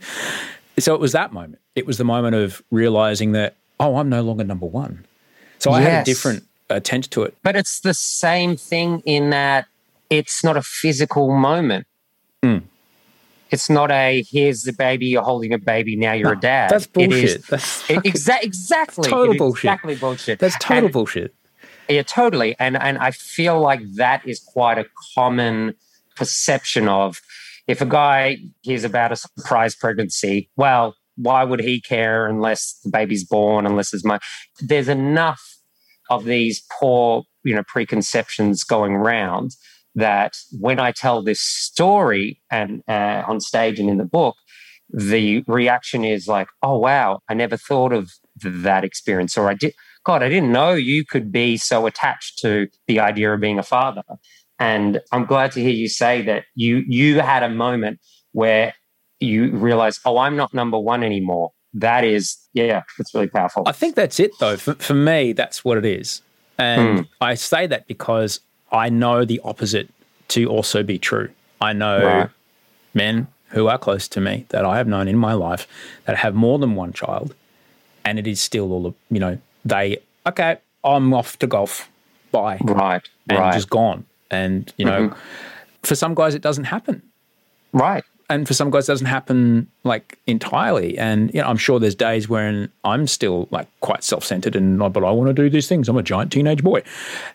So 0.80 0.94
it 0.94 1.00
was 1.00 1.12
that 1.12 1.34
moment. 1.34 1.60
It 1.76 1.86
was 1.86 1.98
the 1.98 2.04
moment 2.04 2.36
of 2.36 2.64
realizing 2.72 3.32
that, 3.34 3.56
oh, 3.80 3.98
I'm 3.98 4.10
no 4.10 4.22
longer 4.22 4.44
number 4.44 4.66
one. 4.66 5.06
So 5.60 5.72
I 5.72 5.82
had 5.82 6.02
a 6.02 6.06
different 6.06 6.44
attention 6.70 7.12
to 7.12 7.24
it. 7.24 7.38
But 7.44 7.56
it's 7.56 7.80
the 7.80 7.94
same 7.94 8.58
thing 8.58 9.02
in 9.06 9.30
that 9.30 9.68
it's 10.10 10.44
not 10.44 10.58
a 10.58 10.62
physical 10.62 11.36
moment. 11.36 11.88
Mm. 12.44 12.64
It's 13.52 13.70
not 13.70 13.92
a 13.92 14.24
here's 14.30 14.64
the 14.64 14.74
baby, 14.74 15.06
you're 15.06 15.24
holding 15.24 15.54
a 15.54 15.60
baby, 15.60 15.96
now 15.96 16.14
you're 16.14 16.34
no, 16.34 16.38
a 16.38 16.42
dad. 16.42 16.70
That's 16.72 16.88
bullshit. 16.88 17.46
That's 17.48 17.90
it, 17.90 18.00
exa- 18.00 18.42
exactly. 18.42 19.10
Total 19.10 19.36
bullshit. 19.38 19.66
Exactly 19.66 19.96
bullshit. 19.96 20.40
That's 20.40 20.58
total 20.58 20.86
and, 20.86 20.94
bullshit. 20.94 21.36
Yeah, 21.88 22.04
totally. 22.04 22.56
And 22.60 22.76
and 22.82 22.98
I 22.98 23.12
feel 23.12 23.60
like 23.60 23.82
that 23.96 24.28
is 24.28 24.40
quite 24.40 24.80
a 24.80 24.86
common 25.14 25.76
perception 26.16 26.88
of 26.88 27.22
if 27.68 27.82
a 27.82 27.86
guy 27.86 28.38
hears 28.62 28.84
about 28.84 29.12
a 29.12 29.16
surprise 29.16 29.76
pregnancy, 29.76 30.50
well, 30.56 30.96
why 31.16 31.44
would 31.44 31.60
he 31.60 31.80
care 31.80 32.28
unless 32.28 32.80
the 32.84 32.90
baby's 32.90 33.24
born, 33.24 33.66
unless 33.66 33.92
there's 33.92 34.06
money? 34.06 34.20
There's 34.60 34.88
enough 34.88 35.42
of 36.10 36.26
these 36.26 36.64
poor, 36.80 37.24
you 37.44 37.56
know, 37.56 37.64
preconceptions 37.64 38.64
going 38.64 38.94
around 38.94 39.52
that 39.96 40.36
when 40.60 40.80
I 40.80 40.92
tell 40.92 41.22
this 41.22 41.40
story 41.40 42.42
and 42.52 42.82
uh, 42.88 43.24
on 43.28 43.40
stage 43.40 43.80
and 43.80 43.90
in 43.90 43.98
the 43.98 44.06
book, 44.06 44.36
the 44.90 45.44
reaction 45.48 46.04
is 46.04 46.28
like, 46.28 46.48
"Oh 46.62 46.78
wow, 46.78 47.20
I 47.30 47.34
never 47.34 47.58
thought 47.58 47.94
of 47.94 48.12
that 48.44 48.84
experience," 48.84 49.38
or 49.38 49.50
"I 49.50 49.54
did." 49.54 49.74
God, 50.06 50.22
I 50.22 50.30
didn't 50.30 50.52
know 50.52 50.74
you 50.74 51.06
could 51.06 51.32
be 51.32 51.56
so 51.58 51.86
attached 51.86 52.40
to 52.40 52.68
the 52.88 53.00
idea 53.00 53.34
of 53.34 53.40
being 53.40 53.58
a 53.58 53.64
father. 53.64 54.04
And 54.64 55.02
I'm 55.12 55.26
glad 55.26 55.52
to 55.54 55.60
hear 55.60 55.76
you 55.84 55.90
say 55.90 56.22
that 56.24 56.46
you 56.56 56.84
you 56.88 57.20
had 57.20 57.44
a 57.44 57.50
moment 57.50 58.00
where 58.32 58.74
you 59.20 59.52
realize, 59.52 60.00
oh, 60.06 60.18
I'm 60.18 60.36
not 60.38 60.54
number 60.54 60.80
one 60.80 61.04
anymore. 61.04 61.52
That 61.74 62.04
is, 62.04 62.38
yeah, 62.54 62.84
it's 63.00 63.14
really 63.14 63.28
powerful. 63.28 63.64
I 63.66 63.72
think 63.72 63.96
that's 63.96 64.20
it, 64.20 64.32
though. 64.40 64.58
For, 64.58 64.76
for 64.76 64.94
me, 64.94 65.34
that's 65.34 65.66
what 65.66 65.78
it 65.78 65.86
is. 65.86 66.22
And 66.58 67.00
mm. 67.00 67.08
I 67.20 67.34
say 67.34 67.68
that 67.68 67.88
because 67.88 68.40
I 68.72 68.90
know 68.90 69.26
the 69.26 69.42
opposite 69.44 69.90
to 70.30 70.46
also 70.48 70.84
be 70.84 70.98
true. 70.98 71.30
I 71.60 71.74
know 71.74 71.98
right. 72.06 72.30
men 72.94 73.28
who 73.50 73.68
are 73.68 73.78
close 73.78 74.08
to 74.10 74.22
me 74.22 74.46
that 74.50 74.64
I 74.66 74.78
have 74.78 74.88
known 74.88 75.08
in 75.08 75.18
my 75.18 75.34
life 75.34 75.68
that 76.06 76.16
have 76.18 76.36
more 76.36 76.58
than 76.60 76.76
one 76.76 76.94
child, 76.94 77.36
and 78.06 78.18
it 78.20 78.28
is 78.28 78.40
still 78.40 78.72
all 78.72 78.86
of, 78.86 78.94
you 79.10 79.20
know, 79.20 79.38
they, 79.66 79.98
okay, 80.26 80.58
I'm 80.84 81.14
off 81.14 81.38
to 81.40 81.48
golf. 81.48 81.90
Bye. 82.32 82.60
Right. 82.64 83.08
And 83.30 83.40
right. 83.40 83.54
just 83.54 83.70
gone. 83.70 84.06
And, 84.34 84.74
you 84.78 84.86
know, 84.86 85.10
mm-hmm. 85.10 85.20
for 85.84 85.96
some 85.96 86.16
guys, 86.16 86.36
it 86.36 86.42
doesn't 86.42 86.66
happen. 86.66 87.02
Right. 87.72 88.04
And 88.30 88.48
for 88.48 88.54
some 88.54 88.72
guys, 88.72 88.88
it 88.88 88.94
doesn't 88.94 89.08
happen 89.08 89.68
like 89.84 90.18
entirely. 90.28 90.98
And, 90.98 91.34
you 91.34 91.42
know, 91.42 91.48
I'm 91.48 91.58
sure 91.58 91.80
there's 91.80 91.96
days 91.96 92.30
when 92.30 92.72
I'm 92.84 93.06
still 93.06 93.48
like 93.52 93.68
quite 93.82 94.04
self 94.04 94.24
centered 94.24 94.56
and, 94.56 94.78
not 94.78 94.94
but 94.94 95.04
I 95.04 95.12
want 95.12 95.28
to 95.28 95.34
do 95.34 95.50
these 95.50 95.68
things. 95.68 95.90
I'm 95.90 95.98
a 95.98 96.04
giant 96.04 96.32
teenage 96.32 96.64
boy. 96.64 96.84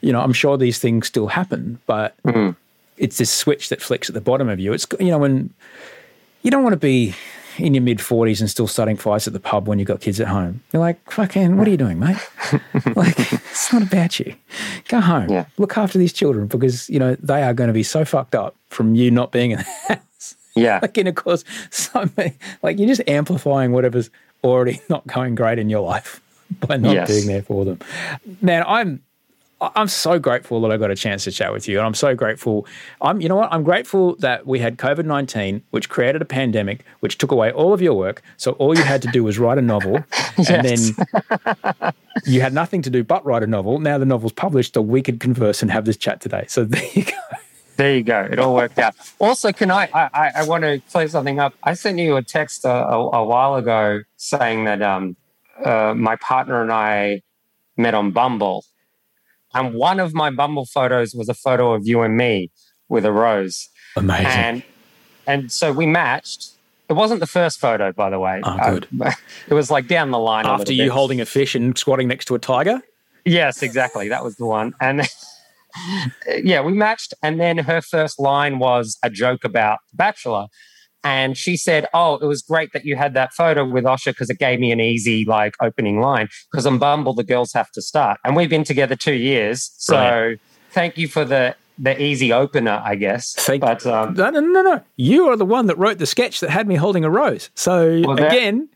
You 0.01 0.13
know, 0.13 0.21
I'm 0.21 0.33
sure 0.33 0.57
these 0.57 0.79
things 0.79 1.07
still 1.07 1.29
happen, 1.29 1.79
but 1.87 2.17
mm-hmm. 2.25 2.51
it's 2.97 3.19
this 3.19 3.31
switch 3.31 3.69
that 3.69 3.83
flicks 3.83 4.09
at 4.09 4.15
the 4.15 4.21
bottom 4.21 4.49
of 4.49 4.59
you. 4.59 4.73
It's, 4.73 4.87
you 4.99 5.09
know, 5.09 5.19
when 5.19 5.51
you 6.43 6.51
don't 6.51 6.63
want 6.63 6.73
to 6.73 6.79
be 6.79 7.15
in 7.59 7.75
your 7.75 7.83
mid 7.83 7.99
40s 7.99 8.41
and 8.41 8.49
still 8.49 8.67
starting 8.67 8.97
fights 8.97 9.27
at 9.27 9.33
the 9.33 9.41
pub 9.41 9.69
when 9.69 9.79
you've 9.79 9.89
got 9.89 10.01
kids 10.01 10.21
at 10.21 10.29
home. 10.29 10.63
You're 10.73 10.81
like, 10.81 11.11
fucking, 11.11 11.57
what 11.57 11.67
are 11.67 11.71
you 11.71 11.77
doing, 11.77 11.99
mate? 11.99 12.17
like, 12.97 13.19
it's 13.19 13.73
not 13.73 13.83
about 13.83 14.19
you. 14.21 14.35
Go 14.89 15.01
home. 15.01 15.31
Yeah. 15.31 15.47
Look 15.59 15.77
after 15.77 15.99
these 15.99 16.13
children 16.13 16.47
because, 16.47 16.89
you 16.89 16.99
know, 16.99 17.17
they 17.17 17.43
are 17.43 17.55
going 17.55 17.69
to 17.69 17.75
be 17.75 17.83
so 17.83 18.05
fucked 18.05 18.35
up 18.35 18.55
from 18.69 18.95
you 18.95 19.11
not 19.11 19.33
being 19.33 19.53
in 19.53 19.59
the 19.59 19.65
house. 19.89 20.35
Yeah. 20.55 20.79
like, 20.83 20.97
and 20.99 21.09
of 21.09 21.15
course, 21.15 21.45
so 21.71 22.09
many, 22.17 22.35
like, 22.63 22.79
you're 22.79 22.89
just 22.89 23.03
amplifying 23.07 23.73
whatever's 23.73 24.11
already 24.45 24.81
not 24.89 25.07
going 25.07 25.35
great 25.35 25.59
in 25.59 25.69
your 25.69 25.81
life 25.81 26.21
by 26.67 26.77
not 26.77 26.95
yes. 26.95 27.09
being 27.09 27.27
there 27.27 27.43
for 27.43 27.65
them. 27.65 27.79
Man, 28.41 28.65
I'm 28.67 29.03
I'm 29.61 29.89
so 29.89 30.21
grateful 30.21 30.61
that 30.61 30.71
I 30.71 30.77
got 30.77 30.93
a 30.93 30.95
chance 30.95 31.25
to 31.25 31.33
chat 31.33 31.53
with 31.53 31.67
you, 31.67 31.79
and 31.79 31.87
I'm 31.87 31.95
so 31.95 32.15
grateful. 32.15 32.65
I'm, 33.01 33.21
you 33.21 33.29
know 33.29 33.35
what? 33.37 33.53
I'm 33.53 33.65
grateful 33.65 34.15
that 34.17 34.47
we 34.47 34.61
had 34.61 34.77
COVID 34.79 35.05
nineteen, 35.05 35.63
which 35.71 35.89
created 35.89 36.23
a 36.23 36.25
pandemic, 36.25 36.85
which 37.01 37.19
took 37.19 37.33
away 37.33 37.51
all 37.51 37.73
of 37.73 37.83
your 37.83 37.95
work. 37.95 38.23
So 38.37 38.53
all 38.53 38.77
you 38.77 38.85
had 38.85 39.03
to 39.03 39.09
do 39.09 39.25
was 39.25 39.37
write 39.39 39.59
a 39.59 39.63
novel, 39.63 40.05
and 40.49 40.65
then 40.65 41.93
you 42.25 42.41
had 42.41 42.53
nothing 42.53 42.83
to 42.83 42.91
do 42.91 43.03
but 43.03 43.25
write 43.25 43.43
a 43.43 43.49
novel. 43.49 43.81
Now 43.81 43.99
the 43.99 44.07
novel's 44.07 44.33
published, 44.33 44.75
so 44.75 44.83
we 44.83 45.03
could 45.03 45.19
converse 45.19 45.61
and 45.61 45.73
have 45.73 45.87
this 45.87 45.97
chat 45.97 46.21
today. 46.21 46.45
So 46.47 46.65
there 46.65 46.89
you 46.95 47.05
go. 47.05 47.13
There 47.77 47.97
you 47.97 48.05
go. 48.05 48.29
It 48.31 48.39
all 48.39 48.55
worked 48.55 48.79
out. 48.79 48.95
Also, 49.19 49.53
can 49.53 49.73
I? 49.73 49.89
I, 49.93 50.31
I 50.37 50.43
want 50.45 50.63
to 50.63 50.81
clear 50.93 51.09
something 51.09 51.41
up. 51.41 51.55
I 51.65 51.75
sent 51.75 51.99
you 51.99 52.17
a 52.17 52.23
text 52.23 52.65
a, 52.65 52.71
a, 52.71 53.11
a 53.11 53.25
while 53.25 53.57
ago 53.57 54.03
saying 54.17 54.65
that 54.65 54.83
um, 54.83 55.17
uh, 55.65 55.95
my 55.97 56.15
partner 56.17 56.63
and 56.63 56.71
I 56.71 57.23
met 57.77 57.95
on 57.95 58.13
Bumble 58.13 58.65
and 59.55 59.75
one 59.75 60.01
of 60.01 60.15
my 60.15 60.31
Bumble 60.31 60.67
photos 60.67 61.15
was 61.15 61.29
a 61.29 61.35
photo 61.35 61.73
of 61.73 61.87
you 61.87 62.03
and 62.03 62.17
me 62.17 62.51
with 62.89 63.05
a 63.05 63.13
rose. 63.13 63.69
Amazing. 63.97 64.27
And, 64.27 64.63
and 65.27 65.53
so 65.53 65.73
we 65.73 65.87
matched. 65.87 66.53
It 66.89 66.95
wasn't 66.95 67.21
the 67.21 67.27
first 67.27 67.61
photo, 67.61 67.93
by 67.93 68.09
the 68.11 68.19
way. 68.19 68.41
Oh, 68.43 68.59
good. 68.71 68.89
Uh, 69.01 69.13
it 69.49 69.55
was 69.55 69.71
like 69.71 69.89
down 69.89 70.11
the 70.11 70.19
line. 70.19 70.47
After 70.47 70.73
you 70.73 70.85
bit. 70.85 70.93
holding 70.93 71.21
a 71.21 71.27
fish 71.27 71.55
and 71.55 71.77
squatting 71.77 72.09
next 72.09 72.27
to 72.27 72.35
a 72.35 72.39
tiger? 72.39 72.81
Yes, 73.25 73.63
exactly. 73.63 74.09
That 74.09 74.25
was 74.25 74.37
the 74.37 74.47
one. 74.47 74.73
And 74.81 75.07
yeah, 76.43 76.63
we 76.63 76.73
matched. 76.73 77.15
And 77.23 77.41
then 77.41 77.59
her 77.59 77.83
first 77.83 78.19
line 78.19 78.59
was 78.59 78.99
a 79.03 79.11
joke 79.11 79.45
about 79.45 79.81
Bachelor. 79.93 80.47
And 81.05 81.37
she 81.37 81.57
said, 81.57 81.87
Oh, 81.95 82.17
it 82.17 82.27
was 82.27 82.43
great 82.43 82.73
that 82.73 82.85
you 82.85 82.97
had 82.97 83.15
that 83.15 83.33
photo 83.33 83.65
with 83.65 83.85
Osher 83.85 84.07
because 84.13 84.31
it 84.31 84.39
gave 84.39 84.59
me 84.61 84.73
an 84.73 84.81
easy, 84.81 85.25
like, 85.25 85.55
opening 85.63 86.01
line. 86.01 86.29
Because 86.51 86.67
on 86.67 86.79
Bumble, 86.79 87.15
the 87.15 87.25
girls 87.25 87.53
have 87.53 87.71
to 87.73 87.83
start. 87.83 88.19
And 88.25 88.35
we've 88.37 88.51
been 88.51 88.65
together 88.65 88.97
two 88.97 89.15
years. 89.15 89.71
So 89.79 89.97
right. 89.97 90.41
thank 90.73 90.99
you 90.99 91.09
for 91.09 91.25
the 91.25 91.55
the 91.81 92.01
easy 92.03 92.33
opener, 92.33 92.83
I 92.85 92.97
guess. 92.97 93.35
Thank 93.35 93.61
but, 93.61 93.87
um, 93.87 94.15
no, 94.15 94.31
no, 94.31 94.41
no, 94.41 94.63
no. 94.63 94.83
You 94.97 95.29
are 95.29 95.37
the 95.37 95.45
one 95.45 95.67
that 95.67 95.79
wrote 95.79 95.99
the 95.99 96.07
sketch 96.07 96.41
that 96.41 96.51
had 96.51 96.67
me 96.67 96.75
holding 96.75 97.05
a 97.05 97.11
rose. 97.11 97.51
So 97.55 98.03
well, 98.05 98.17
that, 98.17 98.33
again, 98.33 98.69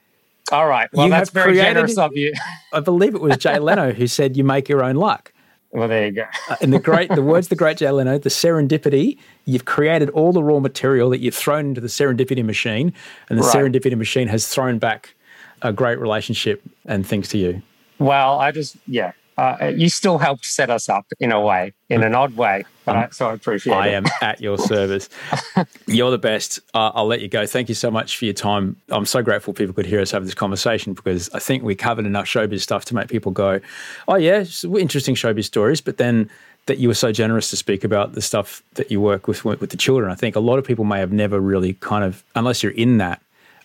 All 0.53 0.69
right. 0.69 0.89
Well, 0.93 1.07
You 1.07 1.11
that's 1.11 1.31
have 1.31 1.35
very 1.35 1.53
created- 1.55 1.71
generous 1.75 1.99
of 1.99 2.17
you. 2.17 2.33
I 2.73 2.79
believe 2.79 3.17
it 3.17 3.21
was 3.21 3.37
Jay 3.39 3.59
Leno 3.69 3.93
who 3.93 4.07
said, 4.07 4.37
"You 4.37 4.45
make 4.45 4.69
your 4.69 4.85
own 4.85 4.95
luck." 4.95 5.32
Well, 5.73 5.89
there 5.89 6.07
you 6.07 6.13
go. 6.13 6.25
Uh, 6.49 6.57
in 6.61 6.71
the 6.71 6.79
great, 6.79 7.09
the 7.15 7.23
words, 7.23 7.49
the 7.49 7.57
great 7.57 7.79
Jay 7.79 7.91
Leno, 7.91 8.19
the 8.19 8.29
serendipity. 8.29 9.19
You've 9.47 9.65
created 9.65 10.11
all 10.11 10.33
the 10.33 10.43
raw 10.43 10.61
material 10.61 11.11
that 11.11 11.21
you've 11.21 11.35
thrown 11.35 11.67
into 11.67 11.81
the 11.81 11.89
serendipity 11.89 12.45
machine, 12.45 12.93
and 13.29 13.39
the 13.39 13.43
Right. 13.43 13.57
serendipity 13.57 13.97
machine 13.97 14.29
has 14.29 14.47
thrown 14.49 14.79
back 14.79 15.15
a 15.63 15.73
great 15.73 15.99
relationship 15.99 16.63
and 16.87 17.07
things 17.07 17.29
to 17.29 17.39
you. 17.39 17.63
Well, 17.99 18.39
I 18.39 18.51
just, 18.51 18.77
yeah. 18.87 19.13
Uh, 19.39 19.73
you 19.75 19.89
still 19.89 20.19
helped 20.19 20.45
set 20.45 20.69
us 20.69 20.89
up 20.89 21.07
in 21.19 21.33
a 21.33 21.41
way, 21.41 21.73
in 21.89 22.03
an 22.03 22.15
odd 22.15 22.37
way. 22.37 22.65
But 22.85 22.97
I, 22.97 23.09
so 23.11 23.31
I 23.31 23.35
appreciate 23.35 23.73
I 23.75 23.89
it. 23.89 23.91
I 23.91 23.95
am 23.95 24.05
at 24.21 24.41
your 24.41 24.59
service. 24.59 25.09
You're 25.87 26.11
the 26.11 26.19
best. 26.19 26.61
Uh, 26.75 26.91
I'll 26.95 27.07
let 27.07 27.21
you 27.21 27.29
go. 27.29 27.47
Thank 27.47 27.69
you 27.69 27.75
so 27.75 27.91
much 27.91 28.19
for 28.19 28.25
your 28.25 28.35
time. 28.35 28.77
I'm 28.91 29.07
so 29.07 29.23
grateful 29.23 29.55
people 29.55 29.75
could 29.75 29.87
hear 29.87 30.01
us 30.01 30.11
have 30.11 30.25
this 30.25 30.35
conversation 30.35 30.93
because 30.93 31.31
I 31.31 31.39
think 31.39 31.63
we 31.63 31.75
covered 31.75 32.07
enough 32.07 32.27
showbiz 32.27 32.61
stuff 32.61 32.85
to 32.87 32.95
make 32.95 33.09
people 33.09 33.33
go, 33.33 33.61
oh, 34.09 34.17
yeah, 34.17 34.45
interesting 34.65 35.15
showbiz 35.15 35.45
stories. 35.45 35.81
But 35.81 35.97
then 35.97 36.29
that 36.67 36.79
you 36.79 36.89
were 36.89 36.95
so 36.95 37.11
generous 37.11 37.51
to 37.51 37.57
speak 37.57 37.85
about 37.85 38.13
the 38.13 38.23
stuff 38.23 38.63
that 38.75 38.91
you 38.91 39.01
work 39.01 39.27
with 39.27 39.45
with 39.45 39.71
the 39.71 39.77
children. 39.77 40.11
I 40.11 40.15
think 40.15 40.37
a 40.37 40.41
lot 40.41 40.59
of 40.59 40.65
people 40.65 40.85
may 40.85 40.99
have 40.99 41.13
never 41.13 41.41
really 41.41 41.75
kind 41.75 42.05
of, 42.05 42.23
unless 42.37 42.63
you're 42.63 42.73
in 42.73 42.99
that, 42.99 43.21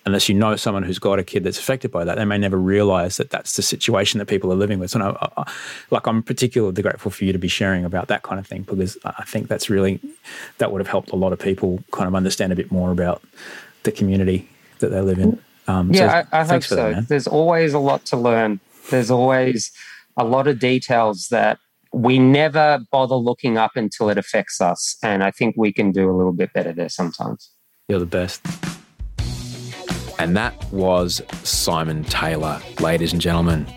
unless 0.07 0.27
you 0.29 0.33
know 0.33 0.55
someone 0.55 0.83
who's 0.83 0.97
got 0.99 1.19
a 1.19 1.23
kid 1.23 1.43
that's 1.43 1.59
affected 1.59 1.91
by 1.91 2.03
that, 2.05 2.15
they 2.15 2.25
may 2.25 2.37
never 2.37 2.57
realize 2.57 3.17
that 3.17 3.29
that's 3.29 3.57
the 3.57 3.61
situation 3.61 4.17
that 4.19 4.25
people 4.25 4.51
are 4.51 4.55
living 4.55 4.79
with. 4.79 4.89
So, 4.89 4.99
no, 4.99 5.17
I, 5.21 5.29
I- 5.41 5.51
like, 5.91 6.07
I'm 6.07 6.23
particularly 6.23 6.81
grateful 6.81 7.11
for 7.11 7.25
you 7.25 7.33
to 7.33 7.37
be 7.37 7.49
sharing 7.49 7.83
about 7.85 8.07
that 8.07 8.23
kind 8.23 8.39
of 8.39 8.47
thing 8.47 8.61
because 8.63 8.97
I 9.03 9.23
think 9.25 9.49
that's 9.49 9.69
really, 9.69 9.99
that 10.59 10.71
would 10.71 10.79
have 10.79 10.87
helped 10.87 11.11
a 11.11 11.15
lot 11.15 11.33
of 11.33 11.39
people 11.39 11.83
kind 11.91 12.07
of 12.07 12.15
understand 12.15 12.51
a 12.53 12.55
bit 12.55 12.71
more 12.71 12.91
about 12.91 13.21
the 13.83 13.91
community 13.91 14.49
that 14.79 14.89
they 14.89 15.01
live 15.01 15.19
in. 15.19 15.39
Um, 15.67 15.93
so 15.93 16.05
Yeah, 16.05 16.23
I, 16.31 16.41
I 16.41 16.45
hope 16.45 16.63
so. 16.63 16.93
that. 16.93 17.09
There's 17.09 17.27
always 17.27 17.73
a 17.73 17.79
lot 17.79 18.05
to 18.05 18.17
learn. 18.17 18.59
There's 18.89 19.11
always 19.11 19.71
a 20.15 20.23
lot 20.23 20.47
of 20.47 20.57
details 20.59 21.27
that 21.29 21.59
we 21.91 22.17
never 22.17 22.79
bother 22.91 23.15
looking 23.15 23.57
up 23.57 23.75
until 23.75 24.09
it 24.09 24.17
affects 24.17 24.61
us. 24.61 24.95
And 25.03 25.21
I 25.23 25.31
think 25.31 25.55
we 25.57 25.73
can 25.73 25.91
do 25.91 26.09
a 26.09 26.15
little 26.15 26.31
bit 26.33 26.53
better 26.53 26.71
there 26.71 26.89
sometimes. 26.89 27.49
You're 27.89 27.99
the 27.99 28.05
best. 28.05 28.41
And 30.19 30.35
that 30.35 30.71
was 30.71 31.21
Simon 31.43 32.03
Taylor, 32.05 32.59
ladies 32.79 33.13
and 33.13 33.21
gentlemen. 33.21 33.67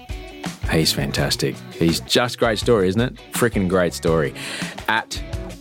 He's 0.70 0.92
fantastic. 0.92 1.56
He's 1.72 2.00
just 2.00 2.38
great 2.38 2.58
story, 2.58 2.88
isn't 2.88 3.00
it? 3.00 3.14
Freaking 3.32 3.68
great 3.68 3.92
story. 3.92 4.34
At 4.88 5.10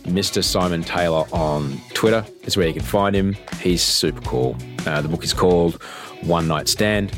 Mr. 0.04 0.42
Simon 0.42 0.82
Taylor 0.82 1.24
on 1.32 1.80
Twitter 1.94 2.24
is 2.44 2.56
where 2.56 2.66
you 2.66 2.72
can 2.72 2.82
find 2.82 3.14
him. 3.14 3.36
He's 3.60 3.82
super 3.82 4.20
cool. 4.22 4.56
Uh, 4.86 5.02
the 5.02 5.08
book 5.08 5.24
is 5.24 5.34
called 5.34 5.82
One 6.22 6.48
Night 6.48 6.68
Stand, 6.68 7.12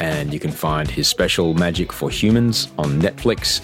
and 0.00 0.32
you 0.32 0.40
can 0.40 0.50
find 0.50 0.90
his 0.90 1.08
special 1.08 1.54
Magic 1.54 1.92
for 1.92 2.10
Humans 2.10 2.68
on 2.78 3.00
Netflix. 3.00 3.60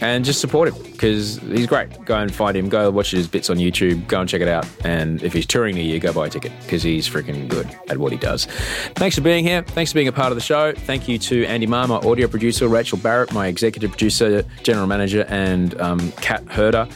And 0.00 0.24
just 0.24 0.40
support 0.40 0.68
him 0.68 0.82
because 0.90 1.38
he's 1.38 1.66
great. 1.66 2.04
Go 2.04 2.16
and 2.16 2.34
find 2.34 2.56
him. 2.56 2.68
Go 2.68 2.90
watch 2.90 3.12
his 3.12 3.28
bits 3.28 3.48
on 3.50 3.58
YouTube. 3.58 4.06
Go 4.08 4.20
and 4.20 4.28
check 4.28 4.40
it 4.40 4.48
out. 4.48 4.66
And 4.84 5.22
if 5.22 5.32
he's 5.32 5.46
touring 5.46 5.76
near 5.76 5.84
you, 5.84 6.00
go 6.00 6.12
buy 6.12 6.26
a 6.26 6.30
ticket 6.30 6.50
because 6.62 6.82
he's 6.82 7.08
freaking 7.08 7.46
good 7.46 7.68
at 7.88 7.98
what 7.98 8.10
he 8.10 8.18
does. 8.18 8.46
Thanks 8.96 9.14
for 9.14 9.22
being 9.22 9.44
here. 9.44 9.62
Thanks 9.62 9.92
for 9.92 9.96
being 9.96 10.08
a 10.08 10.12
part 10.12 10.32
of 10.32 10.36
the 10.36 10.42
show. 10.42 10.72
Thank 10.72 11.06
you 11.06 11.18
to 11.18 11.44
Andy 11.44 11.66
Marr, 11.66 11.86
my 11.86 11.96
audio 11.96 12.26
producer, 12.26 12.66
Rachel 12.66 12.98
Barrett, 12.98 13.32
my 13.32 13.46
executive 13.46 13.90
producer, 13.90 14.44
general 14.64 14.88
manager, 14.88 15.24
and 15.28 15.80
um, 15.80 16.10
Kat 16.12 16.42
Herder. 16.48 16.88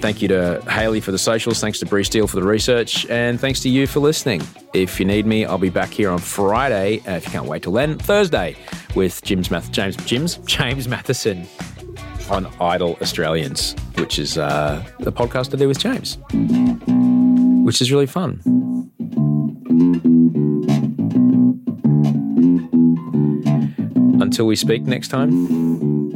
Thank 0.00 0.20
you 0.20 0.28
to 0.28 0.60
Haley 0.68 1.00
for 1.00 1.10
the 1.12 1.18
socials. 1.18 1.60
Thanks 1.60 1.78
to 1.80 1.86
Bree 1.86 2.04
Steele 2.04 2.26
for 2.26 2.36
the 2.36 2.42
research. 2.46 3.06
And 3.06 3.40
thanks 3.40 3.60
to 3.60 3.68
you 3.68 3.86
for 3.86 4.00
listening. 4.00 4.42
If 4.74 4.98
you 5.00 5.06
need 5.06 5.26
me, 5.26 5.44
I'll 5.44 5.58
be 5.58 5.70
back 5.70 5.90
here 5.90 6.10
on 6.10 6.18
Friday, 6.18 7.00
uh, 7.06 7.12
if 7.12 7.24
you 7.26 7.30
can't 7.32 7.46
wait 7.46 7.62
till 7.62 7.72
then, 7.72 7.98
Thursday, 7.98 8.56
with 8.94 9.22
Jim's 9.22 9.50
Math- 9.50 9.70
James, 9.72 9.96
Jim's, 10.04 10.36
James 10.46 10.86
Mathison 10.86 11.46
on 12.30 12.46
Idle 12.60 12.96
Australians, 13.00 13.74
which 13.96 14.18
is 14.18 14.36
uh, 14.36 14.84
the 14.98 15.12
podcast 15.12 15.54
I 15.54 15.58
do 15.58 15.68
with 15.68 15.78
James, 15.78 16.18
which 17.64 17.80
is 17.80 17.92
really 17.92 18.06
fun. 18.06 18.40
Until 24.20 24.46
we 24.46 24.56
speak 24.56 24.82
next 24.82 25.08
time. 25.08 26.15